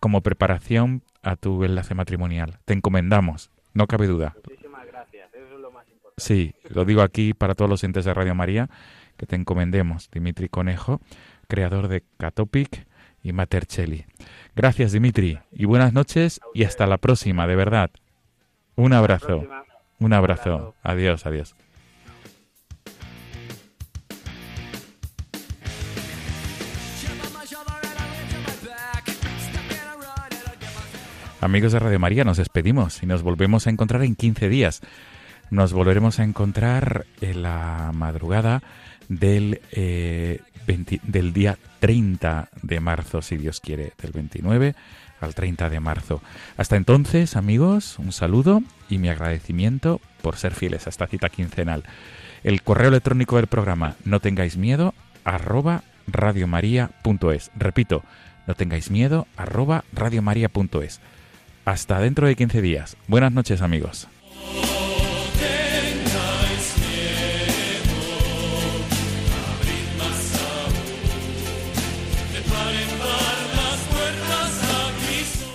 como 0.00 0.20
preparación 0.20 1.02
a 1.22 1.36
tu 1.36 1.62
enlace 1.62 1.94
matrimonial. 1.94 2.58
Te 2.64 2.74
encomendamos, 2.74 3.52
no 3.74 3.86
cabe 3.86 4.08
duda. 4.08 4.34
Muchísimas 4.44 4.84
gracias, 4.88 5.32
eso 5.32 5.54
es 5.54 5.60
lo 5.60 5.70
más 5.70 5.88
importante. 5.88 6.20
Sí, 6.20 6.52
lo 6.68 6.84
digo 6.84 7.02
aquí 7.02 7.32
para 7.32 7.54
todos 7.54 7.70
los 7.70 7.84
entes 7.84 8.04
de 8.04 8.12
Radio 8.12 8.34
María, 8.34 8.68
que 9.16 9.26
te 9.26 9.36
encomendemos, 9.36 10.10
Dimitri 10.10 10.48
Conejo, 10.48 11.00
creador 11.54 11.86
de 11.86 12.02
Catopic 12.18 12.84
y 13.22 13.32
Matercelli. 13.32 14.06
Gracias, 14.56 14.90
Dimitri, 14.90 15.38
y 15.52 15.66
buenas 15.66 15.92
noches 15.92 16.40
y 16.52 16.64
hasta 16.64 16.88
la 16.88 16.98
próxima, 16.98 17.46
de 17.46 17.54
verdad. 17.54 17.90
Un 18.74 18.92
abrazo. 18.92 19.46
Un 20.00 20.12
abrazo. 20.12 20.74
Adiós, 20.82 21.26
adiós. 21.26 21.54
Amigos 31.40 31.72
de 31.72 31.78
Radio 31.78 32.00
María, 32.00 32.24
nos 32.24 32.38
despedimos 32.38 33.00
y 33.02 33.06
nos 33.06 33.22
volvemos 33.22 33.68
a 33.68 33.70
encontrar 33.70 34.02
en 34.02 34.16
15 34.16 34.48
días. 34.48 34.80
Nos 35.50 35.72
volveremos 35.72 36.18
a 36.18 36.24
encontrar 36.24 37.06
en 37.20 37.42
la 37.42 37.92
madrugada 37.94 38.62
del, 39.08 39.60
eh, 39.70 40.40
del 40.66 41.32
día 41.32 41.58
30 41.80 42.48
de 42.62 42.80
marzo, 42.80 43.22
si 43.22 43.36
Dios 43.36 43.60
quiere, 43.60 43.92
del 44.00 44.12
29 44.12 44.74
al 45.20 45.34
30 45.34 45.70
de 45.70 45.80
marzo. 45.80 46.22
Hasta 46.56 46.76
entonces, 46.76 47.36
amigos, 47.36 47.98
un 47.98 48.12
saludo 48.12 48.62
y 48.88 48.98
mi 48.98 49.08
agradecimiento 49.08 50.00
por 50.22 50.36
ser 50.36 50.54
fieles 50.54 50.86
a 50.86 50.90
esta 50.90 51.06
cita 51.06 51.28
quincenal. 51.28 51.84
El 52.42 52.62
correo 52.62 52.88
electrónico 52.88 53.36
del 53.36 53.46
programa 53.46 53.96
no 54.04 54.20
tengáis 54.20 54.56
miedo 54.56 54.94
arroba 55.24 55.82
radiomaria.es. 56.06 57.50
Repito, 57.56 58.02
no 58.46 58.54
tengáis 58.54 58.90
miedo 58.90 59.26
arroba 59.36 59.84
radiomaria.es. 59.92 61.00
Hasta 61.64 61.98
dentro 62.00 62.26
de 62.26 62.36
15 62.36 62.60
días. 62.60 62.96
Buenas 63.08 63.32
noches 63.32 63.62
amigos. 63.62 64.08